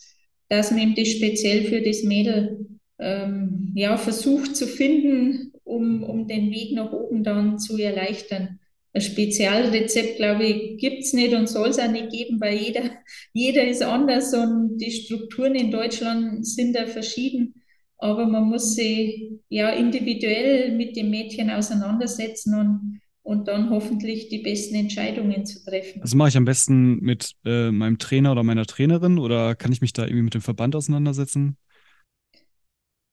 dass 0.50 0.72
man 0.72 0.82
eben 0.82 0.96
das 0.96 1.10
speziell 1.10 1.64
für 1.66 1.82
das 1.82 2.04
Mädel 2.04 2.68
ähm, 3.00 3.72
ja, 3.76 3.98
versucht 3.98 4.56
zu 4.56 4.68
finden, 4.68 5.54
um, 5.64 6.04
um 6.04 6.28
den 6.28 6.52
Weg 6.52 6.74
nach 6.74 6.92
oben 6.92 7.24
dann 7.24 7.60
zu 7.60 7.78
erleichtern. 7.78 8.60
Ein 8.94 9.02
Spezialrezept, 9.02 10.18
glaube 10.18 10.44
ich, 10.46 10.78
gibt 10.78 11.04
es 11.04 11.14
nicht 11.14 11.34
und 11.34 11.48
soll 11.48 11.70
es 11.70 11.80
auch 11.80 11.90
nicht 11.90 12.12
geben, 12.12 12.42
weil 12.42 12.58
jeder, 12.58 12.84
jeder 13.34 13.66
ist 13.66 13.82
anders 13.82 14.34
und 14.34 14.78
die 14.78 14.92
Strukturen 14.92 15.56
in 15.56 15.72
Deutschland 15.72 16.46
sind 16.46 16.76
da 16.76 16.86
verschieden. 16.86 17.61
Aber 18.02 18.26
man 18.26 18.46
muss 18.46 18.74
sich 18.74 19.32
ja 19.50 19.70
individuell 19.70 20.76
mit 20.76 20.96
dem 20.96 21.12
Mädchen 21.12 21.52
auseinandersetzen 21.52 22.56
und, 22.56 23.02
und 23.22 23.48
dann 23.48 23.70
hoffentlich 23.70 24.28
die 24.30 24.40
besten 24.40 24.74
Entscheidungen 24.74 25.46
zu 25.46 25.64
treffen. 25.64 26.02
Das 26.02 26.16
mache 26.16 26.30
ich 26.30 26.38
am 26.38 26.46
besten 26.46 26.96
mit 27.00 27.34
äh, 27.46 27.70
meinem 27.70 28.00
Trainer 28.00 28.32
oder 28.32 28.42
meiner 28.42 28.66
Trainerin 28.66 29.20
oder 29.20 29.54
kann 29.56 29.72
ich 29.72 29.82
mich 29.82 29.94
da 29.94 30.04
irgendwie 30.04 30.24
mit 30.24 30.34
dem 30.34 30.42
Verband 30.42 30.76
auseinandersetzen? 30.76 31.58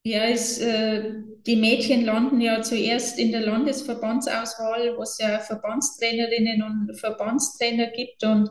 Ja, 0.03 0.23
es, 0.23 0.57
äh, 0.57 1.21
die 1.45 1.57
Mädchen 1.57 2.05
landen 2.05 2.41
ja 2.41 2.61
zuerst 2.63 3.19
in 3.19 3.31
der 3.31 3.41
Landesverbandsauswahl, 3.41 4.97
wo 4.97 5.03
es 5.03 5.19
ja 5.19 5.39
Verbandstrainerinnen 5.39 6.63
und 6.63 6.97
Verbandstrainer 6.97 7.87
gibt. 7.91 8.23
Und 8.23 8.49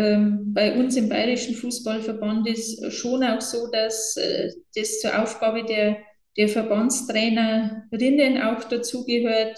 bei 0.00 0.76
uns 0.76 0.96
im 0.96 1.08
Bayerischen 1.08 1.54
Fußballverband 1.54 2.48
ist 2.48 2.92
schon 2.92 3.22
auch 3.22 3.40
so, 3.40 3.68
dass 3.70 4.16
äh, 4.16 4.50
das 4.74 5.00
zur 5.00 5.22
Aufgabe 5.22 5.64
der, 5.64 5.98
der 6.36 6.48
Verbandstrainerinnen 6.48 8.42
auch 8.42 8.64
dazugehört, 8.64 9.56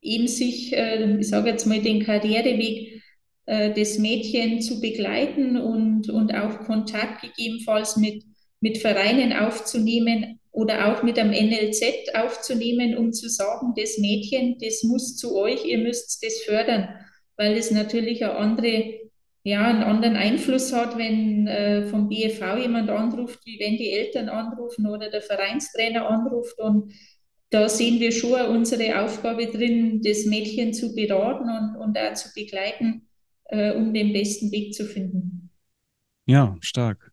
eben 0.00 0.28
sich, 0.28 0.72
äh, 0.72 1.18
ich 1.18 1.28
sage 1.28 1.50
jetzt 1.50 1.66
mal, 1.66 1.80
den 1.80 2.04
Karriereweg 2.04 3.02
äh, 3.46 3.72
des 3.74 3.98
Mädchens 3.98 4.68
zu 4.68 4.80
begleiten 4.80 5.56
und, 5.56 6.08
und 6.08 6.32
auch 6.32 6.60
Kontakt 6.60 7.22
gegebenenfalls 7.22 7.96
mit, 7.96 8.22
mit 8.60 8.78
Vereinen 8.78 9.32
aufzunehmen, 9.32 10.38
oder 10.52 10.92
auch 10.92 11.02
mit 11.02 11.18
einem 11.18 11.32
NLZ 11.32 12.14
aufzunehmen, 12.14 12.96
um 12.96 13.12
zu 13.12 13.28
sagen, 13.28 13.72
das 13.74 13.96
Mädchen, 13.96 14.58
das 14.60 14.82
muss 14.82 15.16
zu 15.16 15.34
euch, 15.34 15.64
ihr 15.64 15.78
müsst 15.78 16.22
das 16.22 16.42
fördern, 16.42 16.88
weil 17.36 17.56
es 17.56 17.70
natürlich 17.70 18.22
eine 18.22 18.34
andere, 18.34 19.00
ja, 19.44 19.66
einen 19.66 19.82
anderen 19.82 20.16
Einfluss 20.16 20.72
hat, 20.72 20.96
wenn 20.96 21.46
äh, 21.46 21.84
vom 21.84 22.08
BFV 22.08 22.58
jemand 22.58 22.90
anruft, 22.90 23.40
wie 23.44 23.58
wenn 23.58 23.76
die 23.76 23.90
Eltern 23.90 24.28
anrufen 24.28 24.86
oder 24.86 25.10
der 25.10 25.22
Vereinstrainer 25.22 26.08
anruft. 26.08 26.58
Und 26.58 26.92
da 27.50 27.68
sehen 27.68 28.00
wir 28.00 28.12
schon 28.12 28.40
unsere 28.56 29.02
Aufgabe 29.02 29.46
drin, 29.46 30.00
das 30.02 30.24
Mädchen 30.26 30.72
zu 30.72 30.94
beraten 30.94 31.48
und, 31.48 31.76
und 31.80 31.98
auch 31.98 32.14
zu 32.14 32.30
begleiten, 32.34 33.08
äh, 33.46 33.72
um 33.72 33.92
den 33.92 34.12
besten 34.12 34.52
Weg 34.52 34.74
zu 34.74 34.84
finden. 34.84 35.50
Ja, 36.26 36.56
stark. 36.60 37.12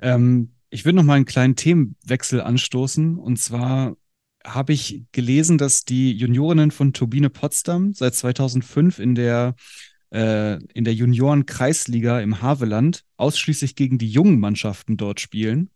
Ähm, 0.00 0.52
ich 0.70 0.84
würde 0.84 0.96
noch 0.96 1.04
mal 1.04 1.14
einen 1.14 1.24
kleinen 1.24 1.56
Themenwechsel 1.56 2.40
anstoßen. 2.40 3.18
Und 3.18 3.38
zwar 3.38 3.96
habe 4.44 4.72
ich 4.72 5.04
gelesen, 5.12 5.58
dass 5.58 5.84
die 5.84 6.12
Juniorinnen 6.12 6.70
von 6.70 6.92
Turbine 6.92 7.30
Potsdam 7.30 7.92
seit 7.92 8.14
2005 8.14 8.98
in 8.98 9.14
der, 9.14 9.54
äh, 10.16 10.58
in 10.72 10.84
der 10.84 10.94
Junioren-Kreisliga 10.94 12.20
im 12.20 12.40
Haveland 12.40 13.04
ausschließlich 13.18 13.76
gegen 13.76 13.98
die 13.98 14.08
jungen 14.08 14.40
Mannschaften 14.40 14.96
dort 14.96 15.20
spielen 15.20 15.68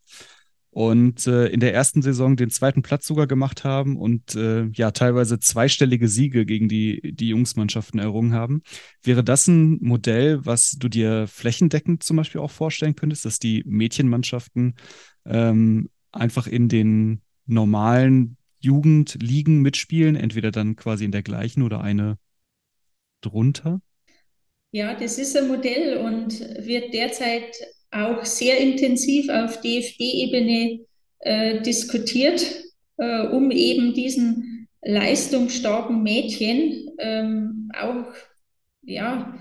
und 0.70 1.26
äh, 1.26 1.48
in 1.48 1.60
der 1.60 1.74
ersten 1.74 2.00
Saison 2.00 2.36
den 2.36 2.48
zweiten 2.48 2.80
Platz 2.80 3.06
sogar 3.06 3.26
gemacht 3.26 3.64
haben 3.64 3.96
und 3.96 4.34
äh, 4.36 4.66
ja 4.72 4.92
teilweise 4.92 5.40
zweistellige 5.40 6.08
Siege 6.08 6.46
gegen 6.46 6.68
die, 6.68 7.12
die 7.14 7.28
Jungsmannschaften 7.28 8.00
errungen 8.00 8.32
haben. 8.32 8.62
Wäre 9.02 9.22
das 9.22 9.46
ein 9.46 9.78
Modell, 9.82 10.46
was 10.46 10.70
du 10.72 10.88
dir 10.88 11.26
flächendeckend 11.26 12.02
zum 12.02 12.16
Beispiel 12.16 12.40
auch 12.40 12.50
vorstellen 12.50 12.96
könntest, 12.96 13.26
dass 13.26 13.40
die 13.40 13.62
Mädchenmannschaften 13.66 14.74
ähm, 15.26 15.90
einfach 16.12 16.46
in 16.46 16.68
den 16.68 17.20
normalen 17.44 18.38
Jugendligen 18.60 19.60
mitspielen, 19.60 20.16
entweder 20.16 20.50
dann 20.50 20.76
quasi 20.76 21.04
in 21.04 21.12
der 21.12 21.22
gleichen 21.22 21.62
oder 21.62 21.82
eine 21.82 22.16
drunter? 23.20 23.82
Ja, 24.72 24.94
das 24.94 25.18
ist 25.18 25.36
ein 25.36 25.48
Modell 25.48 25.96
und 25.98 26.38
wird 26.64 26.94
derzeit 26.94 27.56
auch 27.90 28.24
sehr 28.24 28.58
intensiv 28.58 29.28
auf 29.28 29.60
DFB-Ebene 29.60 30.84
äh, 31.20 31.60
diskutiert, 31.62 32.44
äh, 32.98 33.26
um 33.26 33.50
eben 33.50 33.94
diesen 33.94 34.68
leistungsstarken 34.82 36.02
Mädchen 36.02 36.90
ähm, 36.98 37.68
auch 37.76 38.14
ja, 38.82 39.36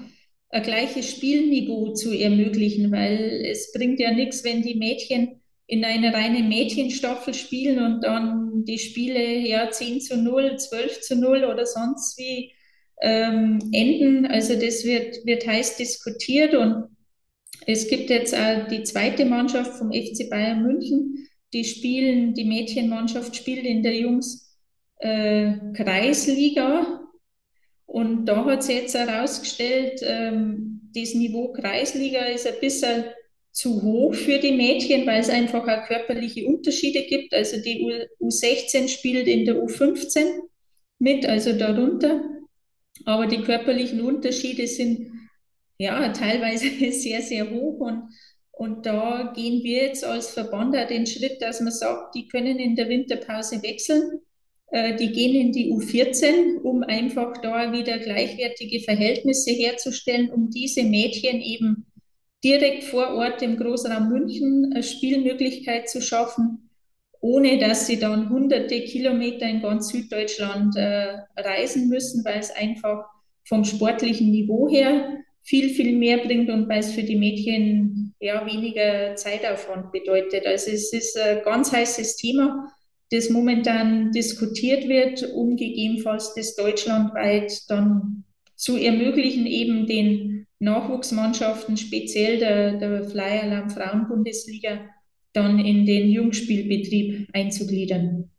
ein 0.50 0.64
gleiches 0.64 1.12
Spielniveau 1.12 1.94
zu 1.94 2.12
ermöglichen, 2.12 2.92
weil 2.92 3.46
es 3.46 3.72
bringt 3.72 4.00
ja 4.00 4.12
nichts, 4.12 4.44
wenn 4.44 4.64
die 4.64 4.76
Mädchen 4.76 5.42
in 5.68 5.86
einer 5.86 6.12
reinen 6.12 6.50
Mädchenstaffel 6.50 7.36
spielen 7.36 7.80
und 7.86 8.02
dann 8.02 8.66
die 8.66 8.80
Spiele 8.80 9.38
ja 9.38 9.70
10 9.70 10.02
zu 10.02 10.18
0, 10.18 10.58
12 10.58 11.02
zu 11.02 11.16
0 11.16 11.44
oder 11.46 11.68
sonst 11.68 12.18
wie 12.18 12.52
ähm, 13.02 13.60
enden. 13.72 14.26
Also 14.26 14.56
das 14.56 14.84
wird, 14.84 15.26
wird 15.26 15.48
heiß 15.48 15.78
diskutiert 15.78 16.54
und 16.54 16.86
es 17.66 17.88
gibt 17.88 18.10
jetzt 18.10 18.36
auch 18.36 18.68
die 18.68 18.84
zweite 18.84 19.26
Mannschaft 19.26 19.78
vom 19.78 19.92
FC 19.92 20.30
Bayern 20.30 20.64
München, 20.64 21.28
die 21.54 21.64
spielen, 21.64 22.34
die 22.34 22.46
Mädchenmannschaft 22.46 23.36
spielt 23.36 23.66
in 23.66 23.84
der 23.84 23.96
Jungs 23.96 24.56
äh, 25.00 25.54
Kreisliga. 25.74 27.02
Und 27.86 28.26
da 28.26 28.46
hat 28.46 28.64
sich 28.64 28.76
jetzt 28.76 28.96
herausgestellt, 28.96 30.02
ähm, 30.04 30.92
das 30.96 31.16
Niveau 31.16 31.52
Kreisliga 31.54 32.26
ist 32.26 32.48
ein 32.48 32.60
bisschen 32.62 33.06
zu 33.52 33.82
hoch 33.82 34.14
für 34.14 34.38
die 34.38 34.52
Mädchen, 34.52 35.06
weil 35.08 35.22
es 35.22 35.30
einfach 35.30 35.68
auch 35.68 35.88
körperliche 35.88 36.46
Unterschiede 36.48 37.04
gibt. 37.04 37.34
Also 37.34 37.58
die 37.62 37.82
U 37.82 38.28
U16 38.28 38.88
spielt 38.88 39.28
in 39.28 39.46
der 39.46 39.56
U15 39.56 40.24
mit, 41.00 41.26
also 41.26 41.54
darunter. 41.54 42.22
Aber 43.06 43.28
die 43.28 43.42
körperlichen 43.42 44.02
Unterschiede 44.02 44.68
sind 44.68 45.12
ja, 45.78 46.10
teilweise 46.10 46.70
sehr, 46.92 47.22
sehr 47.22 47.50
hoch. 47.50 47.80
Und, 47.80 48.04
und 48.52 48.86
da 48.86 49.34
gehen 49.36 49.64
wir 49.64 49.84
jetzt 49.84 50.04
als 50.04 50.32
Verband 50.32 50.76
auch 50.76 50.88
den 50.88 51.08
Schritt, 51.08 51.42
dass 51.42 51.62
man 51.62 51.72
sagt, 51.72 52.16
die 52.16 52.28
können 52.28 52.60
in 52.60 52.76
der 52.76 52.90
Winterpause 52.90 53.64
wechseln. 53.64 54.20
Äh, 54.72 54.96
die 54.98 55.12
gehen 55.12 55.36
in 55.36 55.52
die 55.52 55.72
U14, 55.72 56.62
um 56.62 56.84
einfach 56.84 57.38
da 57.42 57.72
wieder 57.72 57.98
gleichwertige 57.98 58.82
Verhältnisse 58.82 59.52
herzustellen, 59.52 60.30
um 60.30 60.50
diese 60.50 60.84
Mädchen 60.84 61.42
eben 61.42 61.88
direkt 62.44 62.84
vor 62.84 63.16
Ort 63.16 63.42
im 63.42 63.58
Großraum 63.58 64.10
München 64.10 64.72
eine 64.72 64.84
Spielmöglichkeit 64.84 65.90
zu 65.90 66.02
schaffen, 66.02 66.69
ohne 67.22 67.58
dass 67.58 67.88
sie 67.88 68.00
dann 68.00 68.30
hunderte 68.30 68.82
Kilometer 68.82 69.48
in 69.48 69.62
ganz 69.62 69.90
Süddeutschland 69.90 70.76
äh, 70.76 71.18
reisen 71.36 71.90
müssen, 71.90 72.24
weil 72.24 72.40
es 72.40 72.52
einfach 72.52 73.06
vom 73.44 73.64
sportlichen 73.64 74.32
Niveau 74.32 74.70
her 74.70 75.18
viel, 75.42 75.70
viel 75.70 75.98
mehr 75.98 76.20
bringt 76.20 76.50
und 76.50 76.70
weil 76.70 76.80
es 76.80 76.92
für 76.92 77.04
die 77.04 77.18
Mädchen 77.18 78.14
ja 78.20 78.46
weniger 78.46 79.16
Zeitaufwand 79.16 79.92
bedeutet. 79.92 80.46
Also 80.46 80.72
es 80.72 80.94
ist 80.94 81.18
ein 81.18 81.42
ganz 81.44 81.72
heißes 81.72 82.18
Thema, 82.18 82.72
das 83.12 83.30
momentan 83.30 84.12
diskutiert 84.12 84.88
wird, 84.88 85.24
um 85.34 85.56
gegebenenfalls 85.56 86.34
das 86.36 86.56
deutschlandweit 86.56 87.52
dann 87.70 88.24
zu 88.56 88.78
ermöglichen, 88.78 89.46
eben 89.46 89.88
den 89.88 90.46
Nachwuchsmannschaften, 90.60 91.78
speziell 91.78 92.38
der, 92.38 92.74
der 92.78 93.06
Fly 93.06 93.40
Alarm 93.42 93.70
Frauenbundesliga, 93.70 94.82
dann 95.34 95.60
in 95.60 95.86
den 95.86 96.10
Jungspielbetrieb 96.10 97.30
einzugliedern. 97.34 98.32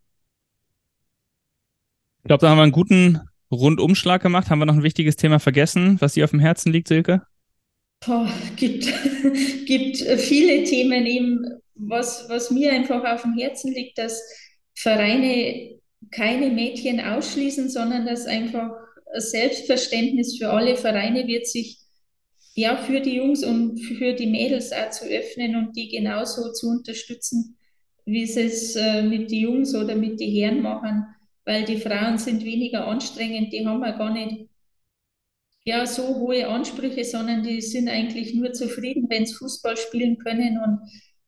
Ich 2.22 2.28
glaube, 2.28 2.42
da 2.42 2.50
haben 2.50 2.58
wir 2.58 2.64
einen 2.64 2.72
guten 2.72 3.20
Rundumschlag 3.50 4.22
gemacht. 4.22 4.50
Haben 4.50 4.58
wir 4.58 4.66
noch 4.66 4.74
ein 4.74 4.82
wichtiges 4.82 5.16
Thema 5.16 5.38
vergessen, 5.38 6.00
was 6.00 6.14
dir 6.14 6.24
auf 6.24 6.30
dem 6.30 6.40
Herzen 6.40 6.72
liegt, 6.72 6.88
Silke? 6.88 7.22
Boah, 8.04 8.32
gibt, 8.56 8.84
gibt 9.66 9.96
viele 9.98 10.64
Themen 10.64 11.06
eben, 11.06 11.44
was, 11.74 12.28
was 12.28 12.50
mir 12.50 12.72
einfach 12.72 13.04
auf 13.04 13.22
dem 13.22 13.36
Herzen 13.36 13.72
liegt, 13.72 13.98
dass 13.98 14.22
Vereine 14.74 15.78
keine 16.10 16.50
Mädchen 16.50 17.00
ausschließen, 17.00 17.68
sondern 17.68 18.06
dass 18.06 18.26
einfach 18.26 18.70
ein 19.12 19.20
Selbstverständnis 19.20 20.38
für 20.38 20.50
alle 20.50 20.76
Vereine 20.76 21.26
wird 21.26 21.46
sich 21.46 21.79
ja 22.54 22.76
für 22.76 23.00
die 23.00 23.16
Jungs 23.16 23.44
und 23.44 23.78
für 23.78 24.14
die 24.14 24.26
Mädels 24.26 24.72
auch 24.72 24.90
zu 24.90 25.06
öffnen 25.06 25.56
und 25.56 25.76
die 25.76 25.88
genauso 25.88 26.52
zu 26.52 26.68
unterstützen, 26.68 27.56
wie 28.04 28.26
sie 28.26 28.42
es 28.42 28.76
äh, 28.76 29.02
mit 29.02 29.30
den 29.30 29.40
Jungs 29.40 29.74
oder 29.74 29.94
mit 29.94 30.20
den 30.20 30.32
Herren 30.32 30.62
machen, 30.62 31.06
weil 31.44 31.64
die 31.64 31.78
Frauen 31.78 32.18
sind 32.18 32.44
weniger 32.44 32.86
anstrengend, 32.86 33.52
die 33.52 33.66
haben 33.66 33.82
ja 33.82 33.92
gar 33.92 34.12
nicht 34.12 34.50
ja, 35.64 35.86
so 35.86 36.16
hohe 36.16 36.48
Ansprüche, 36.48 37.04
sondern 37.04 37.42
die 37.42 37.60
sind 37.60 37.88
eigentlich 37.88 38.34
nur 38.34 38.52
zufrieden, 38.52 39.06
wenn 39.08 39.26
sie 39.26 39.34
Fußball 39.34 39.76
spielen 39.76 40.18
können. 40.18 40.58
Und 40.58 40.80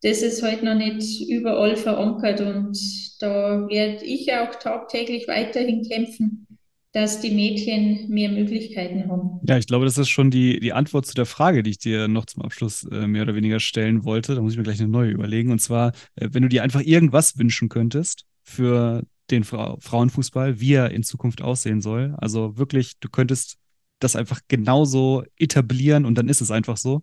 das 0.02 0.22
ist 0.22 0.42
halt 0.42 0.62
noch 0.62 0.74
nicht 0.74 1.28
überall 1.28 1.76
verankert. 1.76 2.40
Und 2.40 2.78
da 3.20 3.68
werde 3.68 4.04
ich 4.04 4.32
auch 4.32 4.54
tagtäglich 4.56 5.28
weiterhin 5.28 5.82
kämpfen, 5.88 6.46
dass 6.92 7.20
die 7.20 7.30
Mädchen 7.30 8.08
mehr 8.10 8.30
Möglichkeiten 8.30 9.08
haben. 9.08 9.40
Ja, 9.46 9.56
ich 9.56 9.66
glaube, 9.66 9.86
das 9.86 9.96
ist 9.96 10.10
schon 10.10 10.30
die, 10.30 10.60
die 10.60 10.74
Antwort 10.74 11.06
zu 11.06 11.14
der 11.14 11.24
Frage, 11.24 11.62
die 11.62 11.70
ich 11.70 11.78
dir 11.78 12.06
noch 12.06 12.26
zum 12.26 12.42
Abschluss 12.42 12.84
äh, 12.84 13.06
mehr 13.06 13.22
oder 13.22 13.34
weniger 13.34 13.60
stellen 13.60 14.04
wollte. 14.04 14.34
Da 14.34 14.42
muss 14.42 14.52
ich 14.52 14.58
mir 14.58 14.64
gleich 14.64 14.78
eine 14.78 14.90
neue 14.90 15.10
überlegen. 15.10 15.50
Und 15.50 15.58
zwar, 15.58 15.92
äh, 16.16 16.28
wenn 16.32 16.42
du 16.42 16.50
dir 16.50 16.62
einfach 16.62 16.82
irgendwas 16.82 17.38
wünschen 17.38 17.70
könntest 17.70 18.26
für 18.42 19.02
den 19.30 19.44
Fra 19.44 19.76
Frauenfußball, 19.80 20.60
wie 20.60 20.74
er 20.74 20.90
in 20.90 21.02
Zukunft 21.02 21.40
aussehen 21.40 21.80
soll. 21.80 22.14
Also 22.18 22.58
wirklich, 22.58 22.98
du 23.00 23.08
könntest 23.08 23.56
das 23.98 24.14
einfach 24.14 24.40
genauso 24.48 25.24
etablieren 25.38 26.04
und 26.04 26.18
dann 26.18 26.28
ist 26.28 26.42
es 26.42 26.50
einfach 26.50 26.76
so. 26.76 27.02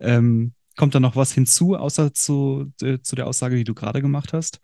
Ähm, 0.00 0.54
kommt 0.76 0.94
da 0.94 1.00
noch 1.00 1.16
was 1.16 1.32
hinzu, 1.32 1.76
außer 1.76 2.14
zu, 2.14 2.72
äh, 2.80 2.98
zu 3.00 3.16
der 3.16 3.26
Aussage, 3.26 3.56
die 3.56 3.64
du 3.64 3.74
gerade 3.74 4.00
gemacht 4.00 4.32
hast? 4.32 4.60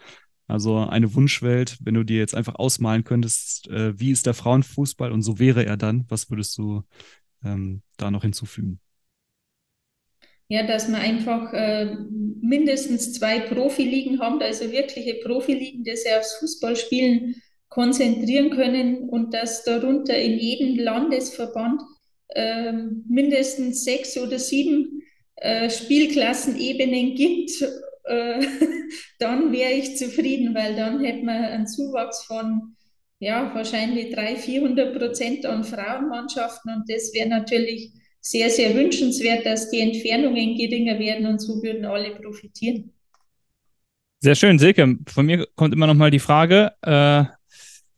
Also 0.46 0.78
eine 0.78 1.14
Wunschwelt, 1.14 1.78
wenn 1.80 1.94
du 1.94 2.04
dir 2.04 2.18
jetzt 2.18 2.34
einfach 2.34 2.56
ausmalen 2.56 3.04
könntest, 3.04 3.68
äh, 3.68 3.98
wie 3.98 4.10
ist 4.10 4.26
der 4.26 4.34
Frauenfußball 4.34 5.10
und 5.10 5.22
so 5.22 5.38
wäre 5.38 5.64
er 5.64 5.76
dann, 5.76 6.04
was 6.08 6.30
würdest 6.30 6.58
du 6.58 6.82
ähm, 7.44 7.82
da 7.96 8.10
noch 8.10 8.22
hinzufügen? 8.22 8.80
Ja, 10.48 10.66
dass 10.66 10.88
wir 10.88 10.98
einfach 10.98 11.52
äh, 11.54 11.96
mindestens 12.42 13.14
zwei 13.14 13.40
Profiligen 13.40 14.20
haben, 14.20 14.42
also 14.42 14.70
wirkliche 14.70 15.14
Profiligen, 15.24 15.84
die 15.84 15.96
sich 15.96 16.12
aufs 16.12 16.34
Fußballspielen 16.34 17.36
konzentrieren 17.68 18.50
können 18.50 19.08
und 19.08 19.32
dass 19.32 19.64
darunter 19.64 20.16
in 20.16 20.38
jedem 20.38 20.76
Landesverband 20.76 21.80
äh, 22.28 22.72
mindestens 23.08 23.84
sechs 23.84 24.18
oder 24.18 24.38
sieben 24.38 25.02
äh, 25.36 25.70
Spielklassenebenen 25.70 27.14
gibt 27.14 27.50
äh, 28.04 28.46
dann 29.18 29.52
wäre 29.52 29.72
ich 29.72 29.96
zufrieden, 29.96 30.54
weil 30.54 30.76
dann 30.76 31.02
hätte 31.02 31.24
man 31.24 31.44
einen 31.44 31.66
Zuwachs 31.66 32.24
von 32.24 32.74
ja, 33.18 33.54
wahrscheinlich 33.54 34.14
300, 34.14 34.38
400 34.38 34.98
Prozent 34.98 35.46
an 35.46 35.64
Frauenmannschaften 35.64 36.74
und 36.74 36.84
das 36.88 37.12
wäre 37.14 37.28
natürlich 37.28 37.92
sehr, 38.20 38.50
sehr 38.50 38.74
wünschenswert, 38.74 39.44
dass 39.44 39.70
die 39.70 39.80
Entfernungen 39.80 40.56
geringer 40.56 40.98
werden 40.98 41.26
und 41.26 41.38
so 41.38 41.62
würden 41.62 41.84
alle 41.84 42.14
profitieren. 42.14 42.90
Sehr 44.20 44.34
schön, 44.34 44.58
Silke. 44.58 44.96
Von 45.06 45.26
mir 45.26 45.46
kommt 45.54 45.74
immer 45.74 45.86
noch 45.86 45.94
mal 45.94 46.10
die 46.10 46.18
Frage 46.18 46.72
äh, 46.80 47.24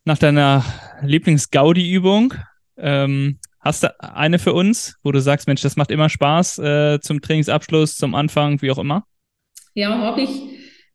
nach 0.04 0.18
deiner 0.18 0.64
Lieblings-Gaudi-Übung. 1.02 2.34
Ähm, 2.76 3.38
hast 3.60 3.84
du 3.84 4.00
eine 4.00 4.40
für 4.40 4.52
uns, 4.52 4.96
wo 5.04 5.12
du 5.12 5.20
sagst, 5.20 5.46
Mensch, 5.46 5.62
das 5.62 5.76
macht 5.76 5.92
immer 5.92 6.08
Spaß 6.08 6.58
äh, 6.58 7.00
zum 7.00 7.20
Trainingsabschluss, 7.20 7.96
zum 7.96 8.16
Anfang, 8.16 8.60
wie 8.62 8.72
auch 8.72 8.78
immer? 8.78 9.06
Ja, 9.76 9.98
habe 9.98 10.22
ich. 10.22 10.30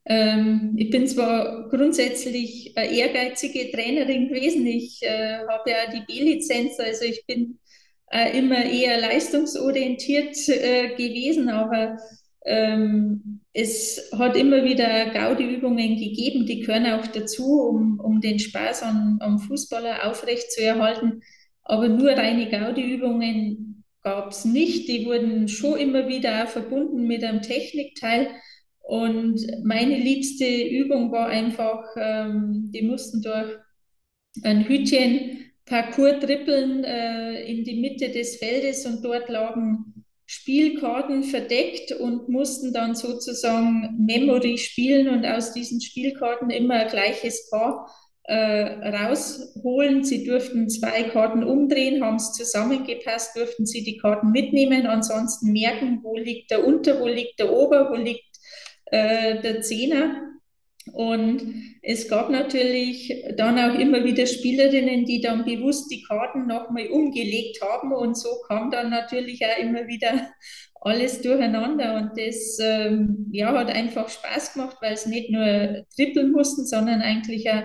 Ähm, 0.05 0.73
ich 0.75 0.89
bin 0.89 1.07
zwar 1.07 1.69
grundsätzlich 1.69 2.73
eine 2.75 2.91
ehrgeizige 2.91 3.69
Trainerin 3.71 4.27
gewesen. 4.27 4.65
Ich 4.65 5.03
äh, 5.03 5.37
habe 5.47 5.69
ja 5.69 5.91
die 5.93 6.01
B-Lizenz, 6.07 6.79
also 6.79 7.05
ich 7.05 7.23
bin 7.27 7.59
äh, 8.11 8.35
immer 8.35 8.65
eher 8.65 8.99
leistungsorientiert 8.99 10.35
äh, 10.49 10.95
gewesen, 10.95 11.49
aber 11.49 11.97
ähm, 12.43 13.41
es 13.53 14.09
hat 14.17 14.35
immer 14.35 14.63
wieder 14.63 15.11
Gaudi-Übungen 15.11 15.97
gegeben, 15.97 16.47
die 16.47 16.61
gehören 16.61 16.87
auch 16.87 17.05
dazu, 17.05 17.61
um, 17.61 17.99
um 17.99 18.19
den 18.19 18.39
Spaß 18.39 18.81
am, 18.81 19.19
am 19.21 19.37
Fußballer 19.37 20.09
aufrechtzuerhalten. 20.09 21.21
Aber 21.63 21.87
nur 21.87 22.09
reine 22.13 22.49
Gaudi-Übungen 22.49 23.83
gab 24.01 24.31
es 24.31 24.43
nicht. 24.43 24.87
Die 24.87 25.05
wurden 25.05 25.47
schon 25.47 25.77
immer 25.77 26.07
wieder 26.07 26.47
verbunden 26.47 27.05
mit 27.05 27.23
einem 27.23 27.43
Technikteil. 27.43 28.27
Und 28.81 29.39
meine 29.63 29.97
liebste 29.97 30.45
Übung 30.45 31.11
war 31.11 31.27
einfach, 31.27 31.83
ähm, 31.97 32.71
die 32.73 32.81
mussten 32.81 33.21
durch 33.21 33.57
ein 34.43 34.67
Hütchen 34.67 35.51
Parcours 35.65 36.19
trippeln 36.19 36.83
äh, 36.83 37.43
in 37.43 37.63
die 37.63 37.79
Mitte 37.79 38.09
des 38.09 38.37
Feldes 38.37 38.85
und 38.85 39.03
dort 39.03 39.29
lagen 39.29 40.05
Spielkarten 40.25 41.23
verdeckt 41.23 41.91
und 41.91 42.29
mussten 42.29 42.73
dann 42.73 42.95
sozusagen 42.95 43.97
Memory 43.99 44.57
spielen 44.57 45.09
und 45.09 45.25
aus 45.25 45.53
diesen 45.53 45.81
Spielkarten 45.81 46.49
immer 46.49 46.75
ein 46.75 46.87
gleiches 46.87 47.49
Paar 47.49 47.89
äh, 48.23 48.89
rausholen. 48.89 50.03
Sie 50.03 50.23
durften 50.23 50.69
zwei 50.69 51.03
Karten 51.03 51.43
umdrehen, 51.43 52.03
haben 52.03 52.15
es 52.15 52.31
zusammengepasst, 52.33 53.35
durften 53.35 53.65
sie 53.65 53.83
die 53.83 53.97
Karten 53.97 54.31
mitnehmen, 54.31 54.85
ansonsten 54.87 55.51
merken, 55.51 55.99
wo 56.01 56.15
liegt 56.15 56.51
der 56.51 56.65
Unter, 56.65 57.01
wo 57.01 57.07
liegt 57.07 57.39
der 57.39 57.51
Ober, 57.51 57.89
wo 57.91 57.95
liegt 57.95 58.30
äh, 58.91 59.41
der 59.41 59.61
Zehner. 59.61 60.27
Und 60.93 61.41
es 61.81 62.07
gab 62.07 62.29
natürlich 62.29 63.13
dann 63.37 63.57
auch 63.57 63.77
immer 63.77 64.03
wieder 64.03 64.25
Spielerinnen, 64.25 65.05
die 65.05 65.21
dann 65.21 65.45
bewusst 65.45 65.91
die 65.91 66.03
Karten 66.03 66.47
nochmal 66.47 66.87
umgelegt 66.87 67.61
haben. 67.61 67.93
Und 67.93 68.17
so 68.17 68.29
kam 68.47 68.71
dann 68.71 68.89
natürlich 68.89 69.41
auch 69.45 69.59
immer 69.59 69.87
wieder 69.87 70.31
alles 70.81 71.21
durcheinander. 71.21 71.95
Und 71.95 72.11
das 72.17 72.57
ähm, 72.59 73.27
ja, 73.31 73.53
hat 73.53 73.69
einfach 73.69 74.09
Spaß 74.09 74.53
gemacht, 74.53 74.77
weil 74.81 74.93
es 74.93 75.05
nicht 75.05 75.29
nur 75.29 75.85
trippeln 75.95 76.31
mussten, 76.31 76.65
sondern 76.65 77.01
eigentlich 77.01 77.49
auch 77.49 77.63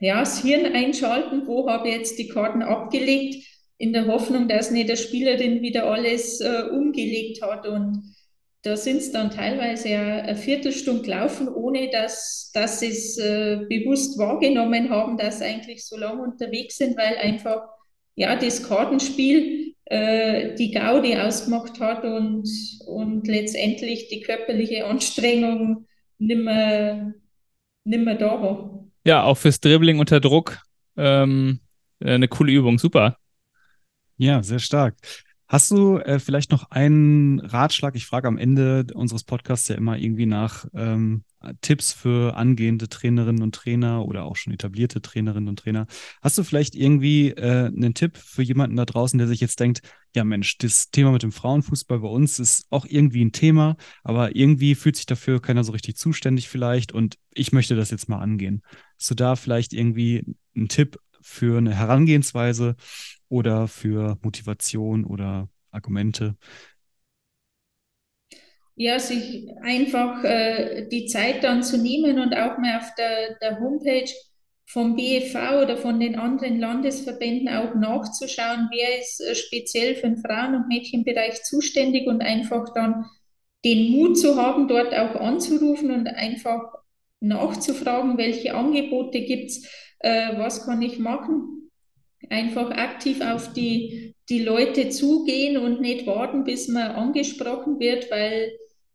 ja, 0.00 0.20
das 0.20 0.42
Hirn 0.42 0.74
einschalten, 0.74 1.46
wo 1.46 1.68
habe 1.68 1.88
ich 1.88 1.96
jetzt 1.96 2.18
die 2.18 2.28
Karten 2.28 2.62
abgelegt, 2.62 3.46
in 3.78 3.92
der 3.92 4.06
Hoffnung, 4.06 4.48
dass 4.48 4.70
nicht 4.70 4.88
der 4.88 4.96
Spielerin 4.96 5.62
wieder 5.62 5.84
alles 5.84 6.40
äh, 6.40 6.64
umgelegt 6.70 7.42
hat. 7.42 7.66
Und 7.66 8.14
da 8.64 8.78
sind 8.78 8.96
es 8.96 9.12
dann 9.12 9.30
teilweise 9.30 9.90
ja 9.90 10.22
eine 10.22 10.36
Viertelstunde 10.36 11.02
gelaufen, 11.02 11.48
ohne 11.48 11.90
dass, 11.90 12.50
dass 12.54 12.80
sie 12.80 12.88
es 12.88 13.18
äh, 13.18 13.60
bewusst 13.68 14.18
wahrgenommen 14.18 14.88
haben, 14.88 15.18
dass 15.18 15.38
sie 15.38 15.44
eigentlich 15.44 15.86
so 15.86 15.98
lange 15.98 16.22
unterwegs 16.22 16.78
sind, 16.78 16.96
weil 16.96 17.18
einfach 17.18 17.68
ja 18.14 18.34
das 18.36 18.62
Kartenspiel 18.62 19.74
äh, 19.84 20.54
die 20.54 20.70
Gaudi 20.70 21.14
ausgemacht 21.14 21.78
hat 21.78 22.04
und, 22.04 22.48
und 22.86 23.28
letztendlich 23.28 24.08
die 24.08 24.22
körperliche 24.22 24.86
Anstrengung 24.86 25.86
nimmer, 26.18 27.12
nimmer 27.84 28.14
da 28.14 28.42
war. 28.42 28.86
Ja, 29.04 29.24
auch 29.24 29.36
fürs 29.36 29.60
Dribbling 29.60 29.98
unter 29.98 30.20
Druck 30.20 30.62
ähm, 30.96 31.60
eine 32.02 32.28
coole 32.28 32.52
Übung, 32.52 32.78
super. 32.78 33.18
Ja, 34.16 34.42
sehr 34.42 34.58
stark. 34.58 34.96
Hast 35.46 35.70
du 35.70 35.98
äh, 35.98 36.18
vielleicht 36.18 36.50
noch 36.50 36.70
einen 36.70 37.38
Ratschlag? 37.40 37.94
Ich 37.96 38.06
frage 38.06 38.28
am 38.28 38.38
Ende 38.38 38.86
unseres 38.94 39.24
Podcasts 39.24 39.68
ja 39.68 39.76
immer 39.76 39.98
irgendwie 39.98 40.26
nach 40.26 40.66
ähm, 40.74 41.24
Tipps 41.60 41.92
für 41.92 42.36
angehende 42.36 42.88
Trainerinnen 42.88 43.42
und 43.42 43.54
Trainer 43.54 44.06
oder 44.06 44.24
auch 44.24 44.36
schon 44.36 44.54
etablierte 44.54 45.02
Trainerinnen 45.02 45.48
und 45.48 45.58
Trainer. 45.58 45.86
Hast 46.22 46.38
du 46.38 46.44
vielleicht 46.44 46.74
irgendwie 46.74 47.28
äh, 47.30 47.66
einen 47.66 47.92
Tipp 47.92 48.16
für 48.16 48.42
jemanden 48.42 48.76
da 48.76 48.86
draußen, 48.86 49.18
der 49.18 49.28
sich 49.28 49.40
jetzt 49.40 49.60
denkt, 49.60 49.82
ja 50.14 50.24
Mensch, 50.24 50.56
das 50.58 50.90
Thema 50.90 51.10
mit 51.10 51.22
dem 51.22 51.32
Frauenfußball 51.32 52.00
bei 52.00 52.08
uns 52.08 52.38
ist 52.38 52.66
auch 52.70 52.86
irgendwie 52.88 53.24
ein 53.24 53.32
Thema, 53.32 53.76
aber 54.02 54.34
irgendwie 54.36 54.74
fühlt 54.74 54.96
sich 54.96 55.06
dafür 55.06 55.42
keiner 55.42 55.64
so 55.64 55.72
richtig 55.72 55.96
zuständig 55.96 56.48
vielleicht 56.48 56.92
und 56.92 57.16
ich 57.32 57.52
möchte 57.52 57.76
das 57.76 57.90
jetzt 57.90 58.08
mal 58.08 58.20
angehen. 58.20 58.62
Hast 58.98 59.10
du 59.10 59.14
da 59.14 59.36
vielleicht 59.36 59.72
irgendwie 59.72 60.24
einen 60.56 60.68
Tipp 60.68 60.98
für 61.20 61.58
eine 61.58 61.74
Herangehensweise, 61.74 62.76
oder 63.28 63.68
für 63.68 64.18
Motivation 64.22 65.04
oder 65.04 65.48
Argumente? 65.70 66.36
Ja, 68.76 68.98
sich 68.98 69.48
einfach 69.62 70.24
äh, 70.24 70.88
die 70.88 71.06
Zeit 71.06 71.44
dann 71.44 71.62
zu 71.62 71.78
nehmen 71.78 72.18
und 72.18 72.34
auch 72.34 72.58
mal 72.58 72.78
auf 72.78 72.92
der, 72.98 73.36
der 73.40 73.60
Homepage 73.60 74.10
vom 74.66 74.96
BFV 74.96 75.62
oder 75.62 75.76
von 75.76 76.00
den 76.00 76.16
anderen 76.18 76.58
Landesverbänden 76.58 77.48
auch 77.48 77.74
nachzuschauen, 77.74 78.68
wer 78.72 78.98
ist 78.98 79.20
äh, 79.20 79.34
speziell 79.36 79.94
für 79.94 80.08
den 80.08 80.16
Frauen- 80.16 80.56
und 80.56 80.68
Mädchenbereich 80.68 81.44
zuständig 81.44 82.08
und 82.08 82.20
einfach 82.22 82.72
dann 82.74 83.06
den 83.64 83.92
Mut 83.92 84.18
zu 84.18 84.36
haben, 84.36 84.66
dort 84.66 84.92
auch 84.92 85.14
anzurufen 85.20 85.92
und 85.92 86.08
einfach 86.08 86.74
nachzufragen, 87.20 88.18
welche 88.18 88.54
Angebote 88.54 89.20
gibt 89.22 89.50
es, 89.50 89.64
äh, 90.00 90.36
was 90.36 90.66
kann 90.66 90.82
ich 90.82 90.98
machen 90.98 91.63
einfach 92.30 92.70
aktiv 92.70 93.20
auf 93.20 93.52
die, 93.52 94.14
die 94.28 94.42
Leute 94.42 94.88
zugehen 94.90 95.56
und 95.56 95.80
nicht 95.80 96.06
warten, 96.06 96.44
bis 96.44 96.68
man 96.68 96.92
angesprochen 96.92 97.78
wird, 97.78 98.10
weil 98.10 98.52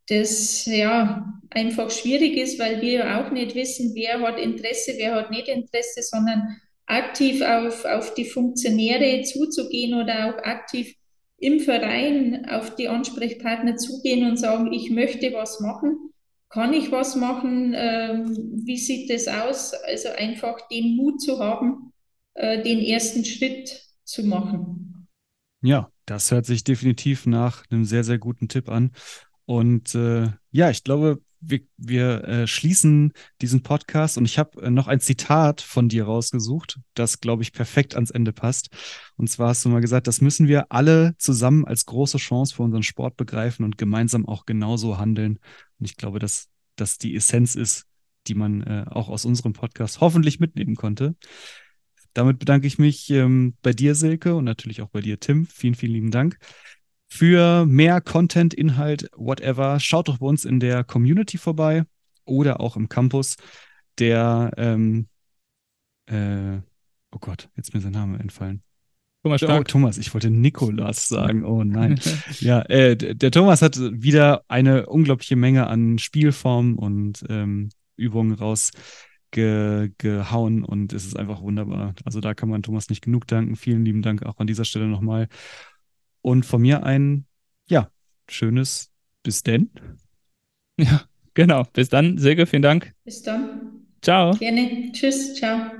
das 0.07 0.65
ja 0.65 1.33
einfach 1.51 1.91
schwierig 1.91 2.37
ist, 2.37 2.59
weil 2.59 2.81
wir 2.81 3.19
auch 3.19 3.31
nicht 3.31 3.55
wissen, 3.55 3.93
wer 3.95 4.21
hat 4.21 4.39
Interesse, 4.39 4.93
wer 4.97 5.15
hat 5.15 5.31
nicht 5.31 5.47
Interesse, 5.47 6.01
sondern 6.01 6.57
aktiv 6.85 7.41
auf, 7.41 7.85
auf 7.85 8.13
die 8.15 8.25
Funktionäre 8.25 9.21
zuzugehen 9.23 9.93
oder 9.93 10.27
auch 10.27 10.43
aktiv 10.43 10.95
im 11.37 11.59
Verein 11.59 12.47
auf 12.49 12.75
die 12.75 12.89
Ansprechpartner 12.89 13.77
zugehen 13.77 14.29
und 14.29 14.37
sagen, 14.37 14.73
ich 14.73 14.89
möchte 14.89 15.31
was 15.33 15.59
machen, 15.59 16.11
kann 16.49 16.73
ich 16.73 16.91
was 16.91 17.15
machen, 17.15 17.73
ähm, 17.75 18.61
wie 18.65 18.77
sieht 18.77 19.09
das 19.09 19.27
aus? 19.27 19.73
Also 19.73 20.09
einfach 20.09 20.67
den 20.67 20.95
Mut 20.95 21.21
zu 21.21 21.39
haben, 21.39 21.93
äh, 22.39 22.63
den 22.63 22.79
ersten 22.79 23.25
Schritt 23.25 23.81
zu 24.05 24.23
machen. 24.23 25.07
Ja, 25.61 25.91
das 26.05 26.31
hört 26.31 26.45
sich 26.45 26.63
definitiv 26.63 27.25
nach 27.25 27.65
einem 27.69 27.83
sehr, 27.83 28.05
sehr 28.05 28.17
guten 28.17 28.47
Tipp 28.47 28.69
an. 28.69 28.91
Und 29.45 29.93
äh, 29.93 30.29
ja, 30.51 30.69
ich 30.69 30.85
glaube, 30.85 31.21
wir, 31.41 31.61
wir 31.75 32.23
äh, 32.23 32.47
schließen 32.47 33.11
diesen 33.41 33.61
Podcast 33.61 34.17
und 34.17 34.23
ich 34.23 34.39
habe 34.39 34.61
äh, 34.61 34.69
noch 34.69 34.87
ein 34.87 35.01
Zitat 35.01 35.59
von 35.59 35.89
dir 35.89 36.05
rausgesucht, 36.05 36.79
das, 36.93 37.19
glaube 37.19 37.43
ich, 37.43 37.51
perfekt 37.51 37.95
ans 37.95 38.09
Ende 38.09 38.31
passt. 38.31 38.69
Und 39.17 39.29
zwar 39.29 39.49
hast 39.49 39.65
du 39.65 39.69
mal 39.69 39.81
gesagt, 39.81 40.07
das 40.07 40.21
müssen 40.21 40.47
wir 40.47 40.71
alle 40.71 41.15
zusammen 41.17 41.65
als 41.65 41.85
große 41.85 42.19
Chance 42.19 42.55
für 42.55 42.63
unseren 42.63 42.83
Sport 42.83 43.17
begreifen 43.17 43.65
und 43.65 43.77
gemeinsam 43.77 44.25
auch 44.25 44.45
genauso 44.45 44.97
handeln. 44.97 45.39
Und 45.77 45.85
ich 45.85 45.97
glaube, 45.97 46.19
dass 46.19 46.47
das 46.77 46.97
die 46.97 47.15
Essenz 47.15 47.55
ist, 47.55 47.85
die 48.27 48.35
man 48.35 48.61
äh, 48.61 48.85
auch 48.89 49.09
aus 49.09 49.25
unserem 49.25 49.51
Podcast 49.51 49.99
hoffentlich 49.99 50.39
mitnehmen 50.39 50.75
konnte. 50.75 51.15
Damit 52.19 52.37
bedanke 52.37 52.67
ich 52.67 52.77
mich 52.77 53.09
ähm, 53.11 53.53
bei 53.61 53.71
dir, 53.71 53.95
Silke, 53.95 54.35
und 54.35 54.43
natürlich 54.43 54.81
auch 54.81 54.89
bei 54.89 54.99
dir, 54.99 55.21
Tim. 55.21 55.47
Vielen, 55.47 55.73
vielen 55.73 55.93
lieben 55.93 56.11
Dank. 56.11 56.37
Für 57.07 57.65
mehr 57.65 58.01
Content, 58.01 58.53
Inhalt, 58.53 59.09
whatever, 59.15 59.79
schaut 59.79 60.09
doch 60.09 60.17
bei 60.17 60.25
uns 60.25 60.43
in 60.43 60.59
der 60.59 60.83
Community 60.83 61.37
vorbei 61.37 61.85
oder 62.25 62.59
auch 62.59 62.75
im 62.75 62.89
Campus. 62.89 63.37
Der, 63.99 64.51
ähm, 64.57 65.07
äh, 66.07 66.57
oh 67.11 67.19
Gott, 67.21 67.47
jetzt 67.55 67.69
ist 67.69 67.73
mir 67.73 67.79
sein 67.79 67.93
Name 67.93 68.19
entfallen. 68.19 68.63
Thomas 69.23 69.39
Stark. 69.39 69.61
Oh, 69.61 69.63
Thomas, 69.63 69.97
ich 69.97 70.13
wollte 70.13 70.29
Nikolas 70.29 71.07
sagen. 71.07 71.45
Oh 71.45 71.63
nein. 71.63 72.01
ja, 72.41 72.63
äh, 72.63 72.97
der 72.97 73.31
Thomas 73.31 73.61
hat 73.61 73.79
wieder 73.79 74.43
eine 74.49 74.87
unglaubliche 74.87 75.37
Menge 75.37 75.67
an 75.67 75.99
Spielformen 75.99 76.75
und 76.75 77.23
ähm, 77.29 77.69
Übungen 77.95 78.33
rausgehauen 79.35 80.63
und 80.63 80.93
es 80.93 81.05
ist 81.05 81.17
einfach 81.17 81.41
wunderbar. 81.41 81.95
Also 82.05 82.19
da 82.19 82.33
kann 82.33 82.49
man 82.49 82.63
Thomas 82.63 82.89
nicht 82.89 83.03
genug 83.03 83.27
danken. 83.27 83.55
Vielen 83.55 83.85
lieben 83.85 84.01
Dank 84.01 84.23
auch 84.23 84.39
an 84.39 84.47
dieser 84.47 84.65
Stelle 84.65 84.87
nochmal. 84.87 85.27
Und 86.21 86.45
von 86.45 86.61
mir 86.61 86.83
ein, 86.83 87.25
ja, 87.67 87.89
schönes 88.27 88.91
Bis 89.23 89.43
denn. 89.43 89.69
Ja, 90.81 91.01
genau. 91.33 91.65
Bis 91.73 91.89
dann. 91.89 92.17
Silke, 92.17 92.45
vielen 92.45 92.61
Dank. 92.61 92.93
Bis 93.03 93.21
dann. 93.21 93.85
Ciao. 94.01 94.31
Gerne. 94.31 94.89
Tschüss. 94.93 95.35
Ciao. 95.35 95.71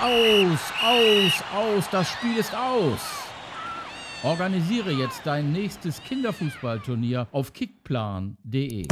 Aus, 0.00 0.60
aus, 0.80 1.42
aus, 1.52 1.90
das 1.90 2.08
Spiel 2.12 2.36
ist 2.36 2.54
aus. 2.54 3.00
Organisiere 4.22 4.92
jetzt 4.92 5.22
dein 5.24 5.50
nächstes 5.50 6.00
Kinderfußballturnier 6.04 7.26
auf 7.32 7.52
kickplan.de. 7.52 8.86